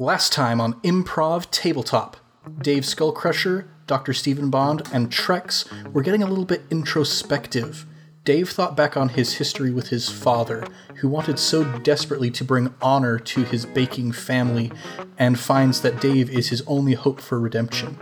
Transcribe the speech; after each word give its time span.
Last 0.00 0.32
time 0.32 0.60
on 0.60 0.74
Improv 0.82 1.50
Tabletop, 1.50 2.18
Dave 2.62 2.84
Skullcrusher, 2.84 3.66
Dr. 3.88 4.12
Stephen 4.12 4.48
Bond, 4.48 4.82
and 4.92 5.10
Trex 5.10 5.92
were 5.92 6.02
getting 6.02 6.22
a 6.22 6.26
little 6.28 6.44
bit 6.44 6.62
introspective. 6.70 7.84
Dave 8.22 8.48
thought 8.48 8.76
back 8.76 8.96
on 8.96 9.08
his 9.08 9.34
history 9.34 9.72
with 9.72 9.88
his 9.88 10.08
father, 10.08 10.64
who 10.98 11.08
wanted 11.08 11.40
so 11.40 11.64
desperately 11.80 12.30
to 12.30 12.44
bring 12.44 12.72
honor 12.80 13.18
to 13.18 13.42
his 13.42 13.66
baking 13.66 14.12
family, 14.12 14.70
and 15.18 15.36
finds 15.36 15.80
that 15.80 16.00
Dave 16.00 16.30
is 16.30 16.50
his 16.50 16.62
only 16.68 16.92
hope 16.92 17.20
for 17.20 17.40
redemption. 17.40 17.98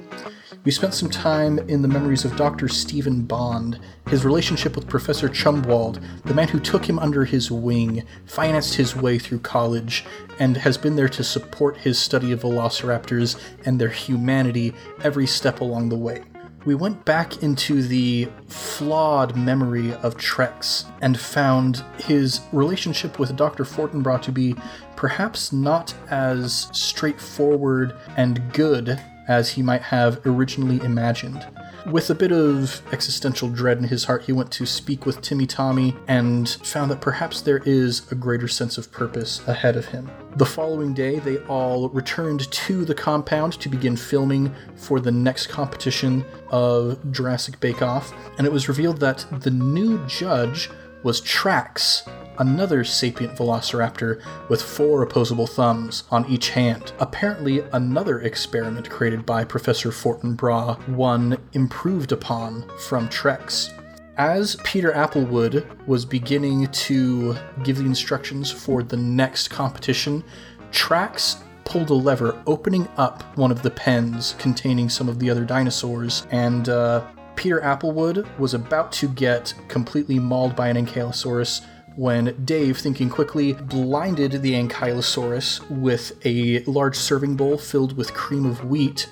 We 0.66 0.72
spent 0.72 0.94
some 0.94 1.10
time 1.10 1.60
in 1.60 1.82
the 1.82 1.86
memories 1.86 2.24
of 2.24 2.34
Dr. 2.34 2.66
Stephen 2.66 3.22
Bond, 3.22 3.78
his 4.08 4.24
relationship 4.24 4.74
with 4.74 4.88
Professor 4.88 5.28
Chumwald, 5.28 6.02
the 6.24 6.34
man 6.34 6.48
who 6.48 6.58
took 6.58 6.84
him 6.84 6.98
under 6.98 7.24
his 7.24 7.52
wing, 7.52 8.02
financed 8.24 8.74
his 8.74 8.96
way 8.96 9.16
through 9.20 9.38
college, 9.38 10.04
and 10.40 10.56
has 10.56 10.76
been 10.76 10.96
there 10.96 11.08
to 11.10 11.22
support 11.22 11.76
his 11.76 12.00
study 12.00 12.32
of 12.32 12.42
velociraptors 12.42 13.40
and 13.64 13.80
their 13.80 13.90
humanity 13.90 14.74
every 15.04 15.24
step 15.24 15.60
along 15.60 15.88
the 15.88 15.96
way. 15.96 16.24
We 16.64 16.74
went 16.74 17.04
back 17.04 17.44
into 17.44 17.80
the 17.80 18.28
flawed 18.48 19.36
memory 19.36 19.94
of 19.94 20.16
Trex 20.16 20.84
and 21.00 21.16
found 21.16 21.84
his 21.96 22.40
relationship 22.50 23.20
with 23.20 23.36
Dr. 23.36 23.62
Fortinbras 23.62 24.22
to 24.22 24.32
be 24.32 24.56
perhaps 24.96 25.52
not 25.52 25.94
as 26.10 26.68
straightforward 26.72 27.94
and 28.16 28.52
good 28.52 29.00
as 29.28 29.50
he 29.50 29.62
might 29.62 29.82
have 29.82 30.24
originally 30.26 30.80
imagined. 30.84 31.46
With 31.90 32.10
a 32.10 32.16
bit 32.16 32.32
of 32.32 32.82
existential 32.92 33.48
dread 33.48 33.78
in 33.78 33.84
his 33.84 34.04
heart, 34.04 34.24
he 34.24 34.32
went 34.32 34.50
to 34.52 34.66
speak 34.66 35.06
with 35.06 35.20
Timmy 35.20 35.46
Tommy 35.46 35.94
and 36.08 36.48
found 36.48 36.90
that 36.90 37.00
perhaps 37.00 37.40
there 37.40 37.62
is 37.64 38.10
a 38.10 38.16
greater 38.16 38.48
sense 38.48 38.76
of 38.76 38.90
purpose 38.90 39.40
ahead 39.46 39.76
of 39.76 39.86
him. 39.86 40.10
The 40.34 40.46
following 40.46 40.94
day, 40.94 41.20
they 41.20 41.38
all 41.44 41.88
returned 41.90 42.50
to 42.50 42.84
the 42.84 42.94
compound 42.94 43.52
to 43.60 43.68
begin 43.68 43.96
filming 43.96 44.52
for 44.74 44.98
the 44.98 45.12
next 45.12 45.46
competition 45.46 46.24
of 46.50 46.98
Jurassic 47.12 47.60
Bake 47.60 47.82
Off, 47.82 48.12
and 48.38 48.46
it 48.46 48.52
was 48.52 48.68
revealed 48.68 48.98
that 48.98 49.24
the 49.30 49.52
new 49.52 50.04
judge 50.08 50.68
was 51.04 51.20
Trax, 51.20 52.02
another 52.38 52.84
sapient 52.84 53.36
velociraptor 53.36 54.22
with 54.48 54.62
four 54.62 55.02
opposable 55.02 55.46
thumbs 55.46 56.04
on 56.10 56.26
each 56.26 56.50
hand. 56.50 56.92
Apparently, 56.98 57.60
another 57.72 58.20
experiment 58.20 58.88
created 58.90 59.24
by 59.26 59.44
Professor 59.44 59.90
Fortinbras, 59.90 60.88
one 60.88 61.38
improved 61.52 62.12
upon 62.12 62.68
from 62.78 63.08
Trex. 63.08 63.72
As 64.16 64.56
Peter 64.64 64.92
Applewood 64.92 65.66
was 65.86 66.06
beginning 66.06 66.68
to 66.68 67.36
give 67.64 67.76
the 67.76 67.84
instructions 67.84 68.50
for 68.50 68.82
the 68.82 68.96
next 68.96 69.48
competition, 69.48 70.24
Trax 70.70 71.42
pulled 71.64 71.90
a 71.90 71.94
lever, 71.94 72.42
opening 72.46 72.88
up 72.96 73.22
one 73.36 73.50
of 73.50 73.60
the 73.62 73.70
pens 73.70 74.34
containing 74.38 74.88
some 74.88 75.08
of 75.08 75.18
the 75.18 75.28
other 75.28 75.44
dinosaurs, 75.44 76.26
and 76.30 76.68
uh, 76.68 77.04
Peter 77.34 77.60
Applewood 77.60 78.26
was 78.38 78.54
about 78.54 78.90
to 78.92 79.08
get 79.08 79.52
completely 79.68 80.18
mauled 80.18 80.56
by 80.56 80.68
an 80.68 80.86
Ankylosaurus 80.86 81.64
when 81.96 82.44
Dave, 82.44 82.78
thinking 82.78 83.08
quickly, 83.08 83.54
blinded 83.54 84.42
the 84.42 84.52
Ankylosaurus 84.52 85.68
with 85.70 86.12
a 86.24 86.62
large 86.64 86.96
serving 86.96 87.36
bowl 87.36 87.58
filled 87.58 87.96
with 87.96 88.14
cream 88.14 88.46
of 88.46 88.64
wheat. 88.64 89.10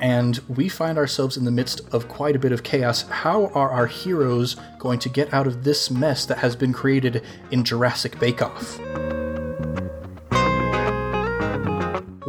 And 0.00 0.40
we 0.48 0.68
find 0.68 0.98
ourselves 0.98 1.36
in 1.36 1.44
the 1.44 1.50
midst 1.50 1.80
of 1.92 2.08
quite 2.08 2.34
a 2.34 2.38
bit 2.38 2.52
of 2.52 2.62
chaos. 2.62 3.02
How 3.02 3.46
are 3.48 3.70
our 3.70 3.86
heroes 3.86 4.56
going 4.78 4.98
to 5.00 5.08
get 5.08 5.32
out 5.32 5.46
of 5.46 5.62
this 5.64 5.90
mess 5.90 6.26
that 6.26 6.38
has 6.38 6.56
been 6.56 6.72
created 6.72 7.22
in 7.50 7.62
Jurassic 7.62 8.18
Bake 8.18 8.42
Off? 8.42 8.80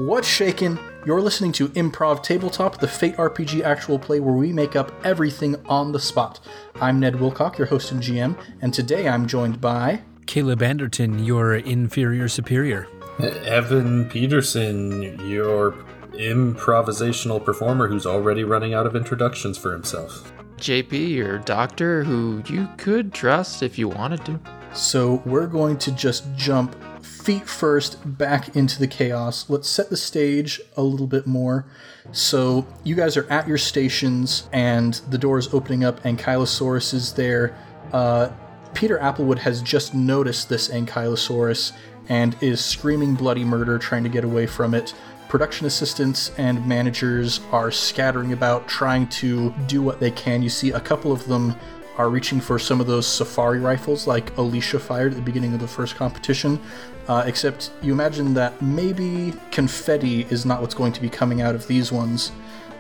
What's 0.05 0.27
shaking? 0.27 0.77
You're 1.05 1.21
listening 1.21 1.53
to 1.53 1.69
Improv 1.69 2.23
Tabletop, 2.23 2.79
the 2.79 2.89
Fate 2.89 3.15
RPG 3.15 3.63
actual 3.63 3.97
play 3.97 4.19
where 4.19 4.33
we 4.33 4.51
make 4.51 4.75
up 4.75 4.91
everything 5.05 5.55
on 5.67 5.93
the 5.93 5.99
spot. 5.99 6.41
I'm 6.81 6.99
Ned 6.99 7.13
Wilcock, 7.13 7.57
your 7.57 7.67
host 7.67 7.93
and 7.93 8.03
GM, 8.03 8.37
and 8.61 8.73
today 8.73 9.07
I'm 9.07 9.25
joined 9.27 9.61
by 9.61 10.01
Caleb 10.25 10.61
Anderton, 10.61 11.23
your 11.23 11.55
inferior 11.55 12.27
superior. 12.27 12.89
Evan 13.17 14.09
Peterson, 14.09 15.25
your 15.25 15.71
improvisational 16.15 17.41
performer 17.41 17.87
who's 17.87 18.05
already 18.05 18.43
running 18.43 18.73
out 18.73 18.85
of 18.85 18.97
introductions 18.97 19.57
for 19.57 19.71
himself. 19.71 20.33
JP, 20.57 21.11
your 21.11 21.37
doctor, 21.37 22.03
who 22.03 22.43
you 22.47 22.67
could 22.75 23.13
trust 23.13 23.63
if 23.63 23.79
you 23.79 23.87
wanted 23.87 24.25
to. 24.25 24.37
So 24.73 25.23
we're 25.25 25.47
going 25.47 25.77
to 25.77 25.93
just 25.93 26.25
jump 26.35 26.75
feet 27.23 27.47
first 27.47 28.17
back 28.17 28.53
into 28.53 28.77
the 28.77 28.87
chaos. 28.87 29.49
Let's 29.49 29.69
set 29.69 29.89
the 29.89 29.95
stage 29.95 30.59
a 30.75 30.83
little 30.83 31.07
bit 31.07 31.25
more. 31.25 31.65
So 32.11 32.67
you 32.83 32.95
guys 32.95 33.15
are 33.15 33.31
at 33.31 33.47
your 33.47 33.57
stations, 33.57 34.49
and 34.51 34.95
the 35.09 35.17
door 35.17 35.37
is 35.37 35.53
opening 35.53 35.85
up. 35.85 36.03
Ankylosaurus 36.03 36.93
is 36.93 37.13
there. 37.13 37.57
Uh, 37.93 38.29
Peter 38.73 38.97
Applewood 38.97 39.37
has 39.39 39.61
just 39.61 39.93
noticed 39.93 40.49
this 40.49 40.67
Ankylosaurus 40.67 41.71
and 42.09 42.35
is 42.41 42.63
screaming 42.63 43.15
bloody 43.15 43.45
murder, 43.45 43.79
trying 43.79 44.03
to 44.03 44.09
get 44.09 44.25
away 44.25 44.45
from 44.45 44.73
it. 44.73 44.93
Production 45.29 45.65
assistants 45.65 46.31
and 46.37 46.67
managers 46.67 47.39
are 47.53 47.71
scattering 47.71 48.33
about, 48.33 48.67
trying 48.67 49.07
to 49.07 49.53
do 49.67 49.81
what 49.81 50.01
they 50.01 50.11
can. 50.11 50.43
You 50.43 50.49
see 50.49 50.71
a 50.71 50.79
couple 50.79 51.13
of 51.13 51.25
them 51.27 51.55
are 51.97 52.09
reaching 52.09 52.39
for 52.39 52.57
some 52.57 52.81
of 52.81 52.87
those 52.87 53.07
safari 53.07 53.59
rifles 53.59 54.07
like 54.07 54.35
Alicia 54.37 54.79
fired 54.79 55.11
at 55.11 55.15
the 55.15 55.21
beginning 55.23 55.53
of 55.53 55.59
the 55.59 55.67
first 55.67 55.95
competition. 55.95 56.59
Uh, 57.07 57.23
except 57.25 57.71
you 57.81 57.91
imagine 57.91 58.33
that 58.33 58.61
maybe 58.61 59.33
confetti 59.51 60.21
is 60.29 60.45
not 60.45 60.61
what's 60.61 60.73
going 60.73 60.93
to 60.93 61.01
be 61.01 61.09
coming 61.09 61.41
out 61.41 61.53
of 61.53 61.67
these 61.67 61.91
ones. 61.91 62.31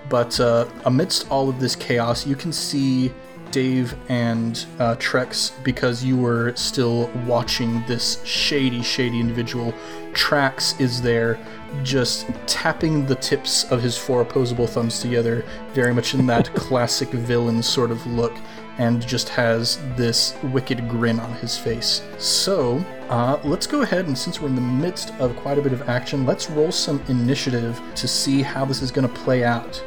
But 0.09 0.39
uh, 0.39 0.67
amidst 0.85 1.29
all 1.29 1.49
of 1.49 1.59
this 1.59 1.75
chaos, 1.75 2.25
you 2.25 2.35
can 2.35 2.51
see 2.51 3.11
Dave 3.51 3.95
and 4.09 4.65
uh, 4.79 4.95
Trex 4.95 5.51
because 5.63 6.03
you 6.03 6.17
were 6.17 6.55
still 6.55 7.07
watching 7.27 7.83
this 7.85 8.23
shady, 8.25 8.81
shady 8.81 9.19
individual. 9.19 9.73
Trax 10.11 10.79
is 10.81 11.01
there 11.01 11.37
just 11.83 12.27
tapping 12.47 13.05
the 13.05 13.15
tips 13.15 13.63
of 13.65 13.81
his 13.81 13.97
four 13.97 14.21
opposable 14.21 14.67
thumbs 14.67 14.99
together, 14.99 15.45
very 15.73 15.93
much 15.93 16.13
in 16.13 16.25
that 16.27 16.53
classic 16.55 17.09
villain 17.09 17.61
sort 17.61 17.91
of 17.91 18.05
look 18.07 18.33
and 18.77 19.05
just 19.05 19.29
has 19.29 19.77
this 19.95 20.35
wicked 20.43 20.87
grin 20.89 21.19
on 21.19 21.33
his 21.35 21.57
face. 21.57 22.01
So, 22.17 22.77
uh, 23.09 23.39
let's 23.43 23.67
go 23.67 23.81
ahead 23.81 24.07
and 24.07 24.17
since 24.17 24.39
we're 24.41 24.47
in 24.47 24.55
the 24.55 24.61
midst 24.61 25.13
of 25.15 25.35
quite 25.37 25.57
a 25.57 25.61
bit 25.61 25.73
of 25.73 25.87
action, 25.89 26.25
let's 26.25 26.49
roll 26.49 26.71
some 26.71 27.01
initiative 27.07 27.81
to 27.95 28.07
see 28.07 28.41
how 28.41 28.65
this 28.65 28.81
is 28.81 28.91
going 28.91 29.07
to 29.07 29.13
play 29.13 29.43
out. 29.43 29.83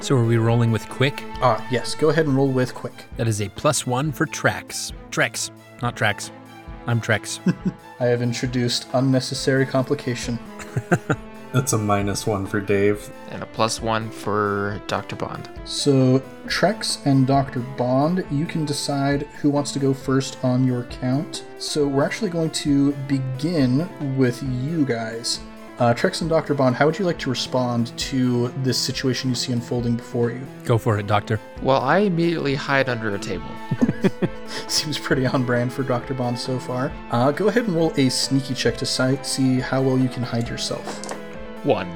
So 0.00 0.16
are 0.16 0.24
we 0.24 0.36
rolling 0.36 0.72
with 0.72 0.88
quick? 0.88 1.22
Ah, 1.40 1.64
yes, 1.70 1.94
go 1.94 2.10
ahead 2.10 2.26
and 2.26 2.34
roll 2.34 2.50
with 2.50 2.74
quick. 2.74 3.04
That 3.16 3.28
is 3.28 3.40
a 3.40 3.48
plus 3.50 3.86
one 3.86 4.10
for 4.10 4.26
Trax. 4.26 4.92
Trex, 5.10 5.50
not 5.80 5.96
Trax. 5.96 6.30
I'm 6.86 7.00
Trex. 7.00 7.38
I 8.00 8.06
have 8.06 8.20
introduced 8.20 8.88
unnecessary 8.94 9.64
complication. 9.64 10.38
That's 11.52 11.74
a 11.74 11.78
minus 11.78 12.26
one 12.26 12.46
for 12.46 12.60
Dave. 12.60 13.10
And 13.30 13.42
a 13.42 13.46
plus 13.46 13.80
one 13.82 14.10
for 14.10 14.80
Dr. 14.86 15.16
Bond. 15.16 15.48
So, 15.64 16.22
Trex 16.46 17.04
and 17.04 17.26
Dr. 17.26 17.60
Bond, 17.60 18.24
you 18.30 18.46
can 18.46 18.64
decide 18.64 19.22
who 19.40 19.50
wants 19.50 19.70
to 19.72 19.78
go 19.78 19.92
first 19.92 20.42
on 20.42 20.66
your 20.66 20.84
count. 20.84 21.44
So, 21.58 21.86
we're 21.86 22.04
actually 22.04 22.30
going 22.30 22.50
to 22.50 22.92
begin 23.06 23.88
with 24.16 24.42
you 24.42 24.86
guys. 24.86 25.40
Uh, 25.78 25.92
Trex 25.92 26.20
and 26.20 26.30
Dr. 26.30 26.54
Bond, 26.54 26.76
how 26.76 26.86
would 26.86 26.98
you 26.98 27.04
like 27.04 27.18
to 27.18 27.30
respond 27.30 27.96
to 27.98 28.48
this 28.62 28.78
situation 28.78 29.30
you 29.30 29.34
see 29.34 29.52
unfolding 29.52 29.96
before 29.96 30.30
you? 30.30 30.40
Go 30.64 30.78
for 30.78 30.98
it, 30.98 31.06
Doctor. 31.06 31.40
Well, 31.60 31.80
I 31.80 31.98
immediately 31.98 32.54
hide 32.54 32.88
under 32.88 33.14
a 33.14 33.18
table. 33.18 33.50
Seems 34.68 34.98
pretty 34.98 35.26
on 35.26 35.44
brand 35.44 35.72
for 35.72 35.82
Dr. 35.82 36.14
Bond 36.14 36.38
so 36.38 36.58
far. 36.58 36.92
Uh, 37.10 37.30
go 37.32 37.48
ahead 37.48 37.64
and 37.64 37.74
roll 37.74 37.92
a 37.96 38.08
sneaky 38.08 38.54
check 38.54 38.76
to 38.78 38.86
si- 38.86 39.22
see 39.22 39.60
how 39.60 39.82
well 39.82 39.98
you 39.98 40.08
can 40.08 40.22
hide 40.22 40.48
yourself. 40.48 41.11
One. 41.64 41.88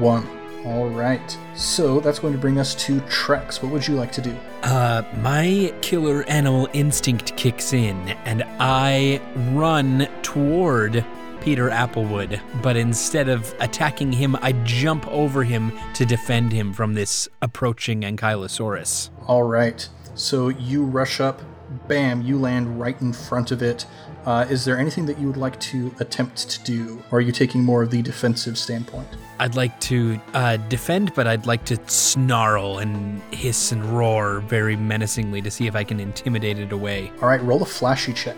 One. 0.00 0.26
All 0.64 0.88
right. 0.88 1.38
So 1.54 2.00
that's 2.00 2.18
going 2.18 2.32
to 2.34 2.38
bring 2.38 2.58
us 2.58 2.74
to 2.86 3.00
Trex. 3.02 3.62
What 3.62 3.72
would 3.72 3.86
you 3.88 3.94
like 3.94 4.12
to 4.12 4.20
do? 4.20 4.36
Uh, 4.62 5.02
my 5.18 5.72
killer 5.80 6.22
animal 6.28 6.68
instinct 6.74 7.36
kicks 7.36 7.72
in, 7.72 7.96
and 8.24 8.44
I 8.58 9.20
run 9.52 10.08
toward 10.22 11.04
Peter 11.40 11.70
Applewood. 11.70 12.40
But 12.62 12.76
instead 12.76 13.28
of 13.28 13.54
attacking 13.60 14.12
him, 14.12 14.36
I 14.36 14.52
jump 14.64 15.06
over 15.08 15.44
him 15.44 15.72
to 15.94 16.04
defend 16.04 16.52
him 16.52 16.72
from 16.72 16.94
this 16.94 17.28
approaching 17.40 18.02
Ankylosaurus. 18.02 19.10
All 19.26 19.44
right. 19.44 19.88
So 20.14 20.48
you 20.48 20.84
rush 20.84 21.20
up, 21.20 21.40
bam, 21.88 22.20
you 22.22 22.38
land 22.38 22.78
right 22.78 23.00
in 23.00 23.14
front 23.14 23.50
of 23.50 23.62
it. 23.62 23.86
Uh, 24.26 24.46
is 24.50 24.64
there 24.64 24.78
anything 24.78 25.06
that 25.06 25.18
you 25.18 25.26
would 25.26 25.36
like 25.36 25.58
to 25.60 25.94
attempt 26.00 26.48
to 26.50 26.62
do? 26.62 27.02
Or 27.10 27.18
are 27.18 27.20
you 27.20 27.32
taking 27.32 27.64
more 27.64 27.82
of 27.82 27.90
the 27.90 28.02
defensive 28.02 28.58
standpoint? 28.58 29.08
I'd 29.38 29.54
like 29.54 29.78
to 29.80 30.20
uh, 30.34 30.56
defend, 30.68 31.14
but 31.14 31.26
I'd 31.26 31.46
like 31.46 31.64
to 31.66 31.78
snarl 31.88 32.78
and 32.78 33.22
hiss 33.32 33.72
and 33.72 33.84
roar 33.84 34.40
very 34.40 34.76
menacingly 34.76 35.40
to 35.42 35.50
see 35.50 35.66
if 35.66 35.74
I 35.74 35.84
can 35.84 36.00
intimidate 36.00 36.58
it 36.58 36.72
away. 36.72 37.10
All 37.22 37.28
right, 37.28 37.42
roll 37.42 37.62
a 37.62 37.66
flashy 37.66 38.12
check. 38.12 38.36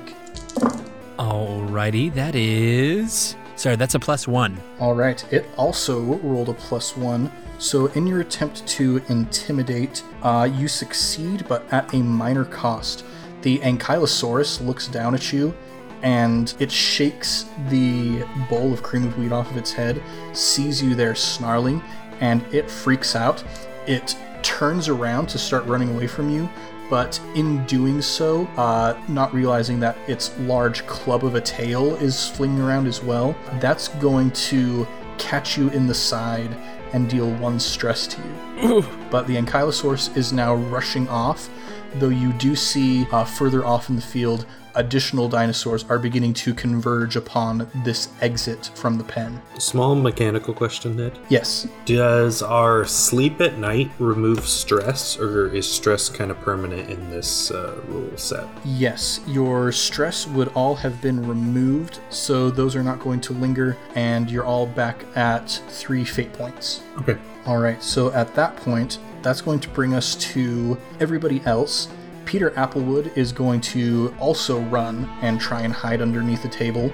Alrighty, 1.19 2.13
that 2.15 2.35
is 2.35 3.37
Sorry, 3.63 3.77
that's 3.77 3.95
a 3.95 4.01
plus 4.01 4.27
one. 4.27 4.61
All 4.81 4.95
right. 4.95 5.25
It 5.33 5.47
also 5.57 6.01
rolled 6.01 6.49
a 6.49 6.55
plus 6.55 6.97
one. 6.97 7.31
So, 7.59 7.87
in 7.87 8.09
your 8.09 8.21
attempt 8.21 8.67
to 8.67 9.01
intimidate, 9.09 10.03
uh, 10.23 10.49
you 10.53 10.67
succeed, 10.67 11.47
but 11.47 11.73
at 11.73 11.95
a 11.95 11.99
minor 11.99 12.45
cost. 12.45 13.05
The 13.43 13.59
Ankylosaurus 13.59 14.65
looks 14.67 14.89
down 14.89 15.15
at 15.15 15.33
you 15.33 15.55
and 16.03 16.55
it 16.59 16.71
shakes 16.71 17.47
the 17.69 18.25
bowl 18.49 18.73
of 18.73 18.83
cream 18.83 19.07
of 19.07 19.19
wheat 19.19 19.33
off 19.33 19.51
of 19.51 19.57
its 19.57 19.73
head, 19.73 20.03
sees 20.33 20.83
you 20.83 20.95
there 20.95 21.15
snarling, 21.15 21.83
and 22.21 22.43
it 22.53 22.71
freaks 22.71 23.15
out. 23.15 23.43
It 23.87 24.17
turns 24.43 24.89
around 24.89 25.29
to 25.29 25.39
start 25.39 25.65
running 25.67 25.95
away 25.95 26.07
from 26.07 26.29
you, 26.29 26.49
but 26.91 27.21
in 27.35 27.65
doing 27.67 28.03
so, 28.03 28.47
uh, 28.57 29.01
not 29.09 29.33
realizing 29.33 29.81
that 29.81 29.97
its 30.09 30.37
large 30.41 30.87
club 30.87 31.25
of 31.25 31.35
a 31.35 31.41
tail 31.41 31.95
is 31.97 32.29
flinging 32.29 32.61
around 32.61 32.87
as 32.87 33.03
well, 33.03 33.37
that's 33.61 33.89
going 33.89 34.31
to 34.33 34.87
catch 35.19 35.57
you 35.57 35.71
in 35.71 35.87
the 35.87 35.95
side 35.95 36.55
and 36.93 37.09
deal 37.09 37.33
one 37.37 37.59
stress 37.59 38.07
to 38.07 38.21
you. 38.21 38.85
but 39.11 39.27
the 39.27 39.37
Ankylosaurus 39.37 40.15
is 40.17 40.33
now 40.33 40.55
rushing 40.55 41.09
off, 41.09 41.49
though 41.97 42.09
you 42.09 42.33
do 42.35 42.55
see 42.57 43.07
uh, 43.13 43.25
further 43.25 43.65
off 43.65 43.89
in 43.89 43.97
the 43.97 44.03
field 44.03 44.47
additional 44.75 45.29
dinosaurs 45.29 45.85
are 45.85 45.99
beginning 45.99 46.35
to 46.35 46.55
converge 46.55 47.17
upon 47.17 47.69
this 47.85 48.09
exit 48.21 48.71
from 48.75 48.99
the 48.99 49.05
pen. 49.05 49.41
Small 49.59 49.95
mechanical 49.95 50.55
question, 50.55 50.97
Ned. 50.97 51.19
Yes. 51.29 51.67
Does 51.85 52.43
our 52.43 52.85
sleep 52.85 53.41
at 53.41 53.59
night 53.59 53.91
remove 53.99 54.47
stress, 54.47 55.19
or 55.19 55.53
is 55.55 55.71
stress 55.71 56.09
kind 56.09 56.31
of 56.31 56.41
permanent 56.41 56.91
in 56.91 57.11
this 57.11 57.51
uh, 57.51 57.81
rule 57.89 58.17
set? 58.17 58.47
Yes, 58.65 59.21
your 59.27 59.73
stress 59.73 60.27
would 60.29 60.49
all 60.55 60.75
have 60.77 61.01
been 61.01 61.27
removed, 61.27 62.01
so 62.11 62.51
those 62.51 62.77
are 62.77 62.83
not 62.83 63.01
going 63.01 63.21
to 63.23 63.33
linger, 63.33 63.77
and 63.95 64.31
you're 64.31 64.45
all 64.45 64.67
back 64.67 65.05
at 65.17 65.49
three 65.69 66.05
fate 66.05 66.33
points. 66.33 66.83
Okay. 66.99 67.17
All 67.47 67.59
right, 67.59 67.83
so 67.83 68.13
at 68.13 68.35
that 68.35 68.57
point, 68.57 68.99
that's 69.23 69.41
going 69.41 69.61
to 69.61 69.69
bring 69.69 69.95
us 69.95 70.15
to 70.17 70.79
everybody 71.01 71.41
else. 71.45 71.89
Peter 72.25 72.51
Applewood 72.53 73.17
is 73.17 73.33
going 73.33 73.61
to 73.61 74.15
also 74.19 74.61
run 74.61 75.05
and 75.23 75.41
try 75.41 75.63
and 75.63 75.73
hide 75.73 76.01
underneath 76.01 76.43
the 76.43 76.49
table. 76.49 76.93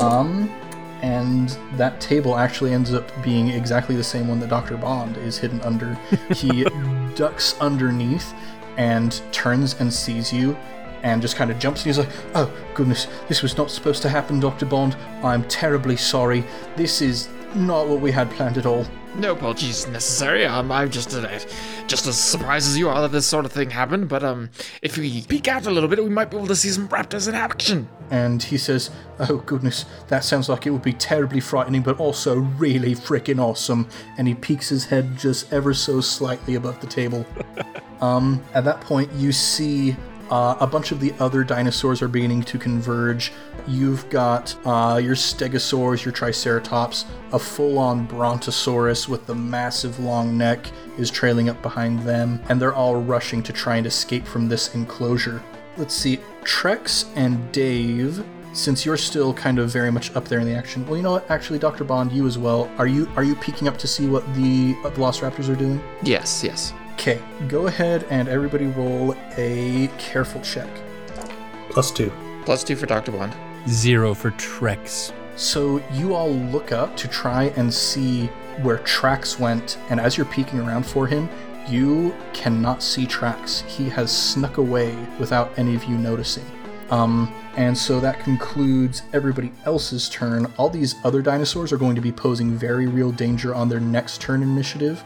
Um, 0.00 0.48
and 1.02 1.50
that 1.76 2.00
table 2.00 2.36
actually 2.36 2.72
ends 2.72 2.94
up 2.94 3.10
being 3.22 3.48
exactly 3.48 3.96
the 3.96 4.04
same 4.04 4.28
one 4.28 4.38
that 4.40 4.48
Dr. 4.48 4.76
Bond 4.76 5.16
is 5.18 5.36
hidden 5.36 5.60
under. 5.62 5.98
He 6.34 6.64
ducks 7.14 7.58
underneath 7.60 8.32
and 8.76 9.20
turns 9.32 9.78
and 9.80 9.92
sees 9.92 10.32
you 10.32 10.56
and 11.02 11.20
just 11.20 11.36
kind 11.36 11.50
of 11.50 11.58
jumps 11.58 11.80
and 11.80 11.86
he's 11.86 11.98
like, 11.98 12.14
Oh, 12.34 12.52
goodness, 12.74 13.08
this 13.28 13.42
was 13.42 13.56
not 13.56 13.70
supposed 13.70 14.02
to 14.02 14.08
happen, 14.08 14.40
Dr. 14.40 14.66
Bond. 14.66 14.96
I'm 15.22 15.44
terribly 15.48 15.96
sorry. 15.96 16.44
This 16.76 17.02
is 17.02 17.28
not 17.54 17.88
what 17.88 18.00
we 18.00 18.12
had 18.12 18.30
planned 18.30 18.56
at 18.56 18.66
all. 18.66 18.86
No 19.14 19.32
apologies 19.32 19.86
necessary. 19.86 20.46
Um, 20.46 20.72
I'm 20.72 20.90
just 20.90 21.12
uh, 21.12 21.38
just 21.86 22.06
as 22.06 22.18
surprised 22.18 22.66
as 22.68 22.78
you 22.78 22.88
are 22.88 23.02
that 23.02 23.12
this 23.12 23.26
sort 23.26 23.44
of 23.44 23.52
thing 23.52 23.68
happened. 23.68 24.08
But 24.08 24.24
um, 24.24 24.48
if 24.80 24.96
we 24.96 25.22
peek 25.22 25.48
out 25.48 25.66
a 25.66 25.70
little 25.70 25.88
bit, 25.88 26.02
we 26.02 26.08
might 26.08 26.30
be 26.30 26.38
able 26.38 26.46
to 26.46 26.56
see 26.56 26.70
some 26.70 26.88
raptors 26.88 27.28
in 27.28 27.34
action. 27.34 27.88
And 28.10 28.42
he 28.42 28.56
says, 28.56 28.90
Oh, 29.18 29.36
goodness, 29.38 29.84
that 30.08 30.24
sounds 30.24 30.48
like 30.48 30.66
it 30.66 30.70
would 30.70 30.82
be 30.82 30.94
terribly 30.94 31.40
frightening, 31.40 31.82
but 31.82 32.00
also 32.00 32.36
really 32.36 32.94
freaking 32.94 33.38
awesome. 33.38 33.86
And 34.16 34.26
he 34.26 34.34
peeks 34.34 34.70
his 34.70 34.86
head 34.86 35.18
just 35.18 35.52
ever 35.52 35.74
so 35.74 36.00
slightly 36.00 36.54
above 36.54 36.80
the 36.80 36.86
table. 36.86 37.26
um, 38.00 38.42
at 38.54 38.64
that 38.64 38.80
point, 38.80 39.12
you 39.12 39.30
see 39.30 39.94
uh, 40.32 40.56
a 40.60 40.66
bunch 40.66 40.92
of 40.92 40.98
the 40.98 41.12
other 41.20 41.44
dinosaurs 41.44 42.00
are 42.00 42.08
beginning 42.08 42.42
to 42.42 42.58
converge. 42.58 43.32
You've 43.68 44.08
got 44.08 44.56
uh, 44.64 44.96
your 44.96 45.14
Stegosaurs, 45.14 46.06
your 46.06 46.12
Triceratops, 46.12 47.04
a 47.34 47.38
full 47.38 47.78
on 47.78 48.06
Brontosaurus 48.06 49.10
with 49.10 49.26
the 49.26 49.34
massive 49.34 50.00
long 50.00 50.38
neck 50.38 50.66
is 50.96 51.10
trailing 51.10 51.50
up 51.50 51.60
behind 51.60 52.00
them, 52.00 52.40
and 52.48 52.58
they're 52.58 52.74
all 52.74 52.96
rushing 52.96 53.42
to 53.42 53.52
try 53.52 53.76
and 53.76 53.86
escape 53.86 54.26
from 54.26 54.48
this 54.48 54.74
enclosure. 54.74 55.42
Let's 55.76 55.94
see, 55.94 56.18
Trex 56.44 57.06
and 57.14 57.52
Dave. 57.52 58.24
Since 58.54 58.86
you're 58.86 58.96
still 58.96 59.34
kind 59.34 59.58
of 59.58 59.70
very 59.70 59.92
much 59.92 60.16
up 60.16 60.28
there 60.28 60.40
in 60.40 60.46
the 60.46 60.54
action, 60.54 60.86
well, 60.86 60.96
you 60.96 61.02
know 61.02 61.12
what? 61.12 61.30
Actually, 61.30 61.58
Doctor 61.58 61.84
Bond, 61.84 62.10
you 62.10 62.26
as 62.26 62.38
well. 62.38 62.70
Are 62.78 62.86
you 62.86 63.06
are 63.16 63.24
you 63.24 63.36
peeking 63.36 63.68
up 63.68 63.76
to 63.78 63.86
see 63.86 64.06
what 64.06 64.26
the 64.34 64.74
Velociraptors 64.96 65.50
are 65.50 65.56
doing? 65.56 65.82
Yes, 66.02 66.42
yes. 66.42 66.72
Okay, 67.02 67.20
go 67.48 67.66
ahead 67.66 68.06
and 68.10 68.28
everybody 68.28 68.66
roll 68.66 69.16
a 69.36 69.90
careful 69.98 70.40
check. 70.40 70.68
Plus 71.68 71.90
two. 71.90 72.12
Plus 72.44 72.62
two 72.62 72.76
for 72.76 72.86
Dr. 72.86 73.10
Bond. 73.10 73.34
Zero 73.68 74.14
for 74.14 74.30
Trex. 74.30 75.12
So 75.34 75.82
you 75.90 76.14
all 76.14 76.30
look 76.30 76.70
up 76.70 76.96
to 76.98 77.08
try 77.08 77.46
and 77.56 77.74
see 77.74 78.26
where 78.62 78.78
Trax 78.78 79.40
went, 79.40 79.78
and 79.90 79.98
as 79.98 80.16
you're 80.16 80.26
peeking 80.26 80.60
around 80.60 80.86
for 80.86 81.08
him, 81.08 81.28
you 81.66 82.14
cannot 82.34 82.84
see 82.84 83.04
Trax. 83.04 83.66
He 83.66 83.88
has 83.88 84.16
snuck 84.16 84.58
away 84.58 84.94
without 85.18 85.50
any 85.58 85.74
of 85.74 85.82
you 85.82 85.98
noticing. 85.98 86.46
Um, 86.92 87.34
and 87.56 87.76
so 87.76 87.98
that 87.98 88.20
concludes 88.20 89.02
everybody 89.12 89.50
else's 89.64 90.08
turn. 90.08 90.46
All 90.56 90.70
these 90.70 90.94
other 91.02 91.20
dinosaurs 91.20 91.72
are 91.72 91.78
going 91.78 91.96
to 91.96 92.00
be 92.00 92.12
posing 92.12 92.52
very 92.52 92.86
real 92.86 93.10
danger 93.10 93.56
on 93.56 93.68
their 93.68 93.80
next 93.80 94.20
turn 94.20 94.40
initiative, 94.40 95.02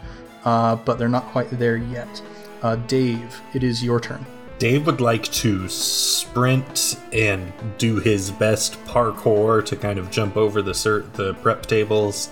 uh, 0.47 0.77
but 0.77 0.99
they're 0.99 1.09
not 1.09 1.27
quite 1.27 1.51
there 1.51 1.77
yet. 1.77 2.23
Uh, 2.63 2.77
Dave, 2.77 3.43
it 3.53 3.63
is 3.63 3.85
your 3.85 4.01
turn. 4.01 4.25
Dave 4.59 4.87
would 4.87 5.03
like 5.03 5.25
to 5.25 5.69
sprint 5.69 6.99
and 7.13 7.53
do 7.77 7.97
his 7.97 8.31
best 8.31 8.83
parkour 8.87 9.63
to 9.67 9.77
kind 9.77 9.99
of 9.99 10.11
jump 10.11 10.39
over 10.39 10.63
the 10.63 10.73
cert- 10.73 11.13
the 11.13 11.35
prep 11.35 11.67
tables, 11.67 12.31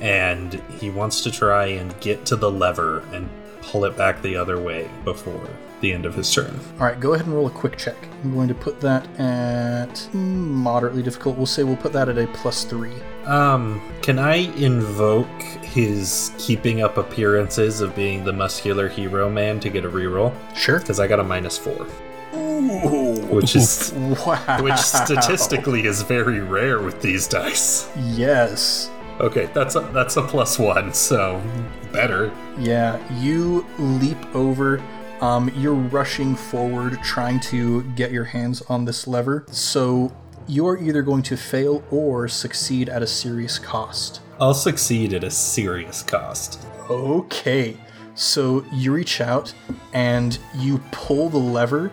and 0.00 0.54
he 0.80 0.88
wants 0.88 1.22
to 1.22 1.30
try 1.30 1.66
and 1.66 1.98
get 2.00 2.24
to 2.26 2.36
the 2.36 2.50
lever 2.50 3.00
and 3.12 3.28
pull 3.60 3.84
it 3.84 3.96
back 3.96 4.22
the 4.22 4.36
other 4.36 4.58
way 4.58 4.88
before 5.04 5.46
the 5.80 5.92
end 5.92 6.06
of 6.06 6.14
his 6.14 6.32
turn. 6.32 6.58
All 6.80 6.86
right, 6.86 6.98
go 6.98 7.14
ahead 7.14 7.26
and 7.26 7.34
roll 7.34 7.46
a 7.46 7.50
quick 7.50 7.76
check. 7.76 7.96
I'm 8.24 8.34
going 8.34 8.48
to 8.48 8.54
put 8.54 8.80
that 8.80 9.04
at 9.20 9.90
mm, 9.90 10.14
moderately 10.14 11.02
difficult. 11.02 11.36
We'll 11.36 11.46
say 11.46 11.62
we'll 11.64 11.76
put 11.76 11.92
that 11.92 12.08
at 12.08 12.18
a 12.18 12.26
plus 12.28 12.64
three. 12.64 12.94
Um, 13.26 13.80
can 14.02 14.18
I 14.18 14.36
invoke 14.56 15.42
his 15.62 16.32
keeping 16.38 16.80
up 16.80 16.96
appearances 16.96 17.80
of 17.80 17.94
being 17.94 18.24
the 18.24 18.32
muscular 18.32 18.88
hero 18.88 19.28
man 19.28 19.60
to 19.60 19.68
get 19.68 19.84
a 19.84 19.88
reroll? 19.88 20.32
Sure. 20.56 20.78
Because 20.78 21.00
I 21.00 21.06
got 21.06 21.20
a 21.20 21.24
minus 21.24 21.58
four, 21.58 21.86
Ooh. 22.34 23.16
which 23.26 23.54
is 23.56 23.92
Wow. 24.26 24.62
which 24.62 24.76
statistically 24.76 25.86
is 25.86 26.02
very 26.02 26.40
rare 26.40 26.80
with 26.80 27.02
these 27.02 27.26
dice. 27.26 27.90
Yes. 27.98 28.90
Okay, 29.18 29.46
that's 29.54 29.76
a 29.76 29.80
that's 29.80 30.16
a 30.18 30.22
plus 30.22 30.58
one, 30.58 30.92
so 30.92 31.42
better. 31.90 32.30
Yeah, 32.58 33.00
you 33.18 33.66
leap 33.78 34.18
over. 34.34 34.82
Um, 35.20 35.50
you're 35.56 35.74
rushing 35.74 36.34
forward, 36.34 36.98
trying 37.02 37.40
to 37.40 37.82
get 37.94 38.12
your 38.12 38.24
hands 38.24 38.62
on 38.62 38.84
this 38.84 39.06
lever. 39.06 39.46
So 39.50 40.14
you 40.46 40.66
are 40.66 40.78
either 40.78 41.02
going 41.02 41.22
to 41.24 41.36
fail 41.36 41.82
or 41.90 42.28
succeed 42.28 42.88
at 42.88 43.02
a 43.02 43.06
serious 43.06 43.58
cost. 43.58 44.20
I'll 44.38 44.54
succeed 44.54 45.14
at 45.14 45.24
a 45.24 45.30
serious 45.30 46.02
cost. 46.02 46.66
Okay. 46.90 47.76
So 48.14 48.64
you 48.72 48.92
reach 48.92 49.20
out 49.20 49.52
and 49.92 50.38
you 50.54 50.78
pull 50.90 51.28
the 51.28 51.38
lever, 51.38 51.90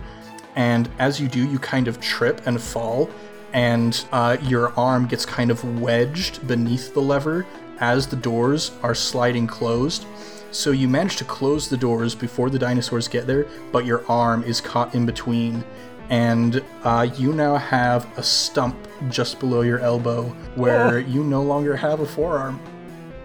and 0.55 0.89
as 0.99 1.19
you 1.19 1.27
do, 1.27 1.45
you 1.47 1.59
kind 1.59 1.87
of 1.87 1.99
trip 1.99 2.41
and 2.45 2.61
fall, 2.61 3.09
and 3.53 4.05
uh, 4.11 4.37
your 4.43 4.77
arm 4.77 5.07
gets 5.07 5.25
kind 5.25 5.51
of 5.51 5.81
wedged 5.81 6.45
beneath 6.47 6.93
the 6.93 7.01
lever 7.01 7.45
as 7.79 8.07
the 8.07 8.15
doors 8.15 8.71
are 8.83 8.95
sliding 8.95 9.47
closed. 9.47 10.05
So 10.53 10.69
you 10.71 10.87
manage 10.87 11.15
to 11.17 11.25
close 11.25 11.67
the 11.67 11.75
doors 11.77 12.13
before 12.13 12.49
the 12.49 12.59
dinosaurs 12.59 13.07
get 13.07 13.25
there, 13.27 13.47
but 13.71 13.85
your 13.85 14.05
arm 14.09 14.43
is 14.43 14.61
caught 14.61 14.93
in 14.93 15.05
between. 15.05 15.63
And 16.09 16.63
uh, 16.83 17.07
you 17.17 17.33
now 17.33 17.55
have 17.55 18.05
a 18.19 18.23
stump 18.23 18.77
just 19.09 19.39
below 19.39 19.61
your 19.61 19.79
elbow 19.79 20.25
where 20.55 20.99
you 20.99 21.23
no 21.23 21.41
longer 21.41 21.75
have 21.75 22.01
a 22.01 22.05
forearm. 22.05 22.59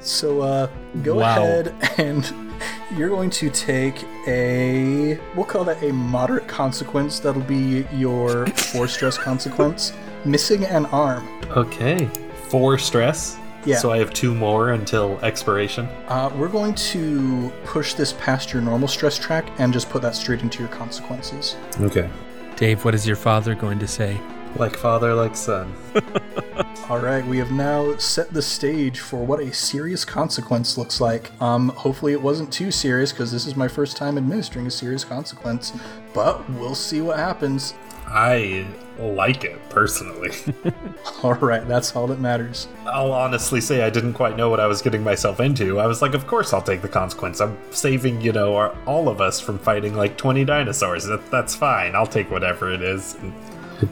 So 0.00 0.40
uh, 0.40 0.66
go 1.02 1.16
Wow. 1.16 1.42
ahead 1.42 1.74
and 1.98 2.32
you're 2.96 3.10
going 3.10 3.30
to 3.30 3.50
take 3.50 4.04
a 4.26 5.18
we'll 5.34 5.44
call 5.44 5.64
that 5.64 5.82
a 5.82 5.92
moderate 5.92 6.48
consequence. 6.48 7.18
That'll 7.20 7.42
be 7.42 7.84
your 7.92 8.46
four 8.72 8.88
stress 8.88 9.18
consequence. 9.18 9.92
Missing 10.24 10.64
an 10.64 10.86
arm. 10.86 11.28
Okay, 11.50 12.06
four 12.48 12.78
stress. 12.78 13.36
Yeah. 13.64 13.78
So 13.78 13.92
I 13.92 13.98
have 13.98 14.12
two 14.12 14.34
more 14.34 14.70
until 14.70 15.18
expiration. 15.20 15.86
Uh, 16.08 16.30
we're 16.34 16.48
going 16.48 16.74
to 16.74 17.52
push 17.64 17.94
this 17.94 18.12
past 18.14 18.52
your 18.52 18.62
normal 18.62 18.88
stress 18.88 19.18
track 19.18 19.50
and 19.58 19.72
just 19.72 19.90
put 19.90 20.02
that 20.02 20.14
straight 20.14 20.42
into 20.42 20.60
your 20.60 20.68
consequences. 20.68 21.56
Okay. 21.80 22.08
Dave, 22.56 22.84
what 22.84 22.94
is 22.94 23.06
your 23.06 23.16
father 23.16 23.54
going 23.54 23.78
to 23.78 23.86
say? 23.86 24.18
Like 24.56 24.76
father, 24.76 25.14
like 25.14 25.36
son. 25.36 25.72
All 26.88 26.98
right, 26.98 27.24
we 27.24 27.36
have 27.36 27.50
now 27.50 27.96
set 27.98 28.32
the 28.32 28.40
stage 28.40 29.00
for 29.00 29.22
what 29.22 29.40
a 29.40 29.52
serious 29.52 30.06
consequence 30.06 30.78
looks 30.78 31.00
like. 31.00 31.30
Um, 31.40 31.68
hopefully 31.68 32.14
it 32.14 32.22
wasn't 32.22 32.50
too 32.50 32.70
serious 32.70 33.12
because 33.12 33.30
this 33.30 33.46
is 33.46 33.56
my 33.56 33.68
first 33.68 33.96
time 33.96 34.16
administering 34.16 34.66
a 34.66 34.70
serious 34.70 35.04
consequence, 35.04 35.72
but 36.14 36.48
we'll 36.52 36.74
see 36.74 37.02
what 37.02 37.18
happens. 37.18 37.74
I 38.10 38.66
like 38.98 39.44
it 39.44 39.56
personally. 39.68 40.30
All 41.22 41.34
right, 41.34 41.66
that's 41.68 41.94
all 41.94 42.06
that 42.08 42.20
matters. 42.20 42.68
I'll 42.86 43.12
honestly 43.12 43.60
say 43.60 43.82
I 43.82 43.90
didn't 43.90 44.14
quite 44.14 44.36
know 44.36 44.50
what 44.50 44.60
I 44.60 44.66
was 44.66 44.82
getting 44.82 45.02
myself 45.02 45.40
into. 45.40 45.78
I 45.78 45.86
was 45.86 46.02
like, 46.02 46.14
of 46.14 46.26
course 46.26 46.52
I'll 46.52 46.62
take 46.62 46.82
the 46.82 46.88
consequence. 46.88 47.40
I'm 47.40 47.56
saving, 47.70 48.20
you 48.20 48.32
know, 48.32 48.56
our, 48.56 48.76
all 48.86 49.08
of 49.08 49.20
us 49.20 49.40
from 49.40 49.58
fighting 49.58 49.94
like 49.94 50.16
20 50.16 50.44
dinosaurs. 50.44 51.04
That, 51.04 51.30
that's 51.30 51.54
fine. 51.54 51.94
I'll 51.94 52.06
take 52.06 52.30
whatever 52.30 52.72
it 52.72 52.82
is. 52.82 53.14
And 53.14 53.32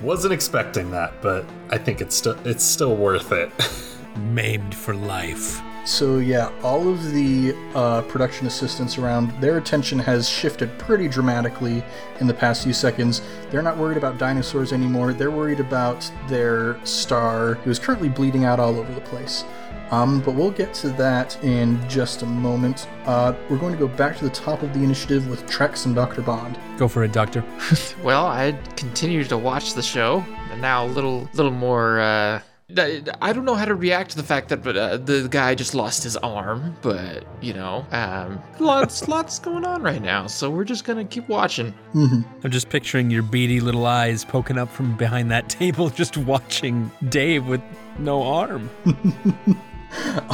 wasn't 0.02 0.32
expecting 0.32 0.90
that, 0.90 1.12
but 1.22 1.44
I 1.70 1.78
think 1.78 2.00
it's 2.00 2.14
still 2.14 2.36
it's 2.44 2.64
still 2.64 2.96
worth 2.96 3.32
it. 3.32 3.50
Maimed 4.16 4.74
for 4.74 4.94
life. 4.94 5.60
So 5.86 6.18
yeah, 6.18 6.50
all 6.64 6.88
of 6.88 7.12
the 7.12 7.54
uh, 7.76 8.02
production 8.02 8.48
assistants 8.48 8.98
around, 8.98 9.30
their 9.40 9.56
attention 9.56 10.00
has 10.00 10.28
shifted 10.28 10.76
pretty 10.78 11.06
dramatically 11.06 11.84
in 12.18 12.26
the 12.26 12.34
past 12.34 12.64
few 12.64 12.72
seconds. 12.72 13.22
They're 13.50 13.62
not 13.62 13.76
worried 13.76 13.96
about 13.96 14.18
dinosaurs 14.18 14.72
anymore. 14.72 15.12
They're 15.12 15.30
worried 15.30 15.60
about 15.60 16.10
their 16.26 16.84
star, 16.84 17.54
who 17.54 17.70
is 17.70 17.78
currently 17.78 18.08
bleeding 18.08 18.44
out 18.44 18.58
all 18.58 18.76
over 18.76 18.92
the 18.92 19.00
place. 19.00 19.44
Um, 19.92 20.20
but 20.20 20.34
we'll 20.34 20.50
get 20.50 20.74
to 20.74 20.88
that 20.90 21.42
in 21.44 21.88
just 21.88 22.22
a 22.22 22.26
moment. 22.26 22.88
Uh, 23.04 23.34
we're 23.48 23.58
going 23.58 23.72
to 23.72 23.78
go 23.78 23.86
back 23.86 24.16
to 24.18 24.24
the 24.24 24.30
top 24.30 24.64
of 24.64 24.74
the 24.74 24.80
initiative 24.80 25.28
with 25.28 25.46
Trex 25.46 25.86
and 25.86 25.94
Dr. 25.94 26.22
Bond. 26.22 26.58
Go 26.76 26.88
for 26.88 27.04
it, 27.04 27.12
Doctor. 27.12 27.44
Well, 28.02 28.26
I 28.26 28.58
continued 28.76 29.28
to 29.28 29.38
watch 29.38 29.74
the 29.74 29.82
show, 29.82 30.24
and 30.50 30.60
now 30.60 30.84
a 30.84 30.88
little, 30.88 31.28
little 31.34 31.52
more. 31.52 32.00
Uh, 32.00 32.40
I 32.74 33.02
I 33.22 33.32
don't 33.32 33.44
know 33.44 33.54
how 33.54 33.64
to 33.64 33.76
react 33.76 34.10
to 34.10 34.16
the 34.16 34.24
fact 34.24 34.48
that 34.48 34.66
uh, 34.66 34.96
the 34.96 35.28
guy 35.30 35.54
just 35.54 35.72
lost 35.72 36.02
his 36.02 36.16
arm, 36.16 36.76
but 36.82 37.24
you 37.40 37.54
know, 37.54 37.86
um, 37.92 38.42
lots, 38.58 39.06
lots 39.08 39.38
going 39.38 39.64
on 39.64 39.82
right 39.82 40.02
now. 40.02 40.26
So 40.26 40.50
we're 40.50 40.64
just 40.64 40.84
gonna 40.84 41.04
keep 41.04 41.28
watching. 41.28 41.72
I'm 41.94 42.24
just 42.50 42.68
picturing 42.68 43.08
your 43.08 43.22
beady 43.22 43.60
little 43.60 43.86
eyes 43.86 44.24
poking 44.24 44.58
up 44.58 44.68
from 44.68 44.96
behind 44.96 45.30
that 45.30 45.48
table, 45.60 45.90
just 45.90 46.16
watching 46.16 46.90
Dave 47.08 47.46
with 47.46 47.62
no 47.98 48.22
arm. 48.24 48.68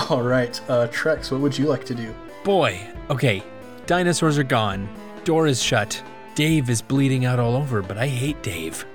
All 0.09 0.23
right, 0.23 0.59
uh, 0.71 0.89
Trex, 0.89 1.31
what 1.31 1.43
would 1.43 1.57
you 1.57 1.67
like 1.67 1.85
to 1.85 1.95
do? 1.95 2.15
Boy, 2.45 2.81
okay, 3.11 3.43
dinosaurs 3.85 4.39
are 4.39 4.43
gone, 4.43 4.89
door 5.25 5.47
is 5.47 5.63
shut, 5.63 6.03
Dave 6.35 6.71
is 6.71 6.81
bleeding 6.81 7.27
out 7.27 7.39
all 7.39 7.55
over, 7.55 7.83
but 7.83 7.99
I 7.99 8.09
hate 8.09 8.43
Dave. 8.43 8.87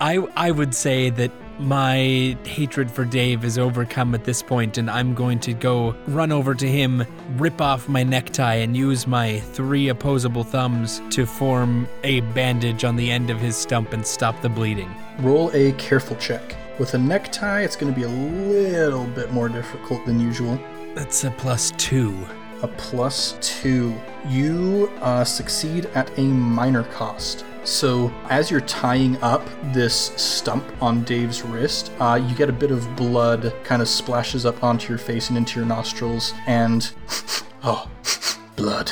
I 0.00 0.18
I 0.36 0.52
would 0.52 0.74
say 0.74 1.10
that 1.10 1.32
my 1.58 2.36
hatred 2.44 2.90
for 2.90 3.04
Dave 3.04 3.44
is 3.44 3.58
overcome 3.58 4.14
at 4.14 4.24
this 4.24 4.42
point, 4.42 4.78
and 4.78 4.90
I'm 4.90 5.14
going 5.14 5.40
to 5.40 5.52
go 5.52 5.94
run 6.06 6.32
over 6.32 6.54
to 6.54 6.68
him, 6.68 7.04
rip 7.36 7.60
off 7.60 7.88
my 7.88 8.02
necktie, 8.02 8.54
and 8.54 8.76
use 8.76 9.06
my 9.06 9.40
three 9.40 9.88
opposable 9.88 10.44
thumbs 10.44 11.00
to 11.10 11.26
form 11.26 11.88
a 12.04 12.20
bandage 12.20 12.84
on 12.84 12.96
the 12.96 13.10
end 13.10 13.30
of 13.30 13.40
his 13.40 13.56
stump 13.56 13.92
and 13.92 14.06
stop 14.06 14.40
the 14.40 14.48
bleeding. 14.48 14.94
Roll 15.20 15.50
a 15.52 15.72
careful 15.72 16.16
check. 16.16 16.56
With 16.78 16.94
a 16.94 16.98
necktie, 16.98 17.62
it's 17.62 17.74
going 17.74 17.92
to 17.92 17.98
be 17.98 18.06
a 18.06 18.08
little 18.08 19.06
bit 19.06 19.32
more 19.32 19.48
difficult 19.48 20.06
than 20.06 20.20
usual. 20.20 20.58
That's 20.94 21.24
a 21.24 21.30
plus 21.32 21.72
two. 21.76 22.16
A 22.62 22.68
plus 22.68 23.36
two. 23.40 23.94
You 24.28 24.90
uh, 25.00 25.24
succeed 25.24 25.86
at 25.94 26.16
a 26.18 26.22
minor 26.22 26.84
cost. 26.84 27.44
So, 27.68 28.10
as 28.30 28.50
you're 28.50 28.62
tying 28.62 29.18
up 29.18 29.46
this 29.74 29.94
stump 30.16 30.64
on 30.80 31.04
Dave's 31.04 31.42
wrist, 31.42 31.92
uh, 32.00 32.14
you 32.14 32.34
get 32.34 32.48
a 32.48 32.52
bit 32.52 32.70
of 32.70 32.96
blood 32.96 33.52
kind 33.62 33.82
of 33.82 33.88
splashes 33.88 34.46
up 34.46 34.64
onto 34.64 34.88
your 34.88 34.96
face 34.96 35.28
and 35.28 35.36
into 35.36 35.60
your 35.60 35.68
nostrils, 35.68 36.32
and 36.46 36.90
oh, 37.62 37.86
blood. 38.56 38.90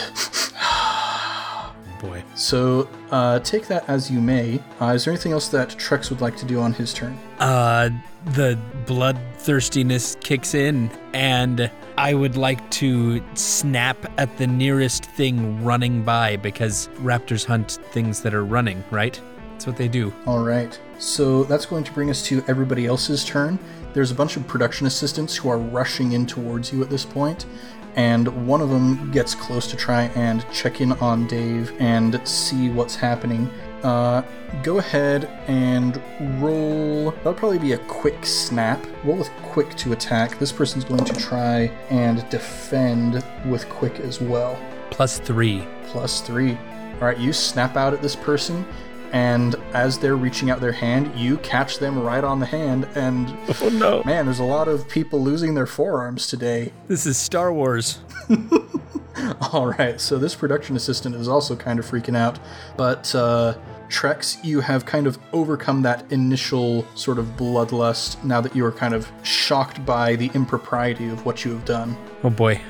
So, 2.36 2.88
uh, 3.10 3.40
take 3.40 3.66
that 3.68 3.88
as 3.88 4.10
you 4.10 4.20
may. 4.20 4.60
Uh, 4.80 4.88
is 4.88 5.04
there 5.04 5.12
anything 5.12 5.32
else 5.32 5.48
that 5.48 5.70
Trex 5.70 6.10
would 6.10 6.20
like 6.20 6.36
to 6.36 6.44
do 6.46 6.60
on 6.60 6.72
his 6.72 6.92
turn? 6.92 7.18
uh, 7.38 7.90
the 8.34 8.58
bloodthirstiness 8.86 10.16
kicks 10.20 10.54
in, 10.54 10.90
and 11.12 11.70
I 11.96 12.12
would 12.14 12.36
like 12.36 12.68
to 12.72 13.22
snap 13.34 13.96
at 14.18 14.36
the 14.36 14.46
nearest 14.46 15.04
thing 15.04 15.62
running 15.64 16.02
by 16.02 16.36
because 16.36 16.88
raptors 16.98 17.44
hunt 17.44 17.78
things 17.92 18.20
that 18.22 18.34
are 18.34 18.44
running, 18.44 18.82
right? 18.90 19.20
That's 19.52 19.66
what 19.66 19.76
they 19.76 19.88
do. 19.88 20.12
All 20.26 20.42
right. 20.42 20.78
So 20.98 21.44
that's 21.44 21.66
going 21.66 21.84
to 21.84 21.92
bring 21.92 22.10
us 22.10 22.22
to 22.26 22.42
everybody 22.48 22.86
else's 22.86 23.24
turn. 23.24 23.58
There's 23.92 24.10
a 24.10 24.14
bunch 24.14 24.36
of 24.36 24.46
production 24.46 24.86
assistants 24.86 25.36
who 25.36 25.48
are 25.48 25.58
rushing 25.58 26.12
in 26.12 26.26
towards 26.26 26.72
you 26.72 26.82
at 26.82 26.90
this 26.90 27.04
point, 27.04 27.46
and 27.96 28.46
one 28.46 28.60
of 28.60 28.68
them 28.70 29.10
gets 29.10 29.34
close 29.34 29.66
to 29.68 29.76
try 29.76 30.04
and 30.14 30.44
check 30.52 30.80
in 30.80 30.92
on 30.92 31.26
Dave 31.26 31.72
and 31.80 32.20
see 32.28 32.68
what's 32.70 32.94
happening. 32.94 33.50
Uh, 33.82 34.22
go 34.62 34.78
ahead 34.78 35.24
and 35.48 36.00
roll. 36.42 37.10
That'll 37.12 37.34
probably 37.34 37.58
be 37.58 37.72
a 37.72 37.78
quick 37.78 38.24
snap. 38.26 38.84
Roll 39.04 39.16
with 39.16 39.30
quick 39.42 39.74
to 39.76 39.92
attack. 39.92 40.38
This 40.38 40.52
person's 40.52 40.84
going 40.84 41.04
to 41.04 41.14
try 41.14 41.70
and 41.90 42.28
defend 42.30 43.24
with 43.46 43.68
quick 43.68 44.00
as 44.00 44.20
well 44.20 44.58
Plus 44.90 45.18
three. 45.18 45.64
plus 45.86 46.20
three. 46.20 46.56
All 46.94 47.02
right, 47.02 47.18
you 47.18 47.32
snap 47.32 47.76
out 47.76 47.92
at 47.92 48.00
this 48.02 48.16
person, 48.16 48.64
and 49.12 49.54
as 49.72 49.98
they're 49.98 50.16
reaching 50.16 50.50
out 50.50 50.60
their 50.60 50.72
hand, 50.72 51.18
you 51.18 51.38
catch 51.38 51.78
them 51.78 51.98
right 52.02 52.24
on 52.24 52.40
the 52.40 52.46
hand. 52.46 52.88
And 52.94 53.28
Oh 53.62 53.68
no. 53.68 54.02
man, 54.04 54.26
there's 54.26 54.40
a 54.40 54.44
lot 54.44 54.68
of 54.68 54.88
people 54.88 55.20
losing 55.22 55.54
their 55.54 55.66
forearms 55.66 56.26
today. 56.26 56.72
This 56.88 57.06
is 57.06 57.16
Star 57.16 57.52
Wars. 57.52 58.00
All 59.52 59.66
right, 59.66 60.00
so 60.00 60.18
this 60.18 60.34
production 60.34 60.76
assistant 60.76 61.14
is 61.14 61.26
also 61.28 61.56
kind 61.56 61.78
of 61.78 61.86
freaking 61.86 62.16
out, 62.16 62.38
but 62.76 63.14
uh, 63.14 63.56
Trex, 63.88 64.42
you 64.44 64.60
have 64.60 64.84
kind 64.84 65.06
of 65.06 65.18
overcome 65.32 65.80
that 65.82 66.10
initial 66.12 66.84
sort 66.94 67.18
of 67.18 67.24
bloodlust 67.36 68.22
now 68.24 68.40
that 68.40 68.54
you 68.54 68.64
are 68.66 68.72
kind 68.72 68.92
of 68.94 69.10
shocked 69.22 69.84
by 69.86 70.16
the 70.16 70.30
impropriety 70.34 71.08
of 71.08 71.24
what 71.24 71.44
you 71.44 71.52
have 71.52 71.64
done. 71.64 71.96
Oh 72.24 72.30
boy. 72.30 72.60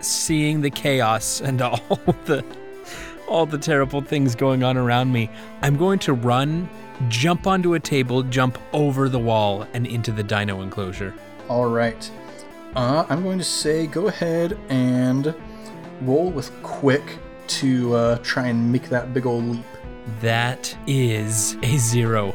Seeing 0.00 0.60
the 0.60 0.70
chaos 0.70 1.40
and 1.40 1.62
all 1.62 1.80
the 2.26 2.44
all 3.28 3.46
the 3.46 3.58
terrible 3.58 4.00
things 4.00 4.34
going 4.34 4.62
on 4.62 4.76
around 4.76 5.12
me, 5.12 5.30
I'm 5.62 5.76
going 5.76 5.98
to 6.00 6.12
run, 6.12 6.68
jump 7.08 7.46
onto 7.46 7.74
a 7.74 7.80
table, 7.80 8.22
jump 8.22 8.58
over 8.72 9.08
the 9.08 9.18
wall 9.18 9.66
and 9.72 9.86
into 9.86 10.12
the 10.12 10.22
dino 10.22 10.60
enclosure. 10.62 11.14
All 11.48 11.66
right. 11.66 12.10
Uh, 12.76 13.06
I'm 13.08 13.22
going 13.22 13.38
to 13.38 13.44
say 13.44 13.86
go 13.86 14.08
ahead 14.08 14.58
and 14.68 15.34
roll 16.02 16.30
with 16.30 16.50
quick 16.62 17.18
to 17.46 17.94
uh, 17.94 18.18
try 18.22 18.48
and 18.48 18.72
make 18.72 18.88
that 18.88 19.14
big 19.14 19.26
old 19.26 19.44
leap. 19.44 19.64
That 20.20 20.76
is 20.86 21.56
a 21.62 21.76
zero. 21.78 22.34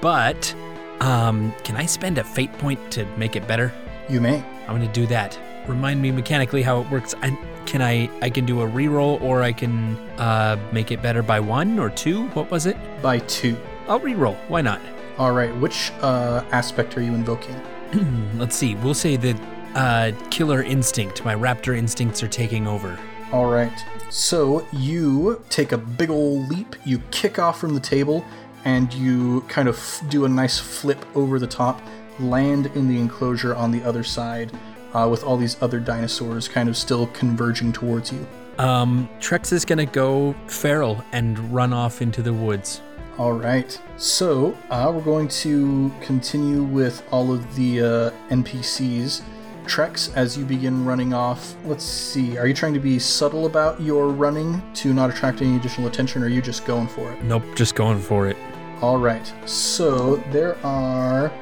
But 0.00 0.54
um 1.00 1.52
can 1.62 1.76
I 1.76 1.84
spend 1.84 2.16
a 2.16 2.24
fate 2.24 2.52
point 2.54 2.78
to 2.92 3.04
make 3.16 3.36
it 3.36 3.46
better? 3.46 3.72
You 4.08 4.20
may. 4.20 4.42
I'm 4.66 4.78
gonna 4.78 4.92
do 4.92 5.06
that. 5.08 5.38
Remind 5.66 6.00
me 6.00 6.10
mechanically 6.10 6.62
how 6.62 6.80
it 6.80 6.90
works. 6.90 7.14
I, 7.22 7.36
can 7.76 7.82
I 7.82 8.08
I 8.22 8.30
can 8.30 8.46
do 8.46 8.62
a 8.62 8.66
reroll 8.66 9.20
or 9.20 9.42
I 9.42 9.52
can 9.52 9.96
uh 10.18 10.56
make 10.72 10.90
it 10.90 11.02
better 11.02 11.22
by 11.22 11.40
one 11.40 11.78
or 11.78 11.90
two? 11.90 12.26
What 12.28 12.50
was 12.50 12.64
it? 12.64 12.76
By 13.02 13.18
two. 13.18 13.54
I'll 13.86 14.00
reroll. 14.00 14.36
Why 14.48 14.62
not? 14.62 14.80
All 15.18 15.32
right. 15.32 15.54
Which 15.56 15.92
uh, 16.00 16.42
aspect 16.52 16.96
are 16.96 17.02
you 17.02 17.14
invoking? 17.14 17.54
Let's 18.38 18.56
see. 18.56 18.76
We'll 18.76 18.94
say 18.94 19.16
that 19.16 19.36
uh 19.74 20.12
killer 20.30 20.62
instinct, 20.62 21.22
my 21.22 21.34
raptor 21.34 21.76
instincts 21.76 22.22
are 22.22 22.28
taking 22.28 22.66
over. 22.66 22.98
All 23.30 23.50
right. 23.50 23.78
So 24.08 24.66
you 24.72 25.42
take 25.50 25.72
a 25.72 25.78
big 25.78 26.08
old 26.08 26.48
leap. 26.48 26.76
You 26.86 27.00
kick 27.10 27.38
off 27.38 27.60
from 27.60 27.74
the 27.74 27.80
table, 27.80 28.24
and 28.64 28.90
you 28.94 29.42
kind 29.48 29.68
of 29.68 29.76
f- 29.76 30.02
do 30.08 30.24
a 30.24 30.28
nice 30.30 30.58
flip 30.58 31.04
over 31.14 31.38
the 31.38 31.46
top, 31.46 31.82
land 32.18 32.70
in 32.74 32.88
the 32.88 32.98
enclosure 32.98 33.54
on 33.54 33.70
the 33.70 33.82
other 33.82 34.04
side, 34.04 34.50
uh, 34.96 35.08
with 35.08 35.22
all 35.22 35.36
these 35.36 35.56
other 35.60 35.78
dinosaurs 35.78 36.48
kind 36.48 36.68
of 36.68 36.76
still 36.76 37.06
converging 37.08 37.72
towards 37.72 38.12
you. 38.12 38.26
Um 38.58 39.08
Trex 39.20 39.52
is 39.52 39.64
gonna 39.64 39.86
go 39.86 40.34
feral 40.46 41.04
and 41.12 41.38
run 41.52 41.72
off 41.72 42.00
into 42.00 42.22
the 42.22 42.32
woods. 42.32 42.80
All 43.18 43.32
right. 43.32 43.80
So 43.96 44.54
uh, 44.68 44.92
we're 44.94 45.00
going 45.00 45.28
to 45.28 45.90
continue 46.02 46.62
with 46.62 47.02
all 47.10 47.32
of 47.32 47.56
the 47.56 47.80
uh, 47.80 48.10
NPCs. 48.28 49.22
Trex, 49.64 50.14
as 50.14 50.36
you 50.36 50.44
begin 50.44 50.84
running 50.84 51.14
off, 51.14 51.56
let's 51.64 51.82
see. 51.82 52.36
Are 52.36 52.46
you 52.46 52.52
trying 52.52 52.74
to 52.74 52.80
be 52.80 52.98
subtle 52.98 53.46
about 53.46 53.80
your 53.80 54.08
running 54.08 54.62
to 54.74 54.92
not 54.92 55.08
attract 55.08 55.40
any 55.40 55.56
additional 55.56 55.88
attention, 55.88 56.22
or 56.22 56.26
are 56.26 56.28
you 56.28 56.42
just 56.42 56.66
going 56.66 56.86
for 56.88 57.10
it? 57.10 57.22
Nope, 57.24 57.42
just 57.54 57.74
going 57.74 58.00
for 58.00 58.28
it. 58.28 58.36
All 58.82 58.98
right. 58.98 59.32
So 59.46 60.16
there 60.30 60.58
are, 60.64 61.32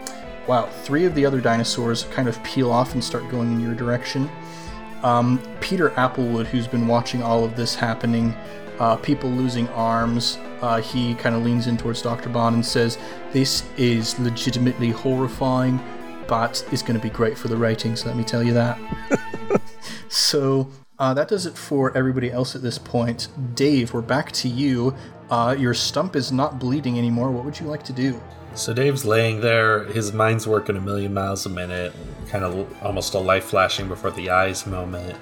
wow, 0.47 0.67
three 0.83 1.05
of 1.05 1.15
the 1.15 1.25
other 1.25 1.41
dinosaurs 1.41 2.05
kind 2.05 2.29
of 2.29 2.43
peel 2.45 2.71
off 2.71 2.95
and 2.95 3.03
start 3.03 3.29
going 3.31 3.53
in 3.53 3.61
your 3.61 3.75
direction. 3.75 4.31
Um, 5.03 5.41
Peter 5.61 5.91
Applewood, 5.91 6.47
who's 6.47 6.67
been 6.67 6.87
watching 6.87 7.23
all 7.23 7.45
of 7.45 7.57
this 7.57 7.75
happening, 7.75 8.35
uh, 8.79 8.97
people 8.97 9.31
losing 9.31 9.69
arms, 9.69 10.39
uh, 10.61 10.81
he 10.81 11.15
kind 11.15 11.35
of 11.35 11.45
leans 11.45 11.67
in 11.67 11.77
towards 11.77 12.03
Dr. 12.03 12.29
Bond 12.29 12.55
and 12.55 12.65
says, 12.65 12.99
This 13.33 13.65
is 13.77 14.19
legitimately 14.19 14.91
horrifying, 14.91 15.79
but 16.27 16.67
it's 16.73 16.83
going 16.83 16.99
to 16.99 17.03
be 17.03 17.11
great 17.11 17.37
for 17.37 17.49
the 17.49 17.57
ratings, 17.57 18.07
let 18.07 18.17
me 18.17 18.25
tell 18.25 18.43
you 18.43 18.55
that. 18.55 18.79
so 20.09 20.71
Uh, 20.97 21.13
that 21.13 21.27
does 21.27 21.45
it 21.45 21.59
for 21.59 21.97
everybody 21.97 22.31
else 22.31 22.55
at 22.55 22.63
this 22.63 22.79
point. 22.79 23.29
Dave, 23.57 23.93
we're 23.93 24.01
back 24.01 24.31
to 24.31 24.49
you. 24.49 24.95
Uh, 25.29 25.55
your 25.59 25.75
stump 25.75 26.15
is 26.15 26.31
not 26.31 26.61
bleeding 26.61 26.99
anymore. 26.99 27.33
What 27.33 27.45
would 27.45 27.59
you 27.59 27.67
like 27.67 27.83
to 27.85 27.93
do? 27.93 28.21
So 28.55 28.73
Dave's 28.73 29.05
laying 29.05 29.41
there, 29.41 29.85
his 29.85 30.13
mind's 30.13 30.47
working 30.47 30.77
a 30.77 30.81
million 30.81 31.13
miles 31.13 31.45
a 31.45 31.49
minute, 31.49 31.93
kind 32.29 32.45
of 32.45 32.83
almost 32.85 33.15
a 33.15 33.19
light 33.19 33.43
flashing 33.43 33.89
before 33.89 34.13
the 34.13 34.31
eyes 34.31 34.65
moment. 34.65 35.19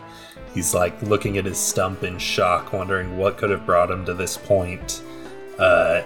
He's 0.52 0.74
like 0.74 1.00
looking 1.02 1.38
at 1.38 1.46
his 1.46 1.58
stump 1.58 2.02
in 2.02 2.18
shock, 2.18 2.74
wondering 2.74 3.16
what 3.16 3.38
could 3.38 3.48
have 3.48 3.64
brought 3.64 3.90
him 3.90 4.04
to 4.04 4.12
this 4.12 4.36
point. 4.36 5.02
Uh, 5.58 6.02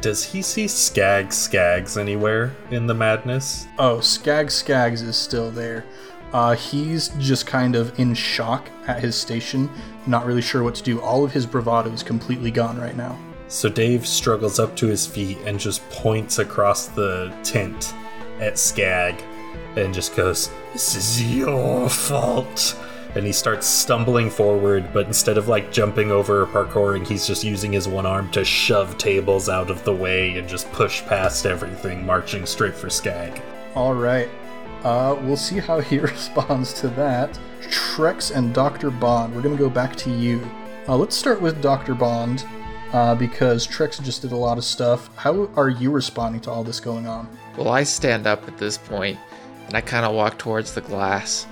does 0.00 0.24
he 0.24 0.40
see 0.40 0.66
Skag 0.66 1.28
Skags 1.28 2.00
anywhere 2.00 2.56
in 2.70 2.86
the 2.86 2.94
madness? 2.94 3.66
Oh, 3.78 4.00
Skag 4.00 4.46
Skags 4.46 5.02
is 5.02 5.16
still 5.16 5.50
there. 5.50 5.84
Uh, 6.32 6.54
he's 6.54 7.08
just 7.18 7.46
kind 7.46 7.76
of 7.76 7.98
in 8.00 8.14
shock 8.14 8.70
at 8.86 9.00
his 9.00 9.14
station, 9.14 9.68
not 10.06 10.24
really 10.24 10.40
sure 10.40 10.62
what 10.62 10.74
to 10.76 10.82
do. 10.82 11.02
All 11.02 11.22
of 11.22 11.32
his 11.32 11.44
bravado 11.44 11.90
is 11.90 12.02
completely 12.02 12.50
gone 12.50 12.78
right 12.78 12.96
now. 12.96 13.18
So 13.52 13.68
Dave 13.68 14.06
struggles 14.06 14.58
up 14.58 14.74
to 14.76 14.86
his 14.86 15.06
feet 15.06 15.36
and 15.44 15.60
just 15.60 15.86
points 15.90 16.38
across 16.38 16.86
the 16.86 17.30
tent 17.44 17.92
at 18.40 18.58
Skag 18.58 19.22
and 19.76 19.92
just 19.92 20.16
goes, 20.16 20.50
This 20.72 20.96
is 20.96 21.22
your 21.22 21.90
fault. 21.90 22.82
And 23.14 23.26
he 23.26 23.32
starts 23.32 23.66
stumbling 23.66 24.30
forward, 24.30 24.90
but 24.94 25.06
instead 25.06 25.36
of 25.36 25.48
like 25.48 25.70
jumping 25.70 26.10
over 26.10 26.44
or 26.44 26.46
parkouring, 26.46 27.06
he's 27.06 27.26
just 27.26 27.44
using 27.44 27.72
his 27.72 27.86
one 27.86 28.06
arm 28.06 28.30
to 28.30 28.42
shove 28.42 28.96
tables 28.96 29.50
out 29.50 29.68
of 29.68 29.84
the 29.84 29.94
way 29.94 30.38
and 30.38 30.48
just 30.48 30.72
push 30.72 31.02
past 31.02 31.44
everything, 31.44 32.06
marching 32.06 32.46
straight 32.46 32.74
for 32.74 32.88
Skag. 32.88 33.42
All 33.74 33.92
right. 33.92 34.30
Uh, 34.82 35.14
we'll 35.20 35.36
see 35.36 35.58
how 35.58 35.78
he 35.80 35.98
responds 35.98 36.72
to 36.80 36.88
that. 36.88 37.38
Trex 37.64 38.34
and 38.34 38.54
Dr. 38.54 38.90
Bond, 38.90 39.34
we're 39.34 39.42
going 39.42 39.54
to 39.54 39.62
go 39.62 39.68
back 39.68 39.94
to 39.96 40.10
you. 40.10 40.40
Uh, 40.88 40.96
let's 40.96 41.14
start 41.14 41.42
with 41.42 41.60
Dr. 41.60 41.94
Bond, 41.94 42.46
uh, 42.92 43.14
because 43.14 43.66
Trex 43.66 44.02
just 44.02 44.22
did 44.22 44.32
a 44.32 44.36
lot 44.36 44.58
of 44.58 44.64
stuff. 44.64 45.10
How 45.16 45.48
are 45.56 45.68
you 45.68 45.90
responding 45.90 46.40
to 46.42 46.50
all 46.50 46.62
this 46.64 46.80
going 46.80 47.06
on? 47.06 47.28
Well, 47.56 47.68
I 47.68 47.82
stand 47.82 48.26
up 48.26 48.46
at 48.48 48.58
this 48.58 48.78
point, 48.78 49.18
and 49.66 49.76
I 49.76 49.80
kind 49.80 50.04
of 50.04 50.14
walk 50.14 50.38
towards 50.38 50.74
the 50.74 50.80
glass, 50.80 51.46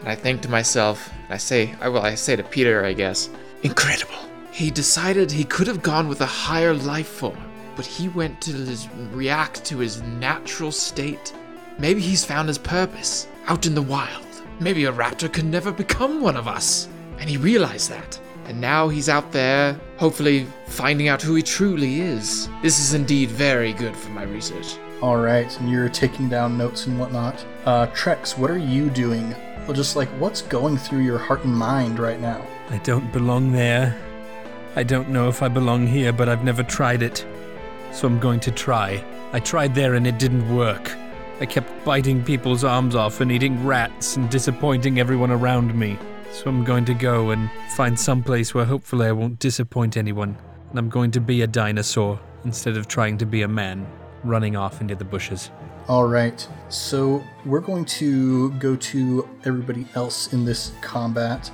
and 0.00 0.08
I 0.08 0.14
think 0.14 0.42
to 0.42 0.50
myself, 0.50 1.10
and 1.24 1.34
I 1.34 1.36
say, 1.36 1.74
I 1.80 1.88
well, 1.88 2.02
I 2.02 2.14
say 2.14 2.36
to 2.36 2.42
Peter, 2.42 2.84
I 2.84 2.92
guess, 2.92 3.30
incredible. 3.62 4.14
He 4.50 4.70
decided 4.70 5.30
he 5.30 5.44
could 5.44 5.66
have 5.66 5.82
gone 5.82 6.08
with 6.08 6.20
a 6.20 6.26
higher 6.26 6.74
life 6.74 7.08
form, 7.08 7.38
but 7.76 7.86
he 7.86 8.08
went 8.08 8.40
to 8.42 8.52
his, 8.52 8.88
react 9.12 9.64
to 9.66 9.78
his 9.78 10.02
natural 10.02 10.72
state. 10.72 11.32
Maybe 11.78 12.00
he's 12.00 12.24
found 12.24 12.48
his 12.48 12.58
purpose 12.58 13.26
out 13.46 13.66
in 13.66 13.74
the 13.74 13.82
wild. 13.82 14.26
Maybe 14.60 14.84
a 14.84 14.92
raptor 14.92 15.32
could 15.32 15.46
never 15.46 15.72
become 15.72 16.20
one 16.20 16.36
of 16.36 16.46
us, 16.46 16.88
and 17.18 17.28
he 17.28 17.36
realized 17.36 17.90
that. 17.90 18.20
And 18.46 18.60
now 18.60 18.88
he's 18.88 19.08
out 19.08 19.32
there, 19.32 19.80
hopefully 20.02 20.44
finding 20.66 21.06
out 21.06 21.22
who 21.22 21.36
he 21.36 21.42
truly 21.44 22.00
is. 22.00 22.48
This 22.60 22.80
is 22.80 22.92
indeed 22.92 23.30
very 23.30 23.72
good 23.72 23.96
for 23.96 24.10
my 24.10 24.24
research. 24.24 24.76
All 25.00 25.16
right, 25.16 25.48
and 25.60 25.70
you're 25.70 25.88
taking 25.88 26.28
down 26.28 26.58
notes 26.58 26.88
and 26.88 26.98
whatnot. 26.98 27.46
Uh, 27.64 27.86
Trex, 27.86 28.36
what 28.36 28.50
are 28.50 28.58
you 28.58 28.90
doing? 28.90 29.32
Well, 29.64 29.74
just 29.74 29.94
like 29.94 30.08
what's 30.18 30.42
going 30.42 30.76
through 30.76 31.02
your 31.02 31.18
heart 31.18 31.44
and 31.44 31.54
mind 31.54 32.00
right 32.00 32.18
now? 32.18 32.44
I 32.70 32.78
don't 32.78 33.12
belong 33.12 33.52
there. 33.52 33.96
I 34.74 34.82
don't 34.82 35.08
know 35.08 35.28
if 35.28 35.40
I 35.40 35.46
belong 35.46 35.86
here, 35.86 36.12
but 36.12 36.28
I've 36.28 36.42
never 36.42 36.64
tried 36.64 37.02
it. 37.02 37.24
So 37.92 38.08
I'm 38.08 38.18
going 38.18 38.40
to 38.40 38.50
try. 38.50 39.04
I 39.32 39.38
tried 39.38 39.72
there 39.72 39.94
and 39.94 40.04
it 40.04 40.18
didn't 40.18 40.52
work. 40.52 40.90
I 41.38 41.46
kept 41.46 41.84
biting 41.84 42.24
people's 42.24 42.64
arms 42.64 42.96
off 42.96 43.20
and 43.20 43.30
eating 43.30 43.64
rats 43.64 44.16
and 44.16 44.28
disappointing 44.28 44.98
everyone 44.98 45.30
around 45.30 45.76
me. 45.76 45.96
So 46.32 46.48
I'm 46.48 46.64
going 46.64 46.86
to 46.86 46.94
go 46.94 47.30
and 47.30 47.50
find 47.76 48.00
some 48.00 48.22
place 48.22 48.54
where 48.54 48.64
hopefully 48.64 49.06
I 49.06 49.12
won't 49.12 49.38
disappoint 49.38 49.98
anyone. 49.98 50.34
And 50.70 50.78
I'm 50.78 50.88
going 50.88 51.10
to 51.10 51.20
be 51.20 51.42
a 51.42 51.46
dinosaur 51.46 52.18
instead 52.44 52.78
of 52.78 52.88
trying 52.88 53.18
to 53.18 53.26
be 53.26 53.42
a 53.42 53.48
man 53.48 53.86
running 54.24 54.56
off 54.56 54.80
into 54.80 54.94
the 54.94 55.04
bushes. 55.04 55.50
All 55.88 56.06
right, 56.06 56.48
so 56.70 57.22
we're 57.44 57.60
going 57.60 57.84
to 57.84 58.50
go 58.52 58.76
to 58.76 59.28
everybody 59.44 59.86
else 59.94 60.32
in 60.32 60.46
this 60.46 60.72
combat. 60.80 61.50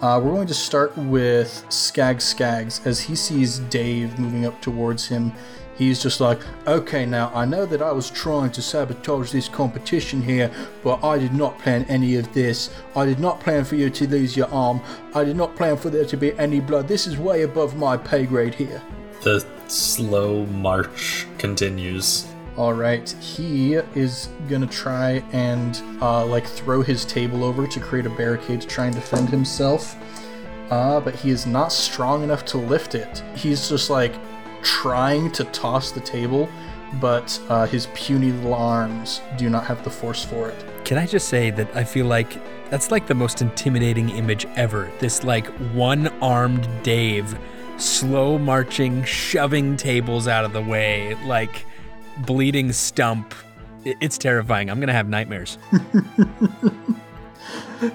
Uh, 0.00 0.20
we're 0.22 0.32
going 0.32 0.46
to 0.46 0.54
start 0.54 0.96
with 0.96 1.64
Skag 1.68 2.18
Skags 2.18 2.86
as 2.86 3.00
he 3.00 3.16
sees 3.16 3.58
Dave 3.58 4.16
moving 4.18 4.46
up 4.46 4.62
towards 4.62 5.08
him. 5.08 5.32
He's 5.80 6.02
just 6.02 6.20
like, 6.20 6.40
okay, 6.66 7.06
now 7.06 7.32
I 7.34 7.46
know 7.46 7.64
that 7.64 7.80
I 7.80 7.90
was 7.90 8.10
trying 8.10 8.50
to 8.50 8.60
sabotage 8.60 9.32
this 9.32 9.48
competition 9.48 10.20
here, 10.20 10.50
but 10.84 11.02
I 11.02 11.16
did 11.16 11.32
not 11.32 11.58
plan 11.58 11.86
any 11.88 12.16
of 12.16 12.30
this. 12.34 12.68
I 12.94 13.06
did 13.06 13.18
not 13.18 13.40
plan 13.40 13.64
for 13.64 13.76
you 13.76 13.88
to 13.88 14.06
lose 14.06 14.36
your 14.36 14.48
arm. 14.50 14.82
I 15.14 15.24
did 15.24 15.36
not 15.36 15.56
plan 15.56 15.78
for 15.78 15.88
there 15.88 16.04
to 16.04 16.18
be 16.18 16.38
any 16.38 16.60
blood. 16.60 16.86
This 16.86 17.06
is 17.06 17.16
way 17.16 17.44
above 17.44 17.78
my 17.78 17.96
pay 17.96 18.26
grade 18.26 18.52
here. 18.52 18.82
The 19.22 19.42
slow 19.68 20.44
march 20.44 21.26
continues. 21.38 22.26
All 22.58 22.74
right, 22.74 23.08
he 23.12 23.76
is 23.94 24.28
gonna 24.50 24.66
try 24.66 25.24
and 25.32 25.80
uh, 26.02 26.26
like 26.26 26.44
throw 26.44 26.82
his 26.82 27.06
table 27.06 27.42
over 27.42 27.66
to 27.66 27.80
create 27.80 28.04
a 28.04 28.10
barricade 28.10 28.60
to 28.60 28.66
try 28.66 28.84
and 28.84 28.94
defend 28.94 29.30
himself. 29.30 29.96
Uh, 30.68 31.00
but 31.00 31.14
he 31.14 31.30
is 31.30 31.46
not 31.46 31.72
strong 31.72 32.22
enough 32.22 32.44
to 32.44 32.58
lift 32.58 32.94
it. 32.94 33.22
He's 33.34 33.66
just 33.66 33.88
like 33.88 34.12
trying 34.62 35.30
to 35.32 35.44
toss 35.44 35.90
the 35.90 36.00
table, 36.00 36.48
but 37.00 37.40
uh, 37.48 37.66
his 37.66 37.88
puny 37.94 38.32
little 38.32 38.54
arms 38.54 39.20
do 39.36 39.48
not 39.48 39.64
have 39.64 39.84
the 39.84 39.90
force 39.90 40.24
for 40.24 40.48
it. 40.48 40.84
Can 40.84 40.98
I 40.98 41.06
just 41.06 41.28
say 41.28 41.50
that 41.50 41.74
I 41.76 41.84
feel 41.84 42.06
like 42.06 42.38
that's 42.70 42.90
like 42.90 43.06
the 43.06 43.14
most 43.14 43.42
intimidating 43.42 44.10
image 44.10 44.46
ever? 44.56 44.90
This 44.98 45.24
like 45.24 45.46
one 45.74 46.08
armed 46.20 46.68
Dave 46.82 47.38
slow 47.80 48.38
marching, 48.38 49.04
shoving 49.04 49.76
tables 49.76 50.28
out 50.28 50.44
of 50.44 50.52
the 50.52 50.62
way, 50.62 51.14
like 51.24 51.64
bleeding 52.18 52.72
stump. 52.72 53.34
It's 53.84 54.18
terrifying. 54.18 54.70
I'm 54.70 54.78
going 54.78 54.88
to 54.88 54.92
have 54.92 55.08
nightmares. 55.08 55.56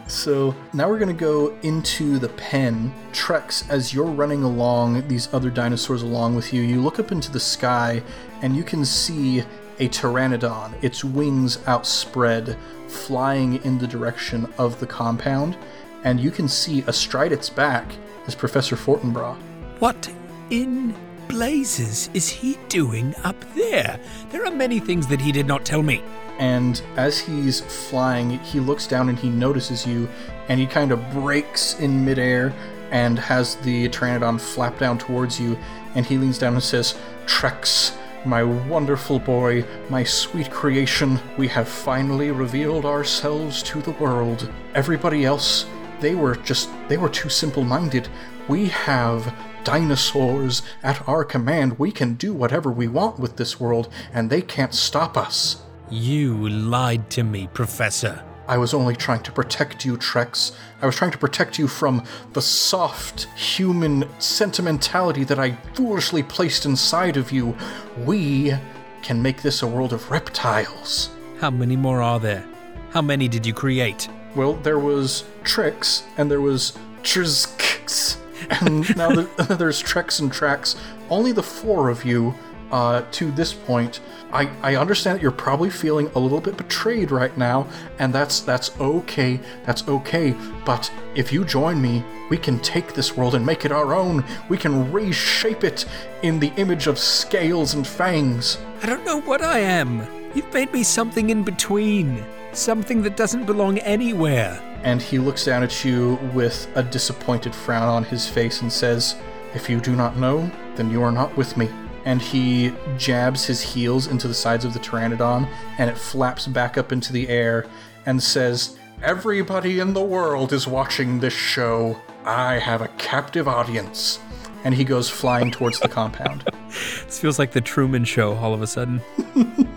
So 0.08 0.56
now 0.74 0.90
we're 0.90 1.00
gonna 1.00 1.14
go 1.14 1.56
into 1.62 2.18
the 2.20 2.30
pen. 2.30 2.94
Trex, 3.12 3.70
as 3.70 3.94
you're 3.94 4.06
running 4.06 4.44
along, 4.44 5.08
these 5.08 5.32
other 5.34 5.50
dinosaurs 5.50 6.02
along 6.02 6.36
with 6.36 6.54
you, 6.54 6.62
you 6.62 6.82
look 6.82 7.00
up 7.00 7.12
into 7.12 7.32
the 7.32 7.40
sky 7.40 8.02
and 8.42 8.56
you 8.56 8.64
can 8.64 8.86
see 8.86 9.40
a 9.80 9.90
pteranodon, 9.90 10.74
its 10.84 11.04
wings 11.04 11.60
outspread, 11.68 12.58
flying 12.88 13.64
in 13.64 13.78
the 13.78 13.88
direction 13.88 14.52
of 14.58 14.80
the 14.80 14.88
compound. 14.88 15.58
And 16.04 16.20
you 16.20 16.32
can 16.32 16.48
see 16.48 16.84
astride 16.88 17.32
its 17.32 17.50
back 17.50 17.92
is 18.28 18.36
Professor 18.36 18.76
Fortinbras. 18.76 19.38
What 19.80 20.12
in 20.50 20.96
blazes 21.28 22.10
is 22.14 22.30
he 22.30 22.58
doing 22.70 23.14
up 23.24 23.36
there? 23.56 24.00
There 24.30 24.46
are 24.46 24.52
many 24.52 24.80
things 24.80 25.08
that 25.08 25.22
he 25.22 25.32
did 25.32 25.48
not 25.48 25.66
tell 25.66 25.84
me. 25.84 26.04
and 26.40 26.82
as 26.98 27.18
he's 27.18 27.62
flying, 27.62 28.40
he 28.40 28.60
looks 28.60 28.88
down 28.88 29.10
and 29.10 29.18
he 29.18 29.30
notices 29.30 29.88
you, 29.88 30.10
and 30.50 30.60
he 30.60 30.66
kind 30.66 30.92
of 30.92 31.12
brakes 31.12 31.80
in 31.80 32.04
midair 32.04 32.54
and 32.92 33.18
has 33.18 33.56
the 33.58 33.88
Pteranodon 33.90 34.40
flap 34.40 34.78
down 34.78 34.98
towards 34.98 35.40
you, 35.40 35.58
and 35.96 36.06
he 36.06 36.18
leans 36.18 36.38
down 36.38 36.54
and 36.54 36.64
says, 36.64 36.96
Trex, 37.26 37.96
my 38.26 38.44
wonderful 38.44 39.20
boy, 39.20 39.64
my 39.90 40.04
sweet 40.04 40.52
creation, 40.52 41.20
we 41.38 41.48
have 41.48 41.68
finally 41.68 42.32
revealed 42.32 42.86
ourselves 42.86 43.64
to 43.64 43.82
the 43.82 43.92
world. 43.92 44.52
Everybody 44.74 45.26
else, 45.26 45.66
they 46.00 46.16
were 46.16 46.36
just, 46.36 46.70
they 46.90 46.98
were 46.98 47.10
too 47.10 47.30
simple 47.30 47.64
minded. 47.64 48.10
We 48.48 48.68
have 48.68 49.34
dinosaurs 49.66 50.62
at 50.82 51.06
our 51.10 51.26
command. 51.26 51.78
We 51.78 51.92
can 51.92 52.14
do 52.14 52.34
whatever 52.34 52.72
we 52.72 52.88
want 52.88 53.20
with 53.20 53.36
this 53.36 53.60
world, 53.60 53.90
and 54.14 54.30
they 54.30 54.42
can't 54.42 54.74
stop 54.74 55.18
us. 55.18 55.62
You 55.90 56.48
lied 56.48 57.10
to 57.12 57.24
me, 57.24 57.50
Professor. 57.54 58.24
I 58.48 58.58
was 58.58 58.74
only 58.76 58.96
trying 58.96 59.24
to 59.24 59.32
protect 59.32 59.84
you, 59.84 59.98
Trex. 59.98 60.56
I 60.82 60.86
was 60.86 60.96
trying 60.96 61.12
to 61.12 61.18
protect 61.18 61.58
you 61.58 61.68
from 61.68 62.04
the 62.34 62.42
soft, 62.42 63.24
human 63.36 64.08
sentimentality 64.20 65.24
that 65.24 65.40
I 65.40 65.58
foolishly 65.74 66.22
placed 66.22 66.66
inside 66.66 67.18
of 67.18 67.32
you. 67.32 67.58
We 68.06 68.54
can 69.02 69.22
make 69.22 69.42
this 69.42 69.64
a 69.64 69.68
world 69.68 69.94
of 69.94 70.12
reptiles. 70.12 71.10
How 71.40 71.50
many 71.50 71.76
more 71.76 72.02
are 72.02 72.20
there? 72.20 72.46
How 72.92 73.02
many 73.02 73.28
did 73.28 73.46
you 73.46 73.54
create? 73.54 74.08
Well, 74.36 74.54
there 74.54 74.80
was 74.80 75.24
Trix, 75.44 76.04
and 76.18 76.30
there 76.30 76.42
was 76.42 76.78
Trzkx, 77.02 78.18
and 78.50 78.96
now 78.96 79.10
there- 79.12 79.46
there's 79.58 79.82
Trex 79.82 80.20
and 80.20 80.32
Trax. 80.32 80.76
Only 81.10 81.32
the 81.32 81.44
four 81.44 81.90
of 81.90 82.04
you, 82.04 82.34
uh, 82.72 83.04
to 83.12 83.32
this 83.32 83.54
point. 83.54 84.02
I, 84.34 84.50
I 84.62 84.76
understand 84.76 85.18
that 85.18 85.22
you're 85.22 85.32
probably 85.32 85.70
feeling 85.70 86.10
a 86.16 86.20
little 86.20 86.42
bit 86.42 86.58
betrayed 86.58 87.12
right 87.12 87.36
now, 87.38 87.68
and 88.00 88.14
that's 88.14 88.42
that's 88.42 88.78
okay. 88.80 89.40
That's 89.66 89.88
okay. 89.88 90.36
But 90.66 90.92
if 91.16 91.32
you 91.32 91.46
join 91.46 91.82
me, 91.82 92.04
we 92.30 92.38
can 92.38 92.60
take 92.60 92.94
this 92.94 93.16
world 93.16 93.36
and 93.36 93.46
make 93.46 93.66
it 93.66 93.72
our 93.72 93.94
own. 93.94 94.26
We 94.50 94.58
can 94.58 94.92
reshape 94.92 95.64
it 95.64 95.86
in 96.24 96.40
the 96.40 96.52
image 96.58 96.88
of 96.88 96.98
scales 96.98 97.76
and 97.76 97.86
fangs. 97.86 98.58
I 98.82 98.88
don't 98.88 99.06
know 99.06 99.22
what 99.22 99.42
I 99.42 99.60
am. 99.60 100.06
You've 100.34 100.52
made 100.54 100.74
me 100.74 100.84
something 100.84 101.30
in 101.30 101.44
between. 101.44 102.26
Something 102.52 103.04
that 103.04 103.16
doesn't 103.16 103.46
belong 103.46 103.78
anywhere. 103.80 104.60
And 104.86 105.02
he 105.02 105.18
looks 105.18 105.44
down 105.44 105.64
at 105.64 105.84
you 105.84 106.20
with 106.32 106.68
a 106.76 106.84
disappointed 106.84 107.56
frown 107.56 107.90
on 107.90 108.04
his 108.04 108.30
face 108.30 108.62
and 108.62 108.72
says, 108.72 109.16
If 109.56 109.68
you 109.68 109.82
do 109.82 109.96
not 109.96 110.16
know, 110.16 110.50
then 110.76 110.92
you 110.92 111.02
are 111.02 111.12
not 111.12 111.36
with 111.36 111.58
me. 111.58 111.70
And 112.06 112.22
he 112.22 112.72
jabs 112.96 113.46
his 113.46 113.62
heels 113.62 114.06
into 114.06 114.28
the 114.28 114.34
sides 114.34 114.64
of 114.64 114.74
the 114.74 114.80
pteranodon, 114.80 115.50
and 115.80 115.90
it 115.90 115.98
flaps 115.98 116.46
back 116.46 116.78
up 116.78 116.92
into 116.92 117.12
the 117.12 117.28
air 117.30 117.66
and 118.06 118.22
says, 118.22 118.78
Everybody 119.02 119.80
in 119.80 119.94
the 119.94 120.04
world 120.04 120.54
is 120.54 120.68
watching 120.68 121.20
this 121.20 121.34
show. 121.34 122.00
I 122.24 122.60
have 122.60 122.82
a 122.82 122.88
captive 123.00 123.48
audience. 123.48 124.20
And 124.64 124.74
he 124.74 124.84
goes 124.84 125.10
flying 125.10 125.50
towards 125.52 125.80
the 125.80 125.90
compound. 125.90 126.48
This 127.06 127.20
feels 127.20 127.40
like 127.40 127.52
the 127.52 127.62
Truman 127.62 128.04
Show 128.04 128.34
all 128.36 128.54
of 128.54 128.62
a 128.62 128.68
sudden. 128.68 129.00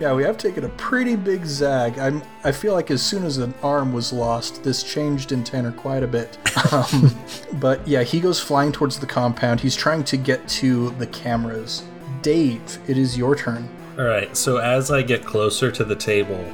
Yeah, 0.00 0.14
we 0.14 0.22
have 0.22 0.38
taken 0.38 0.64
a 0.64 0.68
pretty 0.70 1.14
big 1.14 1.44
zag. 1.44 1.98
I'm, 1.98 2.22
I 2.42 2.52
feel 2.52 2.72
like 2.72 2.90
as 2.90 3.02
soon 3.02 3.22
as 3.22 3.36
an 3.36 3.52
arm 3.62 3.92
was 3.92 4.14
lost, 4.14 4.64
this 4.64 4.82
changed 4.82 5.30
in 5.30 5.44
tenor 5.44 5.72
quite 5.72 6.02
a 6.02 6.08
bit. 6.08 6.38
Um, 6.72 7.16
but 7.54 7.86
yeah, 7.88 8.02
he 8.02 8.20
goes 8.20 8.38
flying 8.38 8.70
towards 8.70 8.98
the 9.00 9.06
compound. 9.06 9.58
He's 9.60 9.74
trying 9.74 10.04
to 10.04 10.16
get 10.16 10.46
to 10.48 10.90
the 10.90 11.06
cameras. 11.06 11.82
Dave, 12.22 12.78
it 12.86 12.96
is 12.96 13.16
your 13.16 13.34
turn. 13.34 13.68
All 13.98 14.04
right, 14.04 14.36
so 14.36 14.58
as 14.58 14.90
I 14.90 15.02
get 15.02 15.24
closer 15.24 15.72
to 15.72 15.84
the 15.84 15.96
table, 15.96 16.44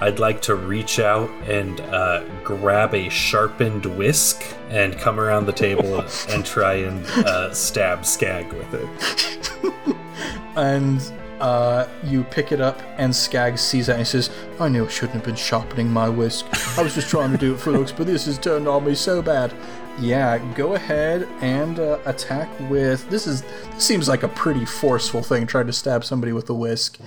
I'd 0.00 0.20
like 0.20 0.40
to 0.42 0.54
reach 0.54 1.00
out 1.00 1.30
and 1.48 1.80
uh, 1.80 2.22
grab 2.44 2.94
a 2.94 3.08
sharpened 3.08 3.86
whisk 3.86 4.44
and 4.68 4.96
come 4.98 5.18
around 5.18 5.46
the 5.46 5.52
table 5.52 6.04
and 6.28 6.46
try 6.46 6.74
and 6.74 7.04
uh, 7.06 7.52
stab 7.52 8.04
Skag 8.06 8.52
with 8.52 8.74
it. 8.74 9.96
And 10.56 11.02
uh, 11.40 11.88
you 12.04 12.24
pick 12.24 12.52
it 12.52 12.60
up, 12.60 12.80
and 12.98 13.14
Skag 13.14 13.58
sees 13.58 13.88
it 13.88 13.96
and 13.96 14.06
says, 14.06 14.30
I 14.58 14.68
knew 14.68 14.84
I 14.84 14.88
shouldn't 14.88 15.14
have 15.14 15.24
been 15.24 15.36
sharpening 15.36 15.90
my 15.90 16.08
whisk. 16.08 16.46
I 16.78 16.82
was 16.82 16.94
just 16.94 17.08
trying 17.08 17.32
to 17.32 17.38
do 17.38 17.54
it 17.54 17.60
for 17.60 17.72
looks, 17.72 17.92
but 17.92 18.06
this 18.06 18.26
has 18.26 18.38
turned 18.38 18.68
on 18.68 18.84
me 18.84 18.94
so 18.94 19.22
bad. 19.22 19.54
Yeah, 19.98 20.36
go 20.54 20.74
ahead 20.74 21.26
and 21.40 21.78
uh, 21.78 21.98
attack 22.04 22.50
with. 22.68 23.08
This 23.08 23.26
is 23.26 23.40
this 23.40 23.84
seems 23.84 24.08
like 24.08 24.24
a 24.24 24.28
pretty 24.28 24.66
forceful 24.66 25.22
thing, 25.22 25.46
trying 25.46 25.66
to 25.68 25.72
stab 25.72 26.04
somebody 26.04 26.32
with 26.32 26.50
a 26.50 26.54
whisk. 26.54 26.98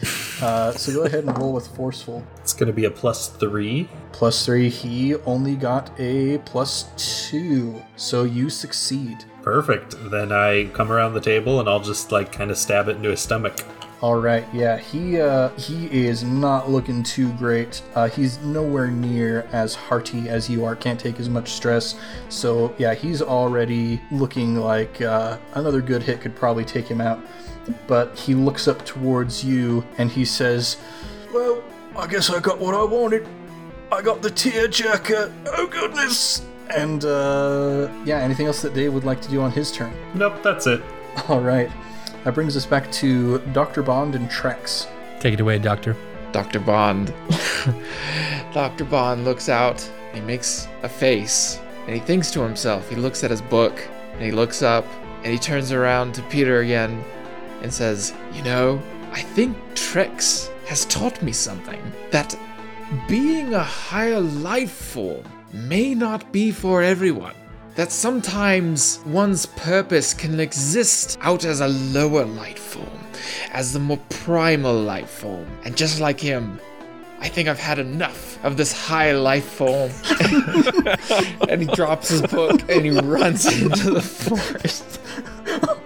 Uh, 0.42 0.72
so 0.72 0.94
go 0.94 1.04
ahead 1.04 1.24
and 1.24 1.38
roll 1.38 1.54
with 1.54 1.68
forceful. 1.68 2.26
It's 2.38 2.54
going 2.54 2.66
to 2.66 2.74
be 2.74 2.86
a 2.86 2.92
plus 2.92 3.30
three. 3.30 3.88
Plus 4.12 4.44
three, 4.44 4.70
he 4.70 5.16
only 5.18 5.56
got 5.56 5.92
a 6.00 6.40
plus 6.40 6.86
two, 7.30 7.80
so 7.96 8.24
you 8.24 8.50
succeed. 8.50 9.24
Perfect. 9.44 9.96
Then 10.10 10.32
I 10.32 10.66
come 10.74 10.92
around 10.92 11.14
the 11.14 11.22
table 11.22 11.60
and 11.60 11.70
I'll 11.70 11.80
just 11.80 12.12
like 12.12 12.32
kind 12.32 12.50
of 12.50 12.58
stab 12.58 12.88
it 12.88 12.96
into 12.96 13.10
his 13.10 13.20
stomach. 13.20 13.64
All 14.02 14.16
right, 14.16 14.46
yeah, 14.54 14.78
he 14.78 15.20
uh, 15.20 15.50
he 15.58 16.08
is 16.08 16.24
not 16.24 16.70
looking 16.70 17.04
too 17.04 17.34
great. 17.34 17.82
Uh, 17.96 18.08
he's 18.08 18.40
nowhere 18.40 18.88
near 18.88 19.46
as 19.52 19.76
hearty 19.76 20.30
as 20.30 20.50
you 20.50 20.64
are. 20.64 20.74
Can't 20.74 20.98
take 20.98 21.20
as 21.20 21.28
much 21.28 21.52
stress. 21.52 22.00
So 22.30 22.74
yeah, 22.78 22.94
he's 22.94 23.22
already 23.22 24.02
looking 24.10 24.56
like 24.56 25.02
uh, 25.02 25.38
another 25.54 25.82
good 25.82 26.02
hit 26.02 26.22
could 26.22 26.34
probably 26.34 26.64
take 26.64 26.88
him 26.88 27.02
out. 27.02 27.20
But 27.88 28.18
he 28.18 28.36
looks 28.36 28.70
up 28.70 28.86
towards 28.86 29.44
you 29.44 29.84
and 29.98 30.10
he 30.10 30.24
says, 30.24 30.78
"Well, 31.34 31.62
I 31.98 32.08
guess 32.08 32.30
I 32.30 32.40
got 32.40 32.58
what 32.58 32.76
I 32.76 32.84
wanted. 32.86 33.28
I 33.92 34.02
got 34.02 34.22
the 34.22 34.30
tearjerker. 34.30 35.34
Oh 35.48 35.68
goodness!" 35.68 36.42
And 36.70 37.04
uh, 37.04 37.90
yeah, 38.06 38.20
anything 38.20 38.46
else 38.46 38.62
that 38.62 38.74
Dave 38.74 38.94
would 38.94 39.04
like 39.04 39.22
to 39.24 39.30
do 39.30 39.42
on 39.42 39.52
his 39.52 39.74
turn? 39.74 39.94
Nope, 40.14 40.42
that's 40.42 40.68
it. 40.68 40.82
All 41.28 41.42
right. 41.42 41.70
That 42.24 42.34
brings 42.36 42.58
us 42.58 42.66
back 42.66 42.92
to 42.94 43.40
Dr. 43.54 43.82
Bond 43.82 44.16
and 44.16 44.30
Trex. 44.30 44.88
Take 45.20 45.36
it 45.36 45.40
away, 45.40 45.58
Doctor. 45.58 45.96
Dr. 46.32 46.60
Bond. 46.60 47.14
Dr. 48.54 48.86
Bond 48.86 49.26
looks 49.26 49.50
out, 49.50 49.82
he 50.14 50.22
makes 50.22 50.68
a 50.84 50.90
face, 50.90 51.60
and 51.86 51.96
he 51.96 52.00
thinks 52.00 52.30
to 52.32 52.42
himself. 52.42 52.90
He 52.90 52.96
looks 52.96 53.24
at 53.24 53.32
his 53.32 53.42
book, 53.42 53.82
and 54.14 54.22
he 54.22 54.32
looks 54.32 54.62
up, 54.62 54.86
and 55.24 55.28
he 55.28 55.40
turns 55.40 55.72
around 55.72 56.14
to 56.16 56.22
Peter 56.24 56.60
again 56.60 57.04
and 57.62 57.74
says, 57.74 58.14
You 58.34 58.44
know, 58.44 58.82
I 59.12 59.22
think 59.22 59.58
Trex 59.74 60.50
has 60.68 60.86
taught 60.86 61.22
me 61.22 61.32
something. 61.32 61.82
That 62.12 62.38
being 63.08 63.54
a 63.54 63.64
higher 63.64 64.20
life 64.20 64.72
form 64.72 65.24
may 65.54 65.94
not 65.96 66.32
be 66.32 66.52
for 66.52 66.84
everyone. 66.84 67.36
That 67.80 67.94
sometimes 67.94 69.00
one's 69.06 69.46
purpose 69.46 70.14
can 70.14 70.42
exist 70.42 71.18
out 71.22 71.46
as 71.46 71.62
a 71.62 71.70
lower 71.70 72.26
life 72.26 72.60
form, 72.60 73.00
as 73.54 73.72
the 73.72 73.80
more 73.80 74.02
primal 74.10 74.76
life 74.76 75.10
form. 75.10 75.48
And 75.64 75.78
just 75.78 76.02
like 76.02 76.20
him, 76.20 76.60
I 77.22 77.30
think 77.30 77.48
I've 77.48 77.58
had 77.58 77.80
enough 77.80 78.38
of 78.44 78.58
this 78.58 78.74
high 78.74 79.14
life 79.14 79.46
form. 79.46 79.92
and 81.48 81.62
he 81.62 81.68
drops 81.74 82.10
his 82.10 82.22
book 82.24 82.70
and 82.70 82.84
he 82.84 82.92
runs 83.00 83.46
into 83.46 83.92
the 83.92 84.02
forest. 84.02 85.00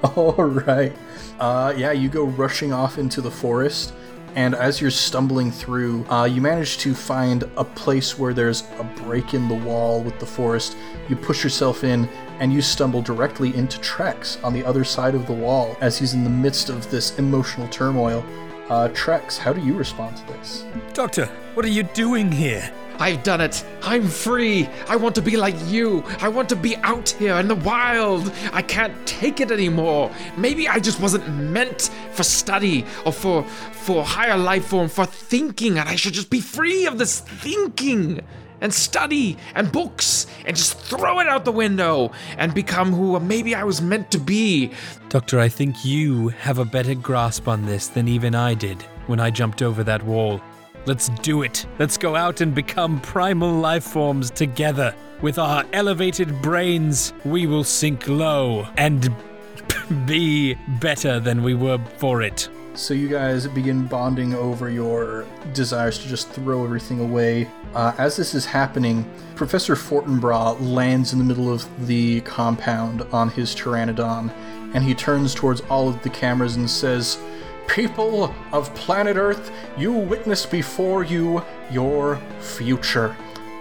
All 0.15 0.34
right. 0.34 0.93
Uh, 1.39 1.75
yeah, 1.77 1.91
you 1.91 2.10
go 2.10 2.23
rushing 2.23 2.73
off 2.73 2.97
into 2.97 3.21
the 3.21 3.29
forest, 3.29 3.93
and 4.36 4.56
as 4.56 4.82
you're 4.82 4.91
stumbling 4.91 5.52
through, 5.52 6.06
uh, 6.10 6.26
you 6.26 6.41
manage 6.41 6.78
to 6.80 6.93
find 6.93 7.43
a 7.58 7.63
place 7.63 8.17
where 8.17 8.34
there's 8.34 8.63
a 8.80 8.84
break 8.84 9.34
in 9.34 9.48
the 9.48 9.56
wall 9.56 10.02
with 10.02 10.19
the 10.19 10.26
forest. 10.26 10.76
You 11.08 11.15
push 11.15 11.43
yourself 11.43 11.84
in, 11.84 12.10
and 12.39 12.52
you 12.52 12.62
stumble 12.62 13.02
directly 13.02 13.56
into 13.56 13.80
Trex 13.80 14.43
on 14.43 14.54
the 14.54 14.65
other 14.65 14.84
side 14.84 15.15
of 15.15 15.28
the 15.28 15.34
wall 15.34 15.78
as 15.82 15.98
he's 15.98 16.13
in 16.13 16.24
the 16.24 16.30
midst 16.30 16.69
of 16.69 16.89
this 16.89 17.17
emotional 17.19 17.67
turmoil. 17.67 18.26
Uh, 18.69 18.89
Trex, 18.89 19.38
how 19.38 19.54
do 19.54 19.62
you 19.62 19.74
respond 19.74 20.17
to 20.17 20.26
this? 20.28 20.65
Doctor, 20.93 21.26
what 21.54 21.65
are 21.65 21.69
you 21.69 21.84
doing 21.84 22.32
here? 22.32 22.72
I've 23.04 23.22
done 23.22 23.42
it. 23.42 23.66
I'm 23.82 24.08
free. 24.08 24.70
I 24.88 24.96
want 24.96 25.13
to 25.16 25.22
be 25.22 25.36
like 25.36 25.56
you. 25.66 26.06
I 26.22 26.30
want 26.30 26.48
to 26.50 26.56
be 26.56 26.78
out 26.78 27.10
here 27.10 27.36
in 27.36 27.50
the 27.50 27.56
wild. 27.56 28.32
I 28.54 28.62
can't 28.62 28.96
take 29.06 29.42
it 29.42 29.52
anymore. 29.52 30.10
Maybe 30.38 30.70
I 30.70 30.80
just 30.80 31.02
wasn't 31.02 31.28
meant 31.28 31.89
for 32.13 32.24
study 32.24 32.86
or 33.06 33.12
for 33.12 33.44
for 33.44 34.06
higher 34.06 34.38
life 34.38 34.68
form 34.68 34.88
for 34.88 35.06
thinking 35.06 35.78
and 35.78 35.89
I 35.89 35.98
should 35.98 36.13
just 36.13 36.30
be 36.30 36.39
free 36.39 36.86
of 36.86 36.98
this 36.98 37.20
thinking 37.20 38.22
and 38.62 38.74
study 38.74 39.36
and 39.54 39.70
books 39.70 40.26
and 40.46 40.56
just 40.56 40.78
throw 40.78 41.20
it 41.20 41.28
out 41.28 41.44
the 41.44 41.52
window 41.52 42.13
and 42.38 42.54
become 42.54 42.94
who 42.94 43.20
maybe 43.20 43.54
I 43.54 43.66
was 43.66 43.82
meant 43.82 44.12
to 44.12 44.18
be. 44.18 44.72
Doctor, 45.10 45.42
I 45.42 45.50
think 45.50 45.84
you 45.84 46.30
have 46.30 46.58
a 46.58 46.63
better 46.63 46.96
grasp 46.96 47.50
on 47.50 47.66
this 47.66 47.89
than 47.89 48.08
even 48.08 48.34
I 48.34 48.54
did 48.54 48.82
when 49.08 49.20
I 49.20 49.30
jumped 49.30 49.62
over 49.62 49.84
that 49.84 50.04
wall. 50.04 50.42
Let's 50.86 51.10
do 51.22 51.43
it. 51.43 51.65
Let's 51.80 51.98
go 51.98 52.15
out 52.15 52.41
and 52.41 52.54
become 52.54 53.00
primal 53.00 53.54
life 53.54 53.86
forms 53.86 54.30
together. 54.30 54.93
With 55.22 55.39
our 55.39 55.63
elevated 55.72 56.41
brains, 56.41 57.13
we 57.24 57.48
will 57.48 57.63
sink 57.63 58.08
low 58.10 58.67
and 58.76 59.15
be 60.06 60.56
better 60.82 61.22
than 61.22 61.41
we 61.41 61.54
were 61.54 61.80
for 61.98 62.22
it. 62.22 62.50
So 62.76 62.93
you 62.93 63.08
guys 63.08 63.48
begin 63.48 63.86
bonding 63.86 64.34
over 64.34 64.69
your 64.69 65.26
desires 65.54 66.00
to 66.00 66.08
just 66.10 66.30
throw 66.32 66.63
everything 66.63 67.00
away. 67.00 67.48
Uh, 67.76 67.93
as 67.98 68.17
this 68.17 68.34
is 68.34 68.46
happening, 68.46 69.10
Professor 69.36 69.76
Fortinbras 69.76 70.58
lands 70.60 71.13
in 71.13 71.19
the 71.19 71.26
middle 71.26 71.54
of 71.54 71.65
the 71.86 72.22
compound 72.22 73.04
on 73.13 73.30
his 73.30 73.56
Pteranodon, 73.56 74.32
and 74.74 74.84
he 74.84 74.96
turns 74.96 75.36
towards 75.36 75.62
all 75.62 75.88
of 75.88 76.02
the 76.02 76.10
cameras 76.10 76.56
and 76.56 76.67
says, 76.69 77.19
People 77.67 78.34
of 78.52 78.73
planet 78.76 79.17
Earth, 79.17 79.52
you 79.78 79.93
witness 79.93 80.45
before 80.45 81.04
you 81.04 81.43
your 81.71 82.17
future. 82.39 83.15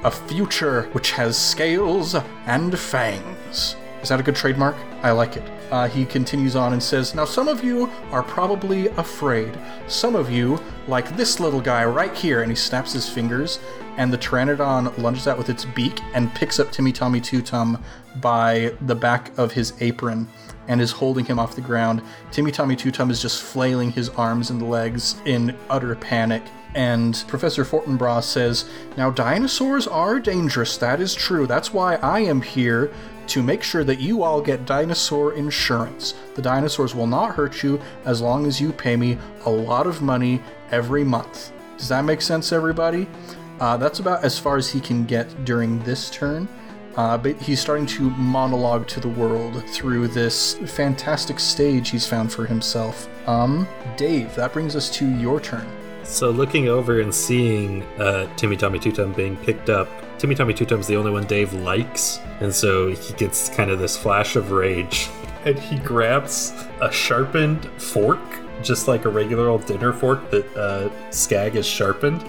A 0.04 0.10
future 0.10 0.82
which 0.92 1.12
has 1.12 1.38
scales 1.38 2.14
and 2.46 2.78
fangs. 2.78 3.76
Is 4.02 4.08
that 4.08 4.18
a 4.18 4.22
good 4.22 4.34
trademark? 4.34 4.74
I 5.02 5.12
like 5.12 5.36
it. 5.36 5.44
Uh, 5.70 5.88
he 5.88 6.04
continues 6.04 6.56
on 6.56 6.72
and 6.72 6.82
says, 6.82 7.14
Now, 7.14 7.24
some 7.24 7.46
of 7.46 7.62
you 7.62 7.88
are 8.10 8.22
probably 8.22 8.88
afraid. 8.88 9.56
Some 9.86 10.16
of 10.16 10.28
you, 10.28 10.60
like 10.88 11.16
this 11.16 11.38
little 11.38 11.60
guy 11.60 11.84
right 11.84 12.14
here, 12.14 12.42
and 12.42 12.50
he 12.50 12.56
snaps 12.56 12.92
his 12.92 13.08
fingers, 13.08 13.60
and 13.96 14.12
the 14.12 14.18
Pteranodon 14.18 14.98
lunges 14.98 15.28
out 15.28 15.38
with 15.38 15.48
its 15.48 15.64
beak 15.64 16.00
and 16.14 16.34
picks 16.34 16.58
up 16.58 16.72
Timmy 16.72 16.92
Tommy 16.92 17.20
Tutum 17.20 17.80
by 18.20 18.74
the 18.82 18.94
back 18.94 19.36
of 19.38 19.52
his 19.52 19.72
apron 19.80 20.28
and 20.68 20.80
is 20.80 20.92
holding 20.92 21.24
him 21.24 21.38
off 21.38 21.54
the 21.54 21.60
ground. 21.60 22.02
Timmy 22.30 22.52
Tommy 22.52 22.76
Tutum 22.76 23.10
is 23.10 23.20
just 23.20 23.42
flailing 23.42 23.90
his 23.92 24.08
arms 24.10 24.50
and 24.50 24.68
legs 24.68 25.16
in 25.24 25.56
utter 25.68 25.94
panic. 25.94 26.42
And 26.74 27.22
Professor 27.28 27.64
Fortinbras 27.64 28.24
says, 28.24 28.68
Now, 28.96 29.10
dinosaurs 29.10 29.86
are 29.86 30.18
dangerous, 30.18 30.76
that 30.78 31.00
is 31.00 31.14
true. 31.14 31.46
That's 31.46 31.72
why 31.72 31.96
I 31.96 32.20
am 32.20 32.40
here 32.40 32.92
to 33.28 33.42
make 33.42 33.62
sure 33.62 33.84
that 33.84 34.00
you 34.00 34.22
all 34.22 34.40
get 34.40 34.66
dinosaur 34.66 35.34
insurance. 35.34 36.14
The 36.34 36.42
dinosaurs 36.42 36.94
will 36.94 37.06
not 37.06 37.34
hurt 37.34 37.62
you 37.62 37.80
as 38.04 38.20
long 38.20 38.46
as 38.46 38.60
you 38.60 38.72
pay 38.72 38.96
me 38.96 39.18
a 39.44 39.50
lot 39.50 39.86
of 39.86 40.02
money 40.02 40.42
every 40.70 41.04
month. 41.04 41.52
Does 41.76 41.88
that 41.88 42.04
make 42.04 42.22
sense, 42.22 42.52
everybody? 42.52 43.06
Uh, 43.60 43.76
that's 43.76 44.00
about 44.00 44.24
as 44.24 44.38
far 44.38 44.56
as 44.56 44.70
he 44.70 44.80
can 44.80 45.04
get 45.04 45.44
during 45.44 45.78
this 45.80 46.10
turn. 46.10 46.48
Uh, 46.96 47.16
but 47.16 47.36
he's 47.36 47.60
starting 47.60 47.86
to 47.86 48.10
monologue 48.10 48.86
to 48.88 49.00
the 49.00 49.08
world 49.08 49.62
through 49.68 50.08
this 50.08 50.54
fantastic 50.66 51.40
stage 51.40 51.90
he's 51.90 52.06
found 52.06 52.32
for 52.32 52.44
himself. 52.46 53.08
Um, 53.28 53.66
Dave, 53.96 54.34
that 54.34 54.52
brings 54.52 54.76
us 54.76 54.90
to 54.96 55.08
your 55.08 55.40
turn. 55.40 55.66
So 56.04 56.30
looking 56.30 56.68
over 56.68 57.00
and 57.00 57.14
seeing 57.14 57.82
uh, 57.98 58.28
Timmy 58.36 58.56
Tommy 58.56 58.78
Tutum 58.78 59.14
being 59.14 59.36
picked 59.36 59.70
up, 59.70 59.88
Timmy 60.18 60.34
Tommy 60.34 60.52
Two 60.52 60.66
Time's 60.66 60.86
the 60.86 60.96
only 60.96 61.10
one 61.10 61.24
Dave 61.26 61.52
likes, 61.52 62.18
and 62.40 62.54
so 62.54 62.88
he 62.88 63.14
gets 63.14 63.48
kind 63.48 63.70
of 63.70 63.78
this 63.78 63.96
flash 63.96 64.36
of 64.36 64.50
rage, 64.50 65.08
and 65.44 65.58
he 65.58 65.78
grabs 65.78 66.52
a 66.80 66.90
sharpened 66.92 67.64
fork, 67.80 68.20
just 68.62 68.88
like 68.88 69.04
a 69.04 69.08
regular 69.08 69.48
old 69.48 69.66
dinner 69.66 69.92
fork 69.92 70.30
that 70.30 70.56
uh, 70.56 70.90
Skag 71.10 71.52
has 71.54 71.66
sharpened, 71.66 72.24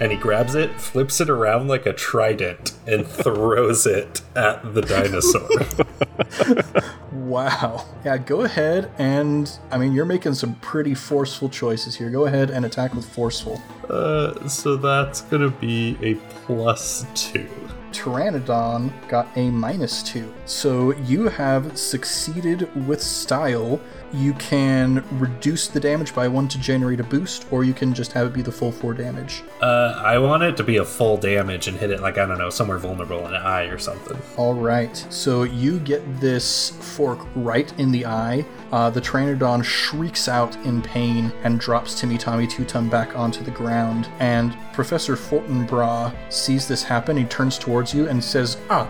and 0.00 0.10
he 0.12 0.18
grabs 0.18 0.54
it, 0.54 0.70
flips 0.80 1.20
it 1.20 1.28
around 1.30 1.68
like 1.68 1.86
a 1.86 1.92
trident, 1.92 2.72
and 2.86 3.06
throws 3.22 3.86
it 3.86 4.22
at 4.36 4.74
the 4.74 4.82
dinosaur. 4.82 5.48
Wow. 7.12 7.86
Yeah, 8.04 8.18
go 8.18 8.42
ahead 8.42 8.90
and 8.98 9.50
I 9.70 9.78
mean 9.78 9.92
you're 9.92 10.04
making 10.06 10.34
some 10.34 10.54
pretty 10.56 10.94
forceful 10.94 11.48
choices 11.48 11.94
here. 11.94 12.10
Go 12.10 12.26
ahead 12.26 12.50
and 12.50 12.64
attack 12.64 12.94
with 12.94 13.06
forceful. 13.08 13.60
uh, 13.88 14.48
so 14.48 14.76
that's 14.76 15.22
gonna 15.22 15.50
be 15.50 15.96
a 16.02 16.14
plus 16.46 17.06
two. 17.14 17.48
Pteranodon 17.92 18.90
got 19.08 19.28
a 19.36 19.50
minus 19.50 20.02
two. 20.02 20.32
So 20.44 20.92
you 21.02 21.28
have 21.28 21.76
succeeded 21.78 22.68
with 22.86 23.02
style. 23.02 23.80
You 24.12 24.34
can 24.34 25.04
reduce 25.18 25.68
the 25.68 25.80
damage 25.80 26.14
by 26.14 26.28
one 26.28 26.46
to 26.48 26.58
generate 26.58 27.00
a 27.00 27.04
boost, 27.04 27.46
or 27.50 27.64
you 27.64 27.72
can 27.72 27.94
just 27.94 28.12
have 28.12 28.26
it 28.26 28.32
be 28.32 28.42
the 28.42 28.52
full 28.52 28.70
four 28.70 28.92
damage. 28.92 29.42
Uh, 29.60 30.00
I 30.04 30.18
want 30.18 30.42
it 30.42 30.56
to 30.58 30.64
be 30.64 30.76
a 30.76 30.84
full 30.84 31.16
damage 31.16 31.66
and 31.66 31.78
hit 31.78 31.90
it 31.90 32.00
like 32.00 32.18
I 32.18 32.26
don't 32.26 32.38
know 32.38 32.50
somewhere 32.50 32.78
vulnerable 32.78 33.24
in 33.24 33.32
the 33.32 33.38
eye 33.38 33.64
or 33.64 33.78
something. 33.78 34.18
All 34.36 34.54
right. 34.54 34.94
So 35.08 35.44
you 35.44 35.78
get 35.78 36.02
this 36.20 36.70
fork 36.70 37.26
right 37.34 37.72
in 37.78 37.90
the 37.90 38.04
eye. 38.04 38.44
Uh, 38.70 38.90
the 38.90 39.00
Pteranodon 39.00 39.64
shrieks 39.64 40.28
out 40.28 40.54
in 40.64 40.82
pain 40.82 41.32
and 41.42 41.58
drops 41.58 41.98
Timmy 41.98 42.18
Tommy 42.18 42.46
Tutum 42.46 42.90
back 42.90 43.16
onto 43.16 43.42
the 43.42 43.50
ground. 43.50 44.08
And 44.18 44.56
Professor 44.72 45.16
Fortinbras 45.16 46.14
sees 46.30 46.68
this 46.68 46.82
happen. 46.82 47.16
He 47.16 47.24
turns 47.24 47.58
towards 47.58 47.94
you 47.94 48.08
and 48.08 48.22
says, 48.22 48.58
Ah, 48.68 48.88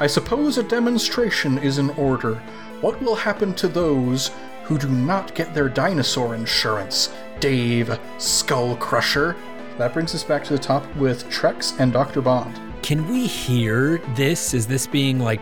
I 0.00 0.06
suppose 0.06 0.58
a 0.58 0.62
demonstration 0.62 1.58
is 1.58 1.78
in 1.78 1.90
order. 1.90 2.34
What 2.80 3.02
will 3.02 3.16
happen 3.16 3.54
to 3.54 3.66
those 3.66 4.30
who 4.68 4.76
do 4.76 4.88
not 4.90 5.34
get 5.34 5.54
their 5.54 5.68
dinosaur 5.68 6.34
insurance? 6.34 7.10
Dave 7.40 7.88
Skullcrusher. 8.18 9.34
That 9.78 9.94
brings 9.94 10.14
us 10.14 10.22
back 10.22 10.44
to 10.44 10.52
the 10.52 10.58
top 10.58 10.84
with 10.96 11.24
Trex 11.30 11.78
and 11.80 11.90
Dr. 11.90 12.20
Bond. 12.20 12.60
Can 12.82 13.08
we 13.08 13.26
hear 13.26 13.98
this? 14.14 14.52
Is 14.52 14.66
this 14.66 14.86
being 14.86 15.20
like 15.20 15.40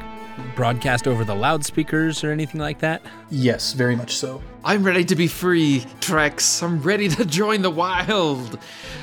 broadcast 0.55 1.09
over 1.09 1.25
the 1.25 1.35
loudspeakers 1.35 2.23
or 2.23 2.31
anything 2.31 2.61
like 2.61 2.79
that? 2.79 3.03
Yes, 3.29 3.73
very 3.73 3.97
much 3.97 4.15
so. 4.15 4.41
I'm 4.65 4.85
ready 4.85 5.05
to 5.05 5.17
be 5.17 5.27
free, 5.27 5.81
Trex. 6.01 6.63
I'm 6.63 6.81
ready 6.81 7.09
to 7.09 7.25
join 7.25 7.63
the 7.63 7.71
wild. 7.71 8.61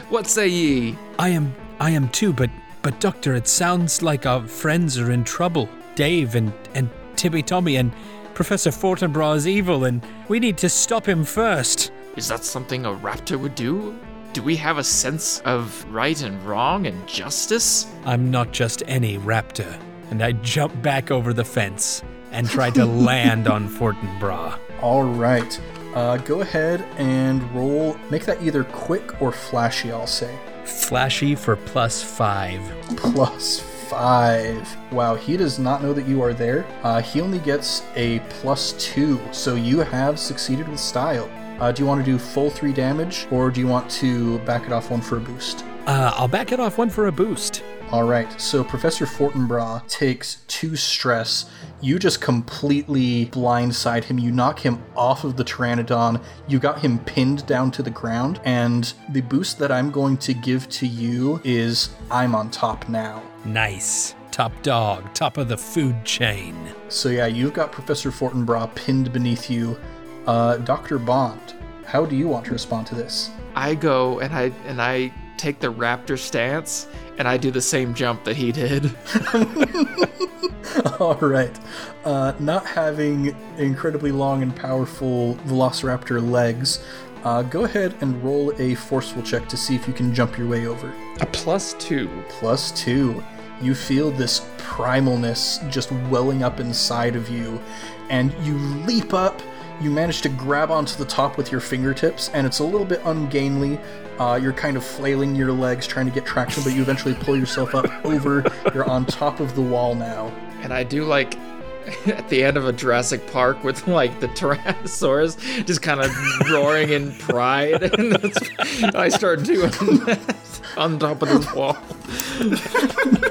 What 0.08 0.28
say 0.28 0.48
ye? 0.48 0.96
I 1.20 1.30
am 1.30 1.54
I 1.82 1.90
am 1.90 2.08
too, 2.10 2.32
but 2.32 2.50
but 2.82 3.00
doctor, 3.02 3.34
it 3.34 3.48
sounds 3.48 4.02
like 4.02 4.26
our 4.26 4.48
friends 4.48 4.98
are 4.98 5.12
in 5.12 5.26
trouble. 5.26 5.68
Dave 5.96 6.36
and 6.36 6.54
and 6.76 6.90
Timmy 7.18 7.44
Tommy 7.44 7.76
and 7.76 7.92
Professor 8.34 8.72
Fortinbras 8.72 9.38
is 9.38 9.48
evil 9.48 9.86
and 9.86 10.06
we 10.28 10.40
need 10.40 10.58
to 10.58 10.70
stop 10.70 11.08
him 11.08 11.24
first. 11.24 11.92
Is 12.16 12.28
that 12.28 12.44
something 12.44 12.86
a 12.86 12.90
raptor 12.90 13.40
would 13.40 13.56
do? 13.56 13.98
Do 14.34 14.42
we 14.42 14.56
have 14.56 14.80
a 14.80 14.84
sense 14.84 15.40
of 15.42 15.86
right 15.92 16.20
and 16.22 16.44
wrong 16.44 16.88
and 16.88 17.08
justice? 17.08 17.86
I'm 18.06 18.32
not 18.32 18.52
just 18.52 18.82
any 18.88 19.20
raptor. 19.20 19.80
And 20.10 20.24
I 20.24 20.32
jump 20.32 20.82
back 20.82 21.12
over 21.12 21.34
the 21.34 21.46
fence 21.46 22.04
and 22.32 22.50
try 22.50 22.72
to 22.72 22.86
land 23.10 23.48
on 23.48 23.70
Fortinbras. 23.70 24.60
All 24.82 25.04
right. 25.04 25.60
Uh, 25.94 26.18
go 26.18 26.42
ahead 26.42 26.82
and 26.98 27.44
roll. 27.56 27.96
Make 28.10 28.26
that 28.26 28.42
either 28.42 28.64
quick 28.64 29.22
or 29.22 29.32
flashy, 29.32 29.92
I'll 29.92 30.08
say. 30.08 30.36
Flashy 30.66 31.36
for 31.36 31.56
plus 31.56 32.02
five. 32.02 32.62
Plus 32.98 33.60
five. 33.94 34.92
Wow, 34.92 35.14
he 35.14 35.38
does 35.38 35.60
not 35.60 35.84
know 35.84 35.94
that 35.94 36.08
you 36.08 36.24
are 36.24 36.34
there. 36.34 36.66
Uh, 36.82 37.00
he 37.00 37.22
only 37.22 37.38
gets 37.38 37.84
a 37.96 38.20
plus 38.30 38.74
two, 38.80 39.20
so 39.32 39.54
you 39.54 39.82
have 39.82 40.18
succeeded 40.20 40.68
with 40.68 40.80
style. 40.80 41.30
Uh, 41.62 41.72
do 41.72 41.84
you 41.84 41.88
want 41.88 42.04
to 42.04 42.12
do 42.12 42.18
full 42.18 42.50
three 42.50 42.74
damage, 42.74 43.28
or 43.30 43.52
do 43.52 43.62
you 43.62 43.68
want 43.68 43.90
to 43.92 44.40
back 44.40 44.66
it 44.66 44.72
off 44.72 44.90
one 44.90 45.00
for 45.00 45.18
a 45.18 45.22
boost? 45.22 45.64
Uh, 45.86 46.12
I'll 46.16 46.28
back 46.28 46.52
it 46.52 46.60
off 46.60 46.80
one 46.80 46.90
for 46.90 47.06
a 47.06 47.12
boost. 47.12 47.64
All 47.92 48.06
right, 48.06 48.42
so 48.42 48.64
Professor 48.64 49.06
Fortinbras 49.06 49.88
takes 49.88 50.38
two 50.48 50.76
stress. 50.76 51.52
You 51.80 52.00
just 52.00 52.20
completely 52.20 53.28
blindside 53.28 54.06
him. 54.06 54.18
You 54.18 54.32
knock 54.32 54.58
him 54.58 54.82
off 54.96 55.24
of 55.24 55.38
the 55.38 55.44
Pteranodon. 55.44 56.24
You 56.48 56.58
got 56.58 56.80
him 56.80 56.98
pinned 56.98 57.46
down 57.46 57.70
to 57.72 57.84
the 57.84 57.92
ground. 57.92 58.42
And 58.46 58.92
the 59.10 59.22
boost 59.22 59.60
that 59.60 59.72
I'm 59.72 59.92
going 59.92 60.18
to 60.18 60.34
give 60.34 60.68
to 60.70 60.88
you 60.88 61.40
is 61.44 61.90
I'm 62.10 62.34
on 62.34 62.50
top 62.50 62.90
now. 62.90 63.22
Nice. 63.46 64.16
Top 64.32 64.52
dog, 64.64 65.14
top 65.14 65.38
of 65.38 65.48
the 65.48 65.58
food 65.58 66.04
chain. 66.06 66.56
So 66.90 67.10
yeah, 67.10 67.28
you've 67.28 67.54
got 67.54 67.72
Professor 67.72 68.10
Fortinbras 68.10 68.74
pinned 68.74 69.14
beneath 69.14 69.50
you. 69.50 69.78
Uh, 70.26 70.58
Dr. 70.58 70.98
Bond, 70.98 71.54
how 71.86 72.06
do 72.06 72.16
you 72.16 72.28
want 72.28 72.46
to 72.46 72.52
respond 72.52 72.88
to 72.88 72.96
this? 72.96 73.30
I 73.56 73.76
go 73.76 74.20
and 74.20 74.34
I 74.34 74.52
and 74.66 74.82
I 74.82 75.14
take 75.38 75.60
the 75.60 75.72
raptor 75.72 76.18
stance 76.18 76.88
and 77.18 77.28
I 77.28 77.38
do 77.38 77.52
the 77.52 77.62
same 77.62 77.94
jump 77.94 78.24
that 78.24 78.36
he 78.36 78.52
did. 78.52 78.96
All 81.00 81.16
right. 81.16 81.60
Uh, 82.04 82.34
not 82.40 82.66
having 82.66 83.36
incredibly 83.58 84.12
long 84.12 84.42
and 84.42 84.56
powerful 84.56 85.36
Velociraptor 85.46 86.28
legs, 86.28 86.84
uh, 87.24 87.42
go 87.44 87.66
ahead 87.66 87.96
and 88.02 88.22
roll 88.24 88.54
a 88.60 88.76
forceful 88.76 89.22
check 89.22 89.48
to 89.50 89.58
see 89.58 89.76
if 89.76 89.88
you 89.88 89.94
can 89.94 90.14
jump 90.14 90.38
your 90.38 90.48
way 90.48 90.66
over. 90.66 90.94
A 91.22 91.26
plus 91.28 91.74
two. 91.76 92.10
Plus 92.30 92.72
two. 92.72 93.24
You 93.62 93.76
feel 93.76 94.12
this 94.12 94.42
primalness 94.58 95.70
just 95.72 95.92
welling 96.10 96.44
up 96.44 96.60
inside 96.60 97.16
of 97.16 97.30
you, 97.30 97.62
and 98.10 98.34
you 98.46 98.58
leap 98.86 99.14
up. 99.14 99.42
You 99.82 99.90
manage 99.90 100.22
to 100.22 100.30
grab 100.30 100.72
onto 100.72 100.98
the 100.98 101.06
top 101.06 101.38
with 101.38 101.52
your 101.52 101.62
fingertips, 101.62 102.30
and 102.34 102.46
it's 102.46 102.60
a 102.60 102.64
little 102.64 102.86
bit 102.86 103.02
ungainly. 103.06 103.80
Uh, 104.20 104.40
you're 104.42 104.54
kind 104.54 104.78
of 104.78 104.86
flailing 104.86 105.36
your 105.36 105.52
legs 105.52 105.88
trying 105.88 106.06
to 106.06 106.12
get 106.12 106.26
traction, 106.26 106.64
but 106.64 106.74
you 106.74 106.82
eventually 106.82 107.16
pull 107.16 107.36
yourself 107.36 107.74
up 107.74 107.86
over. 108.06 108.44
You're 108.74 108.90
on 108.90 109.06
top 109.06 109.40
of 109.40 109.56
the 109.56 109.62
wall 109.62 109.96
now. 109.96 110.28
And 110.62 110.72
I 110.72 110.84
do 110.84 111.04
like 111.04 111.36
at 112.06 112.30
the 112.30 112.44
end 112.44 112.58
of 112.58 112.66
a 112.66 112.74
Jurassic 112.74 113.26
Park 113.32 113.64
with 113.64 113.88
like 113.88 114.20
the 114.20 114.28
Tyrannosaurus 114.30 115.66
just 115.66 115.82
kind 115.82 116.00
of 116.00 116.12
roaring 116.50 116.90
in 116.90 117.14
pride. 117.16 117.84
And 117.84 118.96
I 118.96 119.10
start 119.10 119.44
doing 119.44 119.72
that 120.06 120.62
on 120.78 121.00
top 121.00 121.22
of 121.24 121.30
the 121.30 121.54
wall. 121.56 121.78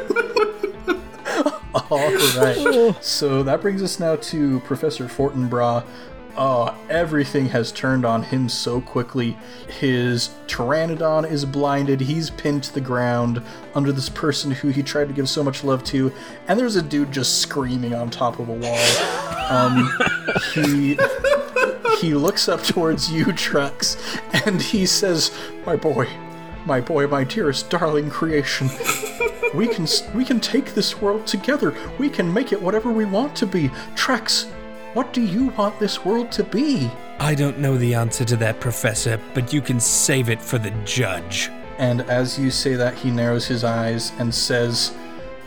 All 1.90 2.12
right. 2.37 2.94
So 3.00 3.42
that 3.42 3.61
brings 3.61 3.82
us 3.82 3.98
now 3.98 4.16
to 4.16 4.61
Professor 4.61 5.04
Fortinbras. 5.06 5.85
Oh, 6.35 6.74
everything 6.88 7.46
has 7.50 7.70
turned 7.72 8.06
on 8.06 8.22
him 8.22 8.48
so 8.48 8.80
quickly. 8.80 9.37
His 9.68 10.30
Pteranodon 10.46 11.30
is 11.30 11.44
blinded. 11.44 12.00
He's 12.00 12.30
pinned 12.30 12.62
to 12.64 12.72
the 12.72 12.80
ground 12.80 13.42
under 13.74 13.92
this 13.92 14.08
person 14.08 14.50
who 14.50 14.68
he 14.68 14.82
tried 14.82 15.08
to 15.08 15.14
give 15.14 15.28
so 15.28 15.44
much 15.44 15.62
love 15.62 15.85
to, 15.85 16.11
and 16.48 16.58
there's 16.58 16.76
a 16.76 16.82
dude 16.82 17.12
just 17.12 17.40
screaming 17.40 17.94
on 17.94 18.08
top 18.08 18.38
of 18.38 18.48
a 18.48 18.52
wall. 18.54 18.78
Um, 19.50 19.90
he 20.54 20.98
he 22.00 22.14
looks 22.14 22.48
up 22.48 22.62
towards 22.62 23.12
you, 23.12 23.26
Trex, 23.26 23.98
and 24.46 24.61
he 24.62 24.87
says, 24.87 25.30
"My 25.66 25.76
boy, 25.76 26.08
my 26.64 26.80
boy, 26.80 27.08
my 27.08 27.24
dearest, 27.24 27.68
darling 27.68 28.08
creation." 28.08 28.70
We 29.54 29.68
can 29.68 29.86
we 30.14 30.24
can 30.24 30.40
take 30.40 30.74
this 30.74 31.00
world 31.00 31.26
together. 31.26 31.74
We 31.98 32.08
can 32.08 32.32
make 32.32 32.52
it 32.52 32.60
whatever 32.60 32.90
we 32.90 33.04
want 33.04 33.36
to 33.36 33.46
be. 33.46 33.68
Trex, 33.94 34.50
what 34.94 35.12
do 35.12 35.20
you 35.20 35.48
want 35.48 35.78
this 35.78 36.04
world 36.04 36.32
to 36.32 36.44
be? 36.44 36.90
I 37.18 37.34
don't 37.34 37.58
know 37.58 37.76
the 37.76 37.94
answer 37.94 38.24
to 38.24 38.36
that, 38.36 38.60
Professor, 38.60 39.20
but 39.34 39.52
you 39.52 39.60
can 39.60 39.78
save 39.78 40.28
it 40.28 40.40
for 40.40 40.58
the 40.58 40.70
judge. 40.84 41.50
And 41.78 42.02
as 42.02 42.38
you 42.38 42.50
say 42.50 42.74
that, 42.74 42.94
he 42.94 43.10
narrows 43.10 43.46
his 43.46 43.64
eyes 43.64 44.12
and 44.18 44.34
says, 44.34 44.92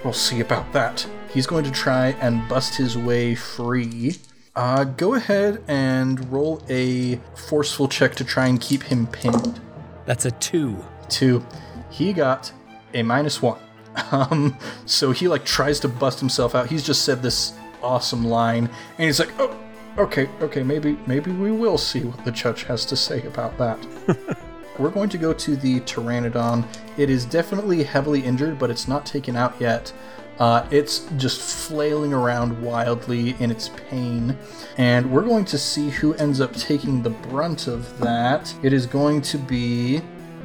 We'll 0.04 0.14
see 0.14 0.42
about 0.42 0.72
that. 0.74 1.06
He's 1.34 1.48
going 1.48 1.64
to 1.66 1.72
try 1.72 2.10
and 2.22 2.48
bust 2.48 2.76
his 2.76 2.98
way 2.98 3.36
free. 3.36 4.18
Uh, 4.56 4.86
go 4.86 5.16
ahead 5.16 5.62
and 5.68 6.32
roll 6.32 6.64
a 6.70 7.18
forceful 7.36 7.88
check 7.88 8.16
to 8.16 8.24
try 8.24 8.48
and 8.48 8.62
keep 8.62 8.84
him 8.84 9.06
pinned. 9.08 9.60
That's 10.06 10.26
a 10.26 10.32
two. 10.32 10.78
Two. 11.10 11.46
He 11.90 12.14
got 12.14 12.52
a 12.94 13.04
minus 13.04 13.42
one. 13.42 13.60
Um, 14.12 14.58
so 14.86 15.12
he 15.12 15.28
like 15.28 15.46
tries 15.46 15.80
to 15.82 15.88
bust 15.88 16.20
himself 16.20 16.56
out. 16.56 16.68
He's 16.68 16.84
just 16.84 17.04
said 17.04 17.22
this 17.22 17.54
awesome 17.82 18.26
line, 18.26 18.70
and 18.98 19.06
he's 19.06 19.20
like, 19.20 19.32
"Oh, 19.40 19.58
okay, 19.98 20.30
okay, 20.42 20.64
maybe, 20.64 20.98
maybe 21.08 21.32
we 21.32 21.52
will 21.52 21.78
see 21.78 22.02
what 22.02 22.24
the 22.26 22.32
judge 22.32 22.64
has 22.64 22.86
to 22.86 22.96
say 22.96 23.26
about 23.26 23.58
that." 23.58 23.80
We're 24.80 24.90
going 24.90 25.10
to 25.10 25.18
go 25.18 25.34
to 25.34 25.56
the 25.56 25.80
Pteranodon. 25.82 26.66
It 26.98 27.10
is 27.10 27.26
definitely 27.26 27.84
heavily 27.84 28.22
injured, 28.22 28.60
but 28.60 28.70
it's 28.70 28.88
not 28.88 29.06
taken 29.06 29.38
out 29.38 29.56
yet. 29.60 29.94
Uh, 30.38 30.68
it's 30.70 31.08
just 31.16 31.40
flailing 31.40 32.14
around 32.14 32.62
wildly 32.62 33.36
in 33.40 33.52
its 33.52 33.70
pain. 33.90 34.38
And 34.78 35.10
we're 35.10 35.24
going 35.24 35.46
to 35.46 35.58
see 35.58 35.90
who 35.90 36.14
ends 36.16 36.42
up 36.42 36.54
taking 36.54 37.02
the 37.02 37.12
brunt 37.12 37.68
of 37.68 37.98
that. 38.00 38.54
It 38.64 38.74
is 38.74 38.86
going 38.86 39.22
to 39.22 39.38
be 39.38 40.02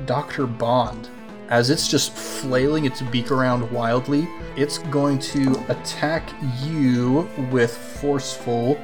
Dr. 0.07 0.47
Bond. 0.47 1.09
As 1.51 1.69
it's 1.69 1.89
just 1.89 2.13
flailing 2.13 2.85
its 2.85 3.03
beak 3.03 3.31
around 3.31 3.71
wildly, 3.71 4.29
it's 4.57 4.79
going 4.79 5.19
to 5.19 5.65
attack 5.69 6.29
you 6.63 7.29
with 7.51 7.77
forceful. 7.77 8.79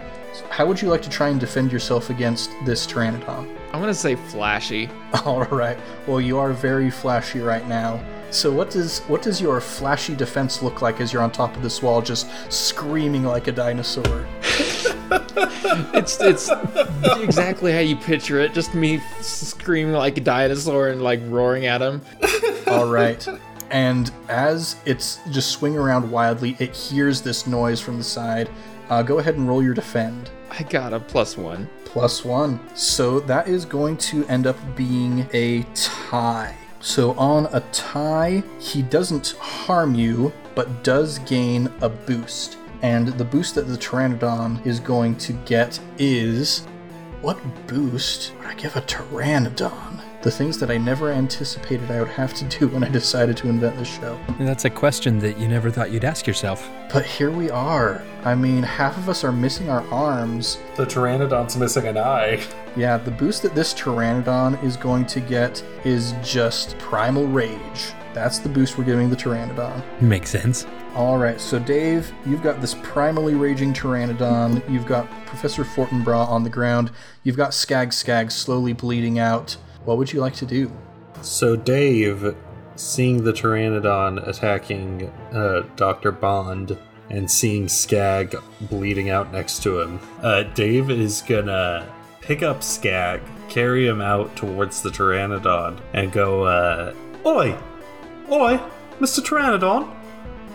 How 0.50 0.66
would 0.66 0.82
you 0.82 0.88
like 0.88 1.02
to 1.02 1.10
try 1.10 1.28
and 1.28 1.40
defend 1.40 1.72
yourself 1.72 2.10
against 2.10 2.50
this 2.64 2.86
pteranodon? 2.86 3.48
I'm 3.72 3.80
gonna 3.80 3.94
say 3.94 4.16
flashy. 4.16 4.90
All 5.24 5.44
right. 5.44 5.78
Well, 6.06 6.20
you 6.20 6.38
are 6.38 6.52
very 6.52 6.90
flashy 6.90 7.40
right 7.40 7.66
now. 7.68 8.00
So 8.30 8.52
what 8.52 8.70
does 8.70 9.00
what 9.00 9.22
does 9.22 9.40
your 9.40 9.60
flashy 9.60 10.14
defense 10.14 10.62
look 10.62 10.82
like 10.82 11.00
as 11.00 11.12
you're 11.12 11.22
on 11.22 11.30
top 11.30 11.56
of 11.56 11.62
this 11.62 11.80
wall, 11.80 12.02
just 12.02 12.28
screaming 12.52 13.24
like 13.24 13.46
a 13.46 13.52
dinosaur? 13.52 14.26
It's 15.94 16.20
it's 16.20 16.50
exactly 17.20 17.72
how 17.72 17.80
you 17.80 17.96
picture 17.96 18.40
it. 18.40 18.54
Just 18.54 18.74
me 18.74 19.00
screaming 19.20 19.94
like 19.94 20.16
a 20.16 20.20
dinosaur 20.20 20.88
and 20.88 21.02
like 21.02 21.20
roaring 21.24 21.66
at 21.66 21.82
him. 21.82 22.00
All 22.66 22.86
right. 22.86 23.26
And 23.70 24.10
as 24.28 24.76
it's 24.84 25.20
just 25.30 25.50
swinging 25.50 25.78
around 25.78 26.10
wildly, 26.10 26.56
it 26.58 26.74
hears 26.74 27.20
this 27.20 27.46
noise 27.46 27.80
from 27.80 27.98
the 27.98 28.04
side. 28.04 28.48
Uh, 28.88 29.02
go 29.02 29.18
ahead 29.18 29.34
and 29.34 29.48
roll 29.48 29.62
your 29.62 29.74
defend. 29.74 30.30
I 30.50 30.62
got 30.62 30.92
a 30.92 31.00
plus 31.00 31.36
one. 31.36 31.68
Plus 31.84 32.24
one. 32.24 32.60
So 32.76 33.20
that 33.20 33.48
is 33.48 33.64
going 33.64 33.96
to 33.98 34.24
end 34.26 34.46
up 34.46 34.56
being 34.76 35.28
a 35.32 35.64
tie. 35.74 36.56
So 36.80 37.12
on 37.14 37.46
a 37.46 37.60
tie, 37.72 38.42
he 38.60 38.82
doesn't 38.82 39.34
harm 39.40 39.94
you, 39.94 40.32
but 40.54 40.84
does 40.84 41.18
gain 41.20 41.72
a 41.80 41.88
boost. 41.88 42.58
And 42.82 43.08
the 43.08 43.24
boost 43.24 43.56
that 43.56 43.62
the 43.62 43.76
Pteranodon 43.76 44.64
is 44.64 44.78
going 44.78 45.16
to 45.18 45.32
get 45.32 45.80
is. 45.98 46.66
What 47.22 47.38
boost 47.66 48.32
would 48.38 48.46
I 48.46 48.54
give 48.54 48.76
a 48.76 48.82
Pteranodon? 48.82 50.02
The 50.26 50.32
things 50.32 50.58
that 50.58 50.72
I 50.72 50.76
never 50.76 51.12
anticipated 51.12 51.88
I 51.88 52.00
would 52.00 52.08
have 52.08 52.34
to 52.34 52.44
do 52.46 52.66
when 52.66 52.82
I 52.82 52.88
decided 52.88 53.36
to 53.36 53.48
invent 53.48 53.76
this 53.76 53.86
show. 53.86 54.18
That's 54.40 54.64
a 54.64 54.70
question 54.70 55.20
that 55.20 55.38
you 55.38 55.46
never 55.46 55.70
thought 55.70 55.92
you'd 55.92 56.04
ask 56.04 56.26
yourself. 56.26 56.68
But 56.92 57.06
here 57.06 57.30
we 57.30 57.48
are. 57.48 58.02
I 58.24 58.34
mean, 58.34 58.64
half 58.64 58.98
of 58.98 59.08
us 59.08 59.22
are 59.22 59.30
missing 59.30 59.70
our 59.70 59.86
arms. 59.92 60.58
The 60.74 60.84
Pteranodon's 60.84 61.56
missing 61.56 61.86
an 61.86 61.96
eye. 61.96 62.42
Yeah, 62.74 62.98
the 62.98 63.12
boost 63.12 63.42
that 63.42 63.54
this 63.54 63.72
Pteranodon 63.72 64.60
is 64.64 64.76
going 64.76 65.06
to 65.06 65.20
get 65.20 65.62
is 65.84 66.12
just 66.24 66.76
Primal 66.78 67.28
Rage. 67.28 67.92
That's 68.12 68.38
the 68.38 68.48
boost 68.48 68.78
we're 68.78 68.82
giving 68.82 69.08
the 69.08 69.14
Pteranodon. 69.14 70.02
Makes 70.02 70.30
sense. 70.30 70.66
All 70.96 71.18
right, 71.18 71.40
so 71.40 71.60
Dave, 71.60 72.12
you've 72.26 72.42
got 72.42 72.60
this 72.60 72.74
primally 72.74 73.38
raging 73.38 73.72
Pteranodon. 73.72 74.68
You've 74.68 74.86
got 74.86 75.08
Professor 75.26 75.62
Fortinbras 75.62 76.26
on 76.26 76.42
the 76.42 76.50
ground. 76.50 76.90
You've 77.22 77.36
got 77.36 77.54
Skag 77.54 77.92
Skag 77.92 78.32
slowly 78.32 78.72
bleeding 78.72 79.20
out. 79.20 79.56
What 79.86 79.98
would 79.98 80.12
you 80.12 80.20
like 80.20 80.34
to 80.34 80.46
do? 80.46 80.70
So 81.22 81.54
Dave, 81.54 82.34
seeing 82.74 83.22
the 83.22 83.32
Pteranodon 83.32 84.26
attacking 84.26 85.08
uh, 85.32 85.62
Dr. 85.76 86.10
Bond 86.10 86.76
and 87.08 87.30
seeing 87.30 87.68
Skag 87.68 88.34
bleeding 88.62 89.10
out 89.10 89.32
next 89.32 89.62
to 89.62 89.80
him, 89.80 90.00
uh, 90.22 90.42
Dave 90.42 90.90
is 90.90 91.22
gonna 91.22 91.88
pick 92.20 92.42
up 92.42 92.64
Skag, 92.64 93.20
carry 93.48 93.86
him 93.86 94.00
out 94.00 94.34
towards 94.34 94.82
the 94.82 94.90
Pteranodon, 94.90 95.80
and 95.94 96.10
go, 96.10 96.42
uh, 96.42 96.92
Oi! 97.24 97.56
Oi! 98.28 98.60
Mr. 98.98 99.20
Pteranodon! 99.20 99.88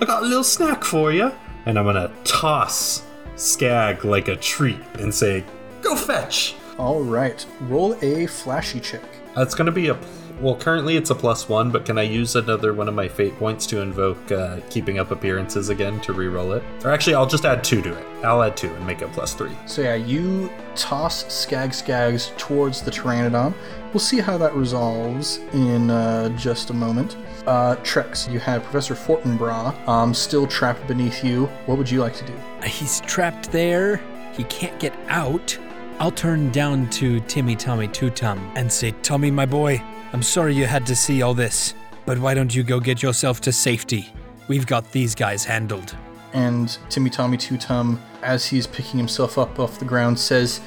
I 0.02 0.06
got 0.06 0.24
a 0.24 0.26
little 0.26 0.44
snack 0.44 0.84
for 0.84 1.14
you! 1.14 1.32
And 1.66 1.80
I'm 1.80 1.86
gonna 1.86 2.12
toss 2.26 3.06
Skag 3.38 4.04
like 4.04 4.28
a 4.28 4.36
treat 4.36 4.82
and 5.00 5.16
say, 5.16 5.46
Go 5.82 5.96
fetch! 5.96 6.56
All 6.78 7.02
right, 7.02 7.46
roll 7.62 7.96
a 8.02 8.26
flashy 8.26 8.80
check. 8.80 9.04
That's 9.36 9.56
going 9.56 9.66
to 9.68 9.72
be 9.72 9.90
a. 9.90 9.98
Well, 10.40 10.56
currently 10.56 10.96
it's 10.98 11.12
a 11.12 11.16
plus 11.16 11.48
one, 11.48 11.70
but 11.70 11.86
can 11.86 12.00
I 12.00 12.02
use 12.02 12.36
another 12.36 12.74
one 12.74 12.88
of 12.88 12.96
my 12.96 13.08
fate 13.08 13.38
points 13.38 13.68
to 13.68 13.82
invoke 13.82 14.32
uh, 14.32 14.60
keeping 14.72 14.98
up 14.98 15.12
appearances 15.12 15.70
again 15.70 16.02
to 16.02 16.14
re-roll 16.14 16.54
it? 16.54 16.64
Or 16.84 16.90
actually, 16.90 17.14
I'll 17.14 17.28
just 17.28 17.46
add 17.46 17.64
two 17.64 17.80
to 17.84 17.96
it. 17.96 18.26
I'll 18.26 18.42
add 18.42 18.58
two 18.58 18.74
and 18.74 18.88
make 18.88 19.04
it 19.04 19.12
plus 19.12 19.36
three. 19.36 19.56
So 19.68 19.84
yeah, 19.84 19.94
you 19.94 20.52
toss 20.76 21.32
Skag 21.32 21.70
Skags 21.70 22.36
towards 22.38 22.82
the 22.82 22.90
Pteranodon. 22.90 23.54
We'll 23.94 24.00
see 24.00 24.20
how 24.20 24.38
that 24.40 24.56
resolves 24.56 25.38
in 25.54 25.92
uh, 25.92 26.30
just 26.30 26.72
a 26.72 26.74
moment. 26.74 27.18
Uh, 27.46 27.76
Trax, 27.78 28.32
you 28.32 28.40
have 28.40 28.64
Professor 28.64 28.96
Fortinbras 28.96 29.88
um, 29.88 30.12
still 30.14 30.48
trapped 30.48 30.88
beneath 30.88 31.24
you. 31.24 31.46
What 31.68 31.78
would 31.78 31.90
you 31.90 32.00
like 32.00 32.16
to 32.16 32.26
do? 32.26 32.34
He's 32.66 33.02
trapped 33.02 33.52
there. 33.52 33.98
He 34.34 34.44
can't 34.46 34.80
get 34.80 34.96
out. 35.08 35.56
I'll 36.02 36.10
turn 36.10 36.50
down 36.50 36.90
to 36.90 37.20
Timmy 37.20 37.56
Tommy 37.56 37.88
Tutum 37.88 38.40
and 38.56 38.72
say, 38.72 38.90
Tommy, 39.04 39.30
my 39.30 39.46
boy, 39.46 39.80
I'm 40.14 40.24
sorry 40.24 40.56
you 40.56 40.66
had 40.66 40.84
to 40.88 40.96
see 40.96 41.22
all 41.22 41.36
this, 41.36 41.76
but 42.08 42.18
why 42.18 42.34
don't 42.34 42.56
you 42.56 42.64
go 42.64 42.80
get 42.80 43.04
yourself 43.04 43.40
to 43.42 43.52
safety? 43.52 44.12
We've 44.48 44.66
got 44.66 44.92
these 44.94 45.14
guys 45.14 45.46
handled. 45.46 45.96
And 46.34 46.76
Timmy 46.90 47.12
Tommy 47.12 47.38
Tutum, 47.38 48.00
as 48.24 48.48
he's 48.48 48.66
picking 48.66 48.98
himself 48.98 49.38
up 49.38 49.60
off 49.60 49.78
the 49.78 49.86
ground, 49.86 50.18
says, 50.18 50.60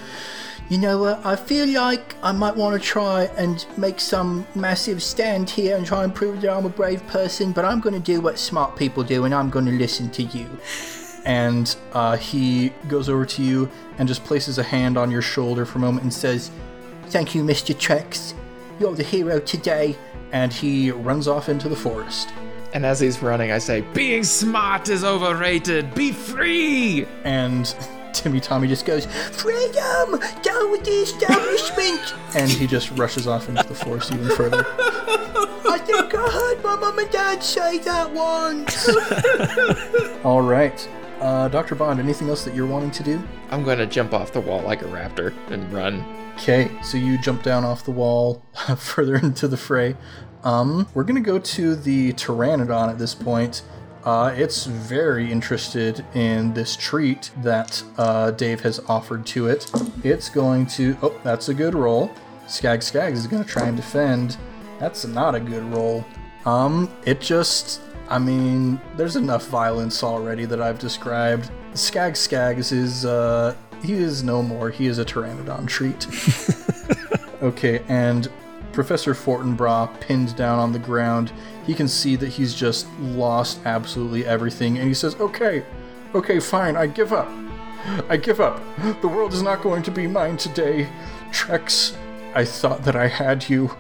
You 0.68 0.78
know 0.78 0.98
what? 0.98 1.26
I 1.26 1.34
feel 1.34 1.66
like 1.66 2.14
I 2.22 2.30
might 2.30 2.54
want 2.54 2.80
to 2.80 2.88
try 2.88 3.24
and 3.36 3.66
make 3.76 3.98
some 3.98 4.46
massive 4.54 5.02
stand 5.02 5.50
here 5.50 5.76
and 5.76 5.84
try 5.84 6.04
and 6.04 6.14
prove 6.14 6.42
that 6.42 6.56
I'm 6.56 6.64
a 6.64 6.68
brave 6.68 7.04
person, 7.08 7.50
but 7.50 7.64
I'm 7.64 7.80
going 7.80 7.94
to 7.94 8.12
do 8.12 8.20
what 8.20 8.38
smart 8.38 8.76
people 8.76 9.02
do 9.02 9.24
and 9.24 9.34
I'm 9.34 9.50
going 9.50 9.66
to 9.66 9.72
listen 9.72 10.10
to 10.10 10.22
you. 10.22 10.48
And 11.24 11.74
uh, 11.92 12.16
he 12.16 12.70
goes 12.88 13.08
over 13.08 13.24
to 13.24 13.42
you 13.42 13.70
and 13.98 14.06
just 14.06 14.24
places 14.24 14.58
a 14.58 14.62
hand 14.62 14.98
on 14.98 15.10
your 15.10 15.22
shoulder 15.22 15.64
for 15.64 15.78
a 15.78 15.80
moment 15.80 16.02
and 16.02 16.12
says, 16.12 16.50
Thank 17.06 17.34
you, 17.34 17.42
Mr. 17.42 17.74
Trax. 17.74 18.34
You're 18.78 18.94
the 18.94 19.02
hero 19.02 19.38
today. 19.40 19.96
And 20.32 20.52
he 20.52 20.90
runs 20.90 21.28
off 21.28 21.48
into 21.48 21.68
the 21.68 21.76
forest. 21.76 22.30
And 22.74 22.84
as 22.84 22.98
he's 22.98 23.22
running, 23.22 23.52
I 23.52 23.58
say, 23.58 23.82
Being 23.94 24.24
smart 24.24 24.88
is 24.88 25.04
overrated. 25.04 25.94
Be 25.94 26.12
free! 26.12 27.06
And 27.22 27.74
Timmy 28.12 28.40
Tommy 28.40 28.66
just 28.66 28.84
goes, 28.84 29.06
Freedom! 29.06 30.20
Down 30.42 30.70
with 30.72 30.84
the 30.84 30.90
establishment! 30.90 32.14
and 32.34 32.50
he 32.50 32.66
just 32.66 32.90
rushes 32.92 33.26
off 33.28 33.48
into 33.48 33.62
the 33.62 33.74
forest 33.74 34.12
even 34.12 34.28
further. 34.30 34.66
I 35.66 35.78
think 35.78 36.14
I 36.14 36.30
heard 36.30 36.62
my 36.64 36.76
mum 36.76 36.98
and 36.98 37.10
dad 37.10 37.42
say 37.42 37.78
that 37.78 38.12
once. 38.12 38.88
All 40.24 40.42
right. 40.42 40.88
Uh, 41.24 41.48
Dr. 41.48 41.74
Bond, 41.74 41.98
anything 41.98 42.28
else 42.28 42.44
that 42.44 42.54
you're 42.54 42.66
wanting 42.66 42.90
to 42.90 43.02
do? 43.02 43.22
I'm 43.50 43.64
gonna 43.64 43.86
jump 43.86 44.12
off 44.12 44.30
the 44.34 44.42
wall 44.42 44.60
like 44.60 44.82
a 44.82 44.84
raptor 44.84 45.34
and 45.50 45.72
run. 45.72 46.04
Okay, 46.34 46.70
so 46.82 46.98
you 46.98 47.16
jump 47.16 47.42
down 47.42 47.64
off 47.64 47.82
the 47.82 47.92
wall 47.92 48.42
further 48.76 49.16
into 49.16 49.48
the 49.48 49.56
fray. 49.56 49.96
Um, 50.42 50.86
we're 50.92 51.04
gonna 51.04 51.22
go 51.22 51.38
to 51.38 51.76
the 51.76 52.12
Pteranodon 52.12 52.90
at 52.90 52.98
this 52.98 53.14
point. 53.14 53.62
Uh, 54.04 54.34
it's 54.36 54.66
very 54.66 55.32
interested 55.32 56.04
in 56.12 56.52
this 56.52 56.76
treat 56.76 57.30
that 57.38 57.82
uh, 57.96 58.30
Dave 58.32 58.60
has 58.60 58.78
offered 58.80 59.24
to 59.24 59.48
it. 59.48 59.70
It's 60.04 60.28
going 60.28 60.66
to. 60.66 60.94
Oh, 61.00 61.18
that's 61.24 61.48
a 61.48 61.54
good 61.54 61.74
roll. 61.74 62.10
Skag 62.46 62.80
Skags 62.80 63.14
is 63.14 63.26
going 63.26 63.42
to 63.42 63.48
try 63.48 63.66
and 63.66 63.78
defend. 63.78 64.36
That's 64.78 65.06
not 65.06 65.34
a 65.34 65.40
good 65.40 65.64
roll. 65.72 66.04
Um, 66.44 66.94
it 67.06 67.22
just. 67.22 67.80
I 68.08 68.18
mean, 68.18 68.80
there's 68.96 69.16
enough 69.16 69.46
violence 69.48 70.02
already 70.02 70.44
that 70.46 70.60
I've 70.60 70.78
described. 70.78 71.50
Skag 71.74 72.14
Skags 72.14 72.72
is. 72.72 73.04
Uh, 73.04 73.54
he 73.82 73.94
is 73.94 74.22
no 74.22 74.42
more. 74.42 74.70
He 74.70 74.86
is 74.86 74.98
a 74.98 75.04
Pteranodon 75.04 75.66
treat. 75.66 76.06
okay, 77.42 77.82
and 77.88 78.30
Professor 78.72 79.14
Fortinbras 79.14 80.00
pinned 80.00 80.34
down 80.36 80.58
on 80.58 80.72
the 80.72 80.78
ground. 80.78 81.32
He 81.66 81.74
can 81.74 81.88
see 81.88 82.16
that 82.16 82.28
he's 82.28 82.54
just 82.54 82.86
lost 82.98 83.60
absolutely 83.64 84.26
everything, 84.26 84.78
and 84.78 84.88
he 84.88 84.94
says, 84.94 85.14
Okay, 85.16 85.64
okay, 86.14 86.40
fine, 86.40 86.76
I 86.76 86.86
give 86.86 87.12
up. 87.12 87.28
I 88.08 88.16
give 88.16 88.40
up. 88.40 88.62
The 89.02 89.08
world 89.08 89.32
is 89.32 89.42
not 89.42 89.62
going 89.62 89.82
to 89.82 89.90
be 89.90 90.06
mine 90.06 90.36
today. 90.38 90.88
Trax, 91.30 91.96
I 92.34 92.44
thought 92.44 92.84
that 92.84 92.96
I 92.96 93.08
had 93.08 93.48
you, 93.48 93.76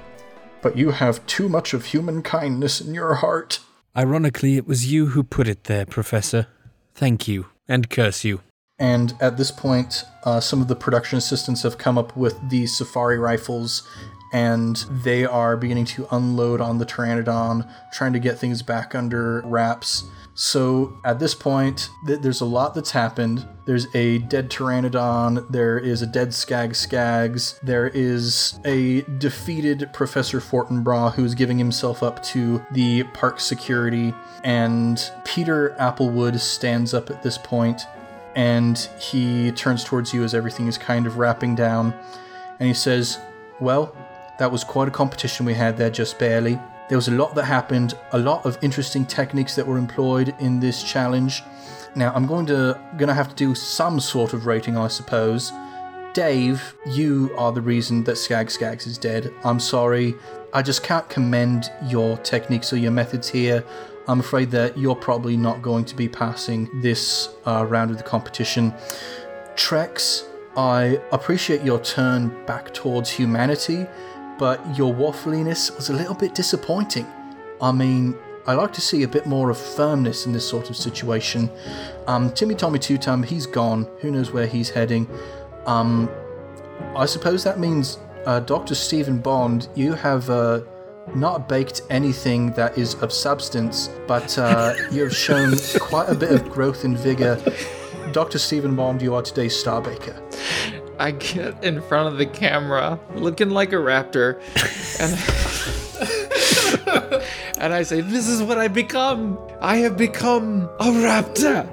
but 0.60 0.76
you 0.76 0.90
have 0.90 1.24
too 1.26 1.48
much 1.48 1.72
of 1.72 1.86
human 1.86 2.22
kindness 2.22 2.80
in 2.80 2.94
your 2.94 3.14
heart. 3.14 3.60
Ironically, 3.96 4.56
it 4.56 4.66
was 4.66 4.90
you 4.92 5.06
who 5.06 5.22
put 5.22 5.46
it 5.46 5.64
there, 5.64 5.86
Professor. 5.86 6.48
Thank 6.94 7.28
you, 7.28 7.46
and 7.68 7.88
curse 7.88 8.24
you. 8.24 8.40
And 8.78 9.14
at 9.20 9.36
this 9.36 9.52
point, 9.52 10.04
uh, 10.24 10.40
some 10.40 10.60
of 10.60 10.66
the 10.66 10.74
production 10.74 11.16
assistants 11.16 11.62
have 11.62 11.78
come 11.78 11.96
up 11.96 12.16
with 12.16 12.36
the 12.50 12.66
safari 12.66 13.18
rifles 13.18 13.88
and 14.34 14.76
they 14.90 15.24
are 15.24 15.56
beginning 15.56 15.84
to 15.84 16.08
unload 16.10 16.60
on 16.60 16.78
the 16.78 16.84
Pteranodon, 16.84 17.70
trying 17.92 18.12
to 18.12 18.18
get 18.18 18.36
things 18.36 18.62
back 18.62 18.92
under 18.92 19.40
wraps. 19.42 20.04
So 20.34 20.98
at 21.04 21.20
this 21.20 21.36
point, 21.36 21.88
th- 22.04 22.20
there's 22.20 22.40
a 22.40 22.44
lot 22.44 22.74
that's 22.74 22.90
happened. 22.90 23.46
There's 23.64 23.86
a 23.94 24.18
dead 24.18 24.50
Pteranodon, 24.50 25.48
there 25.50 25.78
is 25.78 26.02
a 26.02 26.06
dead 26.06 26.34
Skag 26.34 26.72
Skags, 26.72 27.60
there 27.60 27.86
is 27.86 28.58
a 28.64 29.02
defeated 29.02 29.88
Professor 29.92 30.40
Fortinbras 30.40 31.14
who's 31.14 31.36
giving 31.36 31.56
himself 31.56 32.02
up 32.02 32.20
to 32.24 32.60
the 32.72 33.04
park 33.14 33.38
security, 33.38 34.12
and 34.42 35.10
Peter 35.24 35.76
Applewood 35.78 36.40
stands 36.40 36.92
up 36.92 37.08
at 37.08 37.22
this 37.22 37.38
point 37.38 37.82
and 38.34 38.88
he 38.98 39.52
turns 39.52 39.84
towards 39.84 40.12
you 40.12 40.24
as 40.24 40.34
everything 40.34 40.66
is 40.66 40.76
kind 40.76 41.06
of 41.06 41.18
wrapping 41.18 41.54
down, 41.54 41.94
and 42.58 42.66
he 42.66 42.74
says, 42.74 43.20
Well, 43.60 43.94
that 44.38 44.50
was 44.50 44.64
quite 44.64 44.88
a 44.88 44.90
competition 44.90 45.46
we 45.46 45.54
had 45.54 45.76
there, 45.76 45.90
just 45.90 46.18
barely. 46.18 46.58
There 46.88 46.98
was 46.98 47.08
a 47.08 47.12
lot 47.12 47.34
that 47.34 47.44
happened, 47.44 47.94
a 48.12 48.18
lot 48.18 48.44
of 48.44 48.58
interesting 48.62 49.06
techniques 49.06 49.56
that 49.56 49.66
were 49.66 49.78
employed 49.78 50.34
in 50.38 50.60
this 50.60 50.82
challenge. 50.82 51.42
Now 51.96 52.12
I'm 52.14 52.26
going 52.26 52.46
to 52.46 52.78
gonna 52.96 53.14
have 53.14 53.28
to 53.30 53.34
do 53.34 53.54
some 53.54 54.00
sort 54.00 54.32
of 54.32 54.46
rating, 54.46 54.76
I 54.76 54.88
suppose. 54.88 55.52
Dave, 56.12 56.74
you 56.86 57.34
are 57.36 57.52
the 57.52 57.60
reason 57.60 58.04
that 58.04 58.16
Skag 58.16 58.48
Skags 58.48 58.86
is 58.86 58.98
dead. 58.98 59.32
I'm 59.42 59.58
sorry. 59.58 60.14
I 60.52 60.62
just 60.62 60.84
can't 60.84 61.08
commend 61.08 61.72
your 61.86 62.16
techniques 62.18 62.72
or 62.72 62.76
your 62.76 62.92
methods 62.92 63.28
here. 63.28 63.64
I'm 64.06 64.20
afraid 64.20 64.50
that 64.52 64.78
you're 64.78 64.94
probably 64.94 65.36
not 65.36 65.62
going 65.62 65.84
to 65.86 65.96
be 65.96 66.08
passing 66.08 66.68
this 66.82 67.30
uh, 67.46 67.64
round 67.66 67.90
of 67.90 67.96
the 67.96 68.04
competition. 68.04 68.72
Trax, 69.56 70.24
I 70.56 71.00
appreciate 71.10 71.62
your 71.62 71.80
turn 71.80 72.44
back 72.46 72.72
towards 72.72 73.10
humanity, 73.10 73.86
but 74.38 74.60
your 74.76 74.92
waffliness 74.92 75.74
was 75.76 75.90
a 75.90 75.92
little 75.92 76.14
bit 76.14 76.34
disappointing. 76.34 77.06
I 77.60 77.72
mean, 77.72 78.16
I 78.46 78.52
like 78.54 78.72
to 78.74 78.80
see 78.80 79.04
a 79.04 79.08
bit 79.08 79.26
more 79.26 79.48
of 79.50 79.58
firmness 79.58 80.26
in 80.26 80.32
this 80.32 80.46
sort 80.46 80.68
of 80.68 80.76
situation. 80.76 81.50
Um, 82.06 82.30
Timmy 82.32 82.54
Tommy 82.54 82.78
Time, 82.78 83.22
he's 83.22 83.46
gone. 83.46 83.88
Who 84.00 84.10
knows 84.10 84.32
where 84.32 84.46
he's 84.46 84.68
heading? 84.68 85.08
Um, 85.66 86.10
I 86.94 87.06
suppose 87.06 87.42
that 87.44 87.58
means 87.58 87.98
uh, 88.26 88.40
Dr. 88.40 88.74
Stephen 88.74 89.18
Bond, 89.18 89.68
you 89.74 89.94
have 89.94 90.28
uh, 90.28 90.60
not 91.14 91.48
baked 91.48 91.82
anything 91.90 92.52
that 92.52 92.76
is 92.76 92.94
of 92.96 93.12
substance, 93.12 93.88
but 94.06 94.36
uh, 94.38 94.74
you 94.90 95.02
have 95.02 95.16
shown 95.16 95.54
quite 95.80 96.08
a 96.08 96.14
bit 96.14 96.32
of 96.32 96.50
growth 96.50 96.84
and 96.84 96.98
vigor. 96.98 97.40
Dr. 98.12 98.38
Stephen 98.38 98.76
Bond, 98.76 99.00
you 99.00 99.14
are 99.14 99.22
today's 99.22 99.56
star 99.56 99.80
baker. 99.80 100.20
I 100.98 101.10
get 101.10 101.62
in 101.64 101.82
front 101.82 102.08
of 102.08 102.18
the 102.18 102.26
camera 102.26 102.98
looking 103.14 103.50
like 103.50 103.72
a 103.72 103.76
raptor 103.76 104.40
and 105.00 105.12
and 107.58 107.72
I 107.72 107.82
say, 107.82 108.00
This 108.00 108.28
is 108.28 108.42
what 108.42 108.58
I 108.58 108.68
become. 108.68 109.38
I 109.60 109.76
have 109.78 109.96
become 109.96 110.68
a 110.80 110.84
raptor. 110.84 111.68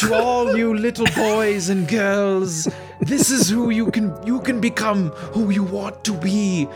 To 0.00 0.14
all 0.14 0.56
you 0.56 0.74
little 0.74 1.06
boys 1.16 1.68
and 1.68 1.88
girls, 1.88 2.68
this 3.00 3.30
is 3.30 3.48
who 3.48 3.70
you 3.70 3.90
can 3.90 4.14
you 4.24 4.40
can 4.40 4.60
become 4.60 5.10
who 5.34 5.50
you 5.50 5.64
want 5.64 6.04
to 6.04 6.12
be. 6.12 6.68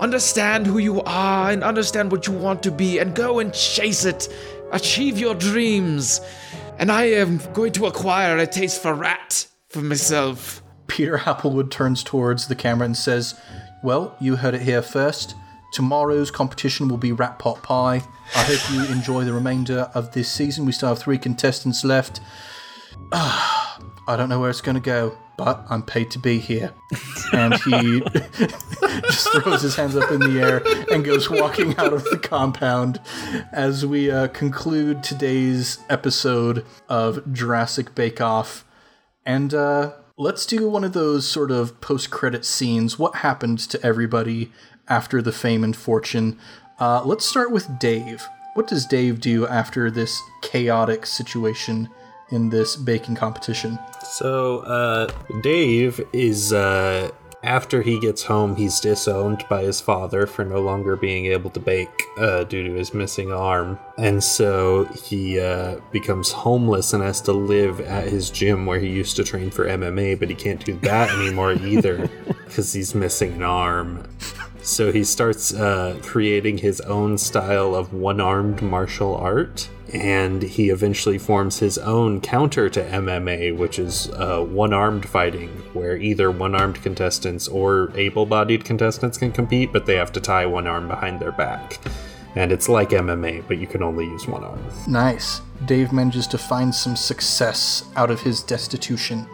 Understand 0.00 0.66
who 0.66 0.78
you 0.78 1.02
are 1.02 1.50
and 1.50 1.62
understand 1.62 2.10
what 2.10 2.26
you 2.26 2.32
want 2.32 2.62
to 2.64 2.70
be 2.70 2.98
and 2.98 3.14
go 3.14 3.38
and 3.38 3.52
chase 3.52 4.04
it. 4.04 4.28
Achieve 4.72 5.18
your 5.18 5.34
dreams. 5.34 6.20
And 6.78 6.92
I 6.92 7.04
am 7.04 7.38
going 7.52 7.72
to 7.72 7.86
acquire 7.86 8.38
a 8.38 8.46
taste 8.46 8.80
for 8.80 8.94
rat 8.94 9.46
for 9.68 9.80
myself. 9.80 10.62
Peter 10.88 11.18
Applewood 11.18 11.70
turns 11.70 12.02
towards 12.02 12.48
the 12.48 12.56
camera 12.56 12.86
and 12.86 12.96
says, 12.96 13.40
Well, 13.82 14.16
you 14.18 14.36
heard 14.36 14.54
it 14.54 14.62
here 14.62 14.82
first. 14.82 15.34
Tomorrow's 15.72 16.30
competition 16.30 16.88
will 16.88 16.96
be 16.96 17.12
Rat 17.12 17.38
Pot 17.38 17.62
Pie. 17.62 18.02
I 18.34 18.42
hope 18.42 18.72
you 18.72 18.84
enjoy 18.92 19.24
the 19.24 19.32
remainder 19.32 19.90
of 19.94 20.12
this 20.12 20.30
season. 20.30 20.64
We 20.64 20.72
still 20.72 20.88
have 20.88 20.98
three 20.98 21.18
contestants 21.18 21.84
left. 21.84 22.20
I 23.12 24.16
don't 24.16 24.30
know 24.30 24.40
where 24.40 24.48
it's 24.48 24.62
going 24.62 24.76
to 24.76 24.80
go, 24.80 25.16
but 25.36 25.64
I'm 25.68 25.82
paid 25.82 26.10
to 26.12 26.18
be 26.18 26.38
here. 26.38 26.72
And 27.32 27.54
he 27.54 28.00
just 29.02 29.30
throws 29.32 29.60
his 29.60 29.76
hands 29.76 29.96
up 29.96 30.10
in 30.10 30.20
the 30.20 30.40
air 30.40 30.62
and 30.90 31.04
goes 31.04 31.28
walking 31.28 31.76
out 31.76 31.92
of 31.92 32.04
the 32.04 32.18
compound 32.18 33.00
as 33.52 33.84
we 33.84 34.10
uh, 34.10 34.28
conclude 34.28 35.02
today's 35.02 35.78
episode 35.90 36.64
of 36.88 37.32
Jurassic 37.32 37.94
Bake 37.94 38.22
Off. 38.22 38.64
And 39.26 39.52
uh, 39.52 39.92
let's 40.18 40.44
do 40.44 40.68
one 40.68 40.82
of 40.82 40.92
those 40.92 41.26
sort 41.26 41.50
of 41.52 41.80
post 41.80 42.10
credit 42.10 42.44
scenes. 42.44 42.98
What 42.98 43.16
happened 43.16 43.60
to 43.60 43.82
everybody 43.86 44.52
after 44.88 45.22
the 45.22 45.32
fame 45.32 45.62
and 45.62 45.74
fortune? 45.74 46.38
Uh, 46.80 47.02
let's 47.04 47.24
start 47.24 47.52
with 47.52 47.78
Dave. 47.78 48.26
What 48.54 48.66
does 48.66 48.84
Dave 48.84 49.20
do 49.20 49.46
after 49.46 49.90
this 49.90 50.20
chaotic 50.42 51.06
situation 51.06 51.88
in 52.30 52.50
this 52.50 52.74
baking 52.74 53.14
competition? 53.14 53.78
So, 54.02 54.58
uh, 54.60 55.12
Dave 55.42 56.00
is, 56.12 56.52
uh, 56.52 57.10
after 57.42 57.82
he 57.82 58.00
gets 58.00 58.24
home, 58.24 58.56
he's 58.56 58.80
disowned 58.80 59.44
by 59.48 59.62
his 59.62 59.80
father 59.80 60.26
for 60.26 60.44
no 60.44 60.60
longer 60.60 60.96
being 60.96 61.26
able 61.26 61.50
to 61.50 61.60
bake 61.60 62.02
uh, 62.18 62.44
due 62.44 62.64
to 62.64 62.72
his 62.74 62.92
missing 62.92 63.32
arm. 63.32 63.78
And 63.96 64.22
so 64.22 64.84
he 64.86 65.38
uh, 65.38 65.78
becomes 65.92 66.32
homeless 66.32 66.92
and 66.92 67.02
has 67.02 67.20
to 67.22 67.32
live 67.32 67.80
at 67.80 68.08
his 68.08 68.30
gym 68.30 68.66
where 68.66 68.80
he 68.80 68.88
used 68.88 69.16
to 69.16 69.24
train 69.24 69.50
for 69.50 69.66
MMA, 69.66 70.18
but 70.18 70.28
he 70.28 70.34
can't 70.34 70.64
do 70.64 70.74
that 70.80 71.10
anymore 71.10 71.52
either 71.62 72.08
because 72.44 72.72
he's 72.72 72.94
missing 72.94 73.34
an 73.34 73.42
arm. 73.42 74.02
So 74.62 74.92
he 74.92 75.04
starts 75.04 75.54
uh, 75.54 75.98
creating 76.02 76.58
his 76.58 76.80
own 76.82 77.18
style 77.18 77.74
of 77.74 77.94
one 77.94 78.20
armed 78.20 78.62
martial 78.62 79.14
art. 79.14 79.68
And 79.92 80.42
he 80.42 80.68
eventually 80.68 81.16
forms 81.16 81.58
his 81.58 81.78
own 81.78 82.20
counter 82.20 82.68
to 82.68 82.84
MMA, 82.84 83.56
which 83.56 83.78
is 83.78 84.10
uh, 84.10 84.40
one 84.42 84.72
armed 84.72 85.08
fighting, 85.08 85.48
where 85.72 85.96
either 85.96 86.30
one 86.30 86.54
armed 86.54 86.82
contestants 86.82 87.48
or 87.48 87.90
able 87.94 88.26
bodied 88.26 88.64
contestants 88.64 89.16
can 89.16 89.32
compete, 89.32 89.72
but 89.72 89.86
they 89.86 89.94
have 89.94 90.12
to 90.12 90.20
tie 90.20 90.44
one 90.44 90.66
arm 90.66 90.88
behind 90.88 91.20
their 91.20 91.32
back. 91.32 91.78
And 92.34 92.52
it's 92.52 92.68
like 92.68 92.90
MMA, 92.90 93.44
but 93.48 93.58
you 93.58 93.66
can 93.66 93.82
only 93.82 94.04
use 94.04 94.28
one 94.28 94.44
arm. 94.44 94.60
Nice. 94.86 95.40
Dave 95.64 95.92
manages 95.92 96.26
to 96.28 96.38
find 96.38 96.74
some 96.74 96.94
success 96.94 97.84
out 97.96 98.10
of 98.10 98.20
his 98.20 98.42
destitution. 98.42 99.26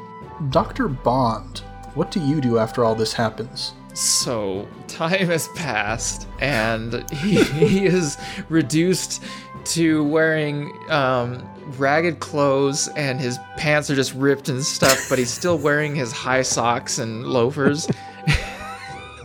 Dr. 0.50 0.88
Bond, 0.88 1.58
what 1.94 2.10
do 2.10 2.20
you 2.20 2.40
do 2.40 2.58
after 2.58 2.84
all 2.84 2.94
this 2.94 3.12
happens? 3.12 3.74
So 3.94 4.66
time 4.88 5.28
has 5.28 5.48
passed, 5.54 6.26
and 6.40 7.08
he, 7.10 7.42
he 7.44 7.86
is 7.86 8.18
reduced 8.48 9.22
to 9.66 10.04
wearing 10.04 10.76
um, 10.90 11.48
ragged 11.78 12.18
clothes, 12.18 12.88
and 12.96 13.20
his 13.20 13.38
pants 13.56 13.88
are 13.90 13.94
just 13.94 14.12
ripped 14.14 14.48
and 14.48 14.64
stuff. 14.64 15.08
But 15.08 15.18
he's 15.18 15.30
still 15.30 15.58
wearing 15.58 15.94
his 15.94 16.10
high 16.10 16.42
socks 16.42 16.98
and 16.98 17.24
loafers, 17.24 17.88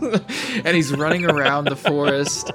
and 0.00 0.76
he's 0.76 0.92
running 0.92 1.24
around 1.24 1.64
the 1.64 1.76
forest. 1.76 2.52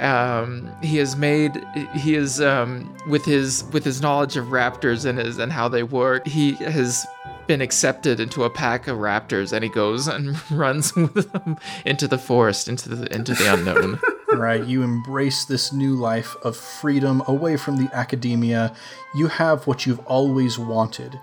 Um, 0.00 0.70
he 0.82 0.98
has 0.98 1.16
made 1.16 1.64
he 1.94 2.14
is 2.14 2.42
um, 2.42 2.94
with 3.08 3.24
his 3.24 3.64
with 3.72 3.84
his 3.84 4.02
knowledge 4.02 4.36
of 4.36 4.46
raptors 4.46 5.06
and 5.06 5.18
his 5.18 5.38
and 5.38 5.50
how 5.50 5.68
they 5.68 5.82
work. 5.82 6.26
He 6.26 6.56
has 6.56 7.06
been 7.46 7.60
accepted 7.60 8.20
into 8.20 8.44
a 8.44 8.50
pack 8.50 8.88
of 8.88 8.98
raptors 8.98 9.52
and 9.52 9.62
he 9.64 9.70
goes 9.70 10.08
and 10.08 10.38
runs 10.50 10.94
with 10.96 11.32
them 11.32 11.56
into 11.84 12.08
the 12.08 12.18
forest 12.18 12.68
into 12.68 12.88
the 12.88 13.14
into 13.14 13.34
the 13.34 13.52
unknown. 13.52 14.00
Right 14.32 14.64
you 14.64 14.82
embrace 14.82 15.44
this 15.44 15.72
new 15.72 15.94
life 15.94 16.34
of 16.42 16.56
freedom 16.56 17.22
away 17.28 17.56
from 17.56 17.76
the 17.76 17.88
academia. 17.94 18.74
You 19.14 19.28
have 19.28 19.64
what 19.68 19.86
you've 19.86 20.04
always 20.06 20.58
wanted. 20.58 21.20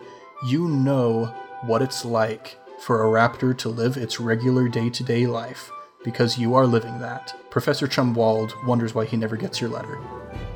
You 0.48 0.70
know 0.70 1.26
what 1.64 1.82
it's 1.82 2.06
like 2.06 2.58
for 2.80 3.04
a 3.04 3.08
raptor 3.08 3.58
to 3.58 3.70
live 3.70 3.98
its 3.98 4.22
regular 4.22 4.70
day-to-day 4.70 5.28
life 5.28 5.70
because 6.06 6.38
you 6.38 6.56
are 6.56 6.66
living 6.66 7.00
that. 7.00 7.36
Professor 7.50 7.86
chumwald 7.86 8.54
wonders 8.66 8.96
why 8.96 9.04
he 9.04 9.18
never 9.18 9.36
gets 9.36 9.60
your 9.60 9.70
letter. 9.70 10.00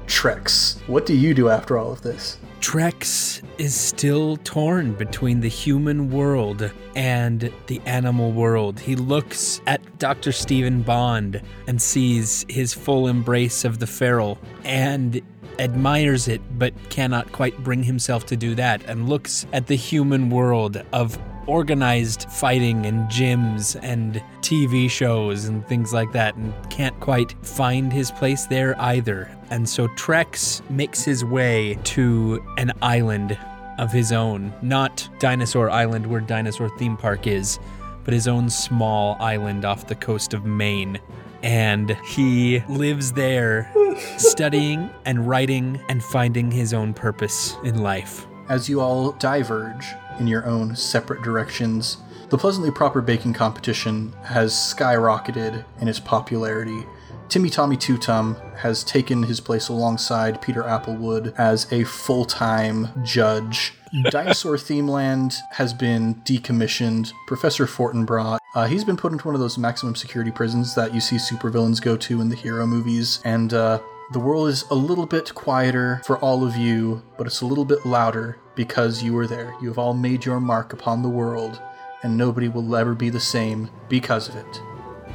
Trax 0.08 0.80
what 0.88 1.06
do 1.06 1.14
you 1.14 1.34
do 1.34 1.50
after 1.50 1.78
all 1.78 1.92
of 1.92 2.04
this 2.04 2.38
Trax 2.66 3.44
is 3.60 3.76
still 3.76 4.38
torn 4.38 4.96
between 4.96 5.40
the 5.40 5.48
human 5.48 6.10
world 6.10 6.72
and 6.96 7.54
the 7.68 7.80
animal 7.86 8.32
world. 8.32 8.80
He 8.80 8.96
looks 8.96 9.62
at 9.68 10.00
Dr. 10.00 10.32
Stephen 10.32 10.82
Bond 10.82 11.44
and 11.68 11.80
sees 11.80 12.44
his 12.50 12.74
full 12.74 13.08
embrace 13.08 13.66
of 13.66 13.78
the 13.78 13.86
feral 13.86 14.40
and 14.64 15.22
admires 15.60 16.28
it, 16.28 16.42
but 16.58 16.74
cannot 16.90 17.32
quite 17.32 17.56
bring 17.64 17.84
himself 17.84 18.26
to 18.26 18.36
do 18.36 18.56
that, 18.56 18.84
and 18.86 19.08
looks 19.08 19.46
at 19.54 19.68
the 19.68 19.76
human 19.76 20.32
world 20.32 20.84
of 20.92 21.20
organized 21.48 22.30
fighting 22.30 22.86
and 22.86 23.10
gyms 23.10 23.78
and 23.82 24.22
TV 24.42 24.90
shows 24.90 25.46
and 25.46 25.66
things 25.68 25.94
like 25.94 26.12
that, 26.12 26.36
and 26.36 26.54
can't 26.70 27.00
quite 27.00 27.36
find 27.46 27.92
his 27.92 28.12
place 28.12 28.46
there 28.46 28.80
either. 28.82 29.30
And 29.50 29.68
so 29.68 29.88
Trax 29.90 30.68
makes 30.70 31.04
his 31.04 31.24
way 31.24 31.78
to 31.84 32.44
an 32.58 32.72
island 32.82 33.38
of 33.78 33.92
his 33.92 34.12
own, 34.12 34.54
not 34.62 35.08
Dinosaur 35.20 35.70
Island 35.70 36.08
where 36.08 36.22
Dinosaur 36.22 36.70
Theme 36.78 36.98
Park 36.98 37.28
is, 37.28 37.60
but 38.04 38.14
his 38.14 38.28
own 38.28 38.50
small 38.50 39.18
island 39.20 39.66
off 39.66 39.88
the 39.88 39.96
coast 39.96 40.34
of 40.34 40.46
Maine. 40.46 41.00
And 41.44 41.92
he 42.08 42.60
lives 42.70 43.12
there, 43.12 43.72
studying 44.18 44.90
and 45.06 45.28
writing 45.28 45.80
and 45.90 46.04
finding 46.04 46.50
his 46.52 46.74
own 46.74 46.94
purpose 46.94 47.56
in 47.64 47.82
life. 47.82 48.26
As 48.48 48.70
you 48.70 48.80
all 48.80 49.12
diverge 49.14 49.86
in 50.20 50.28
your 50.28 50.46
own 50.46 50.76
separate 50.76 51.22
directions, 51.22 51.98
the 52.30 52.38
Pleasantly 52.38 52.72
Proper 52.72 53.02
Baking 53.02 53.34
Competition 53.34 54.12
has 54.24 54.54
skyrocketed 54.54 55.64
in 55.80 55.88
its 55.88 56.00
popularity. 56.00 56.84
Timmy 57.30 57.50
Tommy 57.50 57.78
Tutum 57.78 58.36
has 58.56 58.84
taken 58.84 59.24
his 59.24 59.40
place 59.40 59.68
alongside 59.68 60.42
Peter 60.42 60.64
Applewood 60.64 61.34
as 61.38 61.72
a 61.72 61.84
full 61.84 62.26
time 62.26 62.90
judge. 63.04 63.74
Dinosaur 64.10 64.58
Themeland 64.58 65.36
has 65.52 65.74
been 65.74 66.16
decommissioned. 66.24 67.12
Professor 67.28 67.66
Fortinbras 67.66 68.38
Uh, 68.56 68.66
he's 68.66 68.84
been 68.84 68.98
put 68.98 69.12
into 69.12 69.28
one 69.28 69.36
of 69.36 69.42
those 69.42 69.58
maximum 69.58 69.96
security 69.96 70.32
prisons 70.32 70.76
that 70.76 70.94
you 70.94 71.02
see 71.02 71.18
supervillains 71.18 71.82
go 71.82 71.96
to 71.98 72.22
in 72.22 72.30
the 72.30 72.36
hero 72.36 72.66
movies, 72.66 73.20
and 73.26 73.54
uh, 73.54 73.80
the 74.14 74.20
world 74.20 74.48
is 74.48 74.64
a 74.70 74.76
little 74.76 75.06
bit 75.06 75.34
quieter 75.34 76.02
for 76.06 76.18
all 76.20 76.46
of 76.46 76.56
you, 76.56 77.02
but 77.18 77.28
it's 77.28 77.42
a 77.42 77.46
little 77.46 77.66
bit 77.66 77.86
louder 77.86 78.38
because 78.56 79.04
you 79.04 79.14
were 79.14 79.28
there. 79.28 79.56
You 79.62 79.68
have 79.68 79.78
all 79.78 79.94
made 79.94 80.26
your 80.26 80.40
mark 80.40 80.74
upon 80.74 81.02
the 81.02 81.10
world, 81.10 81.62
and 82.04 82.18
nobody 82.18 82.48
will 82.48 82.76
ever 82.76 82.94
be 82.94 83.10
the 83.10 83.20
same 83.20 83.70
because 83.90 84.30
of 84.30 84.36
it. 84.36 84.62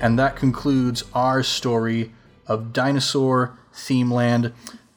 And 0.01 0.19
that 0.19 0.37
concludes 0.37 1.05
our 1.15 1.43
story 1.43 2.13
of 2.47 2.73
Dinosaur 2.73 3.57
Themeland. 3.73 4.53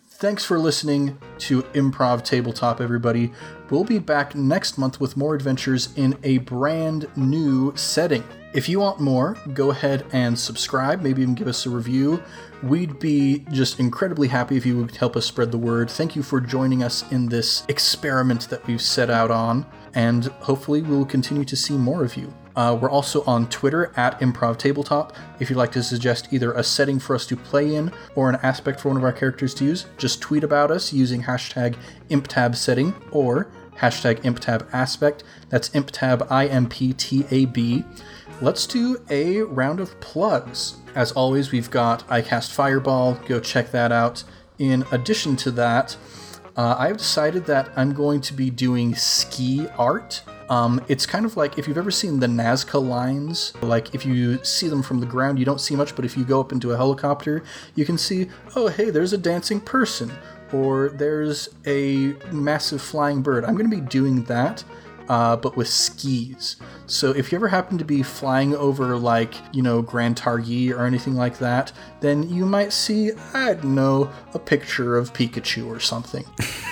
Thanks 0.08 0.46
for 0.46 0.58
listening 0.58 1.18
to 1.40 1.64
Improv 1.74 2.24
Tabletop, 2.24 2.80
everybody. 2.80 3.34
We'll 3.70 3.84
be 3.84 4.00
back 4.00 4.36
next 4.36 4.78
month 4.78 5.00
with 5.00 5.18
more 5.18 5.36
adventures 5.36 5.90
in 5.98 6.18
a 6.24 6.38
brand 6.40 7.08
new 7.16 7.76
setting. 7.76 8.24
If 8.54 8.70
you 8.70 8.80
want 8.80 9.00
more, 9.00 9.36
go 9.56 9.72
ahead 9.72 10.06
and 10.14 10.38
subscribe, 10.38 11.02
maybe 11.02 11.24
even 11.24 11.34
give 11.34 11.48
us 11.48 11.66
a 11.66 11.72
review. 11.72 12.22
We'd 12.62 13.00
be 13.00 13.46
just 13.52 13.80
incredibly 13.80 14.28
happy 14.28 14.58
if 14.58 14.64
you 14.64 14.78
would 14.78 14.96
help 14.96 15.16
us 15.16 15.26
spread 15.26 15.52
the 15.52 15.58
word. 15.58 15.90
Thank 15.90 16.16
you 16.16 16.22
for 16.22 16.40
joining 16.40 16.84
us 16.84 17.04
in 17.12 17.30
this 17.30 17.66
experiment 17.68 18.50
that 18.50 18.66
we've 18.68 18.82
set 18.82 19.10
out 19.10 19.32
on, 19.32 19.66
and 19.96 20.26
hopefully 20.26 20.84
we'll 20.84 21.04
continue 21.04 21.46
to 21.46 21.56
see 21.56 21.76
more 21.76 22.04
of 22.04 22.16
you. 22.16 22.32
Uh, 22.56 22.78
we're 22.80 22.92
also 22.92 23.24
on 23.24 23.50
Twitter 23.50 23.92
at 23.96 24.20
Improv 24.20 24.60
Tabletop. 24.60 25.16
If 25.40 25.50
you'd 25.50 25.56
like 25.56 25.72
to 25.72 25.82
suggest 25.82 26.32
either 26.32 26.54
a 26.54 26.64
setting 26.64 27.00
for 27.00 27.16
us 27.16 27.26
to 27.26 27.36
play 27.36 27.74
in 27.74 27.92
or 28.14 28.30
an 28.30 28.36
aspect 28.44 28.80
for 28.80 28.90
one 28.90 28.98
of 28.98 29.04
our 29.04 29.12
characters 29.12 29.56
to 29.56 29.66
use, 29.66 29.88
just 29.98 30.22
tweet 30.22 30.44
about 30.44 30.70
us 30.70 30.94
using 30.94 31.24
hashtag 31.24 31.76
ImpTabSetting 32.12 32.94
or 33.12 33.48
hashtag 33.78 34.22
ImpTabAspect. 34.22 35.24
That's 35.50 35.70
ImpTab, 35.70 36.28
I 36.30 36.46
M 36.46 36.70
P 36.70 36.94
T 36.94 37.26
A 37.32 37.46
B. 37.46 37.84
Let's 38.44 38.68
do 38.68 38.98
a 39.10 39.40
round 39.44 39.80
of 39.80 39.98
plugs. 40.02 40.76
As 40.96 41.14
always, 41.14 41.54
we've 41.54 41.72
got 41.72 42.06
iCast 42.10 42.52
Fireball. 42.52 43.14
Go 43.26 43.40
check 43.40 43.72
that 43.72 43.94
out. 43.94 44.26
In 44.60 44.84
addition 44.92 45.38
to 45.38 45.52
that, 45.52 45.96
uh, 46.58 46.76
I've 46.78 46.98
decided 46.98 47.46
that 47.46 47.72
I'm 47.78 47.94
going 47.94 48.20
to 48.20 48.34
be 48.34 48.50
doing 48.50 48.96
ski 48.96 49.70
art. 49.78 50.24
Um, 50.50 50.84
it's 50.90 51.06
kind 51.06 51.24
of 51.24 51.38
like 51.38 51.58
if 51.58 51.70
you've 51.70 51.78
ever 51.78 51.90
seen 51.90 52.20
the 52.20 52.28
Nazca 52.28 52.86
lines, 52.86 53.54
like 53.62 53.96
if 53.96 54.06
you 54.06 54.44
see 54.44 54.68
them 54.68 54.84
from 54.84 55.00
the 55.00 55.06
ground, 55.06 55.40
you 55.40 55.46
don't 55.46 55.62
see 55.62 55.78
much, 55.78 55.96
but 55.96 56.04
if 56.04 56.18
you 56.18 56.26
go 56.26 56.42
up 56.42 56.52
into 56.52 56.74
a 56.74 56.76
helicopter, 56.76 57.46
you 57.76 57.86
can 57.86 57.98
see, 57.98 58.28
oh, 58.58 58.68
hey, 58.68 58.90
there's 58.90 59.14
a 59.14 59.18
dancing 59.18 59.62
person, 59.62 60.12
or 60.52 60.90
there's 60.90 61.48
a 61.66 62.14
massive 62.34 62.82
flying 62.82 63.22
bird. 63.22 63.46
I'm 63.46 63.56
going 63.56 63.70
to 63.70 63.76
be 63.78 63.82
doing 63.82 64.26
that. 64.26 64.66
Uh, 65.10 65.36
but 65.36 65.56
with 65.56 65.68
skis. 65.68 66.56
So 66.86 67.12
if 67.12 67.32
you 67.32 67.38
ever 67.38 67.48
happen 67.48 67.78
to 67.78 67.86
be 67.86 68.04
flying 68.04 68.56
over, 68.56 68.98
like, 68.98 69.34
you 69.54 69.62
know, 69.62 69.82
Grand 69.82 70.16
Targhee 70.16 70.72
or 70.72 70.86
anything 70.86 71.16
like 71.16 71.38
that, 71.40 71.72
then 72.00 72.30
you 72.30 72.46
might 72.46 72.74
see, 72.74 73.12
I 73.34 73.54
don't 73.56 73.76
know, 73.76 74.12
a 74.34 74.40
picture 74.40 74.98
of 74.98 75.14
Pikachu 75.14 75.68
or 75.68 75.80
something. 75.80 76.26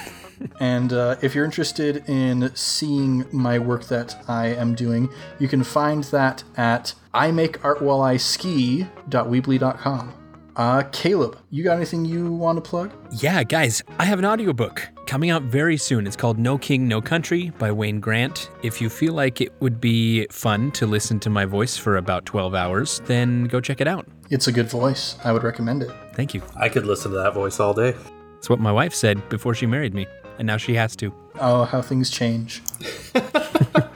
and 0.59 0.93
uh, 0.93 1.15
if 1.21 1.35
you're 1.35 1.45
interested 1.45 2.07
in 2.07 2.51
seeing 2.55 3.25
my 3.31 3.59
work 3.59 3.85
that 3.85 4.15
I 4.27 4.47
am 4.47 4.75
doing, 4.75 5.09
you 5.39 5.47
can 5.47 5.63
find 5.63 6.03
that 6.05 6.43
at 6.57 6.93
I 7.13 7.31
make 7.31 7.63
art 7.63 7.81
while 7.81 8.01
I 8.01 8.17
ski.weebly.com. 8.17 10.13
Uh, 10.55 10.83
Caleb, 10.91 11.37
you 11.49 11.63
got 11.63 11.77
anything 11.77 12.03
you 12.05 12.31
want 12.31 12.57
to 12.57 12.61
plug? 12.61 12.91
Yeah, 13.11 13.43
guys, 13.43 13.83
I 13.97 14.05
have 14.05 14.19
an 14.19 14.25
audiobook 14.25 14.89
coming 15.11 15.29
out 15.29 15.43
very 15.43 15.75
soon. 15.75 16.07
It's 16.07 16.15
called 16.15 16.39
No 16.39 16.57
King, 16.57 16.87
No 16.87 17.01
Country 17.01 17.49
by 17.59 17.69
Wayne 17.69 17.99
Grant. 17.99 18.49
If 18.63 18.79
you 18.79 18.89
feel 18.89 19.11
like 19.11 19.41
it 19.41 19.51
would 19.59 19.81
be 19.81 20.25
fun 20.27 20.71
to 20.71 20.87
listen 20.87 21.19
to 21.19 21.29
my 21.29 21.43
voice 21.43 21.75
for 21.75 21.97
about 21.97 22.25
12 22.25 22.55
hours, 22.55 23.01
then 23.07 23.43
go 23.43 23.59
check 23.59 23.81
it 23.81 23.89
out. 23.89 24.07
It's 24.29 24.47
a 24.47 24.53
good 24.53 24.69
voice. 24.69 25.17
I 25.25 25.33
would 25.33 25.43
recommend 25.43 25.83
it. 25.83 25.91
Thank 26.13 26.33
you. 26.33 26.41
I 26.55 26.69
could 26.69 26.85
listen 26.85 27.11
to 27.11 27.17
that 27.17 27.33
voice 27.33 27.59
all 27.59 27.73
day. 27.73 27.93
It's 28.37 28.49
what 28.49 28.61
my 28.61 28.71
wife 28.71 28.93
said 28.93 29.27
before 29.27 29.53
she 29.53 29.65
married 29.65 29.93
me, 29.93 30.07
and 30.37 30.47
now 30.47 30.55
she 30.55 30.75
has 30.75 30.95
to. 30.95 31.13
Oh, 31.41 31.65
how 31.65 31.81
things 31.81 32.09
change. 32.09 32.61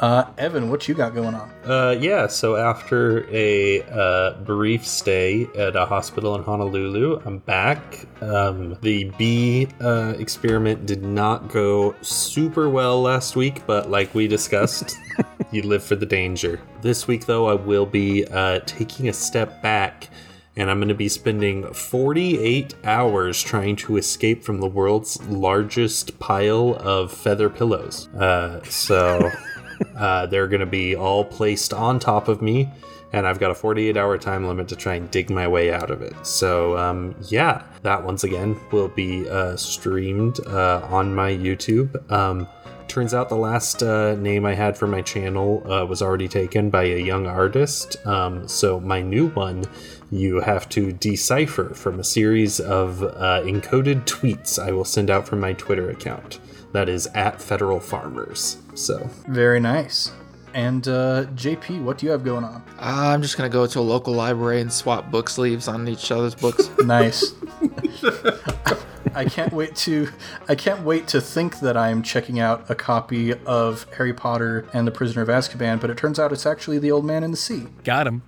uh, 0.00 0.24
Evan, 0.38 0.70
what 0.70 0.88
you 0.88 0.94
got 0.94 1.14
going 1.14 1.34
on? 1.34 1.50
Uh, 1.64 1.96
yeah, 1.98 2.26
so 2.26 2.56
after 2.56 3.26
a 3.30 3.82
uh, 3.82 4.32
brief 4.42 4.86
stay 4.86 5.46
at 5.56 5.76
a 5.76 5.86
hospital 5.86 6.34
in 6.34 6.42
Honolulu, 6.42 7.22
I'm 7.24 7.38
back. 7.38 8.06
Um, 8.20 8.76
the 8.82 9.04
bee 9.18 9.68
uh, 9.80 10.14
experiment 10.18 10.86
did 10.86 11.02
not 11.02 11.48
go 11.48 11.94
super 12.02 12.68
well 12.68 13.00
last 13.02 13.36
week, 13.36 13.66
but 13.66 13.90
like 13.90 14.14
we 14.14 14.26
discussed, 14.26 14.96
you 15.52 15.62
live 15.62 15.82
for 15.82 15.96
the 15.96 16.06
danger. 16.06 16.60
This 16.82 17.06
week, 17.06 17.26
though, 17.26 17.46
I 17.46 17.54
will 17.54 17.86
be 17.86 18.24
uh, 18.26 18.60
taking 18.66 19.08
a 19.08 19.12
step 19.12 19.62
back 19.62 20.08
and 20.56 20.70
I'm 20.70 20.78
going 20.78 20.88
to 20.88 20.94
be 20.94 21.08
spending 21.08 21.72
48 21.72 22.74
hours 22.84 23.42
trying 23.42 23.76
to 23.76 23.96
escape 23.96 24.44
from 24.44 24.60
the 24.60 24.68
world's 24.68 25.20
largest 25.26 26.18
pile 26.20 26.76
of 26.78 27.12
feather 27.12 27.50
pillows. 27.50 28.08
Uh, 28.08 28.62
so 28.64 29.30
uh, 29.96 30.26
they're 30.26 30.48
going 30.48 30.60
to 30.60 30.66
be 30.66 30.96
all 30.96 31.24
placed 31.24 31.72
on 31.72 31.98
top 31.98 32.28
of 32.28 32.42
me, 32.42 32.70
and 33.12 33.26
I've 33.26 33.38
got 33.38 33.50
a 33.50 33.54
48 33.54 33.96
hour 33.96 34.18
time 34.18 34.46
limit 34.46 34.68
to 34.68 34.76
try 34.76 34.94
and 34.94 35.10
dig 35.10 35.30
my 35.30 35.46
way 35.46 35.72
out 35.72 35.90
of 35.90 36.02
it. 36.02 36.14
So, 36.26 36.76
um, 36.76 37.14
yeah, 37.28 37.62
that 37.82 38.02
once 38.02 38.24
again 38.24 38.58
will 38.72 38.88
be 38.88 39.28
uh, 39.28 39.56
streamed 39.56 40.40
uh, 40.46 40.80
on 40.90 41.14
my 41.14 41.30
YouTube. 41.30 42.10
Um, 42.10 42.48
turns 42.88 43.14
out 43.14 43.28
the 43.28 43.36
last 43.36 43.82
uh, 43.82 44.14
name 44.16 44.46
I 44.46 44.54
had 44.54 44.76
for 44.76 44.86
my 44.86 45.02
channel 45.02 45.62
uh, 45.70 45.84
was 45.84 46.02
already 46.02 46.28
taken 46.28 46.70
by 46.70 46.84
a 46.84 46.98
young 46.98 47.26
artist. 47.26 47.96
Um, 48.06 48.46
so 48.46 48.78
my 48.78 49.02
new 49.02 49.30
one, 49.30 49.64
you 50.10 50.40
have 50.40 50.68
to 50.70 50.92
decipher 50.92 51.74
from 51.74 51.98
a 51.98 52.04
series 52.04 52.60
of 52.60 53.02
uh, 53.02 53.42
encoded 53.42 54.04
tweets 54.04 54.58
I 54.58 54.70
will 54.70 54.84
send 54.84 55.10
out 55.10 55.26
from 55.26 55.40
my 55.40 55.54
Twitter 55.54 55.90
account. 55.90 56.38
That 56.74 56.88
is 56.88 57.06
at 57.14 57.40
Federal 57.40 57.78
Farmers. 57.78 58.58
So 58.74 59.08
Very 59.28 59.60
nice. 59.60 60.10
And 60.54 60.86
uh, 60.88 61.26
JP, 61.36 61.84
what 61.84 61.98
do 61.98 62.06
you 62.06 62.10
have 62.10 62.24
going 62.24 62.42
on? 62.42 62.64
Uh, 62.80 63.12
I'm 63.14 63.22
just 63.22 63.36
gonna 63.36 63.48
go 63.48 63.64
to 63.64 63.78
a 63.78 63.80
local 63.80 64.12
library 64.12 64.60
and 64.60 64.72
swap 64.72 65.08
book 65.08 65.30
sleeves 65.30 65.68
on 65.68 65.86
each 65.86 66.10
other's 66.10 66.34
books. 66.34 66.68
Nice. 66.84 67.32
I 69.14 69.24
can't 69.24 69.52
wait 69.52 69.76
to 69.76 70.08
I 70.48 70.56
can't 70.56 70.82
wait 70.84 71.06
to 71.08 71.20
think 71.20 71.60
that 71.60 71.76
I'm 71.76 72.02
checking 72.02 72.40
out 72.40 72.68
a 72.68 72.74
copy 72.74 73.32
of 73.44 73.86
Harry 73.96 74.12
Potter 74.12 74.66
and 74.72 74.84
the 74.84 74.90
Prisoner 74.90 75.22
of 75.22 75.28
Azkaban, 75.28 75.80
but 75.80 75.90
it 75.90 75.96
turns 75.96 76.18
out 76.18 76.32
it's 76.32 76.44
actually 76.44 76.78
The 76.80 76.90
Old 76.90 77.04
Man 77.04 77.22
in 77.22 77.30
the 77.30 77.36
Sea. 77.36 77.68
Got 77.84 78.08
him. 78.08 78.22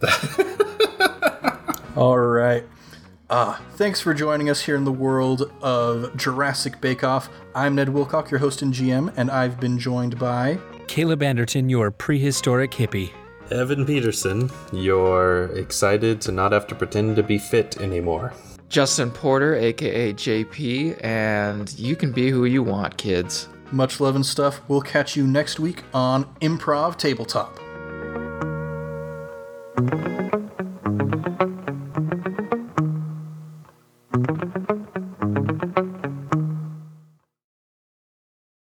All 1.97 2.17
right. 2.17 2.63
Ah, 3.29 3.61
thanks 3.73 4.01
for 4.01 4.15
joining 4.15 4.49
us 4.49 4.61
here 4.61 4.77
in 4.77 4.85
the 4.85 4.93
world 4.93 5.51
of 5.61 6.17
Jurassic 6.17 6.81
Bake 6.81 7.03
Off. 7.03 7.29
I'm 7.57 7.75
Ned 7.75 7.89
Wilcock, 7.89 8.31
your 8.31 8.39
host 8.39 8.63
and 8.63 8.73
GM, 8.73 9.13
and 9.17 9.33
I've 9.33 9.59
been 9.59 9.81
joined 9.81 10.17
by 10.17 10.61
Caleb 10.87 11.25
Anderton, 11.25 11.69
your 11.69 11.91
prehistoric 11.91 12.71
hippie. 12.71 13.11
Evan 13.51 13.85
Peterson, 13.85 14.49
you're 14.73 15.47
excited 15.57 16.21
to 16.21 16.31
not 16.31 16.53
have 16.53 16.69
to 16.69 16.77
pretend 16.77 17.17
to 17.17 17.25
be 17.25 17.37
fit 17.37 17.81
anymore. 17.81 18.33
Justin 18.69 19.11
Porter, 19.11 19.57
aka 19.57 20.13
JP, 20.13 21.05
and 21.05 21.77
you 21.77 21.97
can 21.97 22.13
be 22.13 22.31
who 22.31 22.45
you 22.45 22.63
want, 22.63 22.97
kids. 22.97 23.49
Much 23.73 23.99
Love 23.99 24.15
and 24.15 24.25
Stuff. 24.25 24.61
We'll 24.69 24.81
catch 24.81 25.17
you 25.17 25.27
next 25.27 25.59
week 25.59 25.83
on 25.93 26.25
Improv 26.37 26.97
Tabletop. 26.97 27.59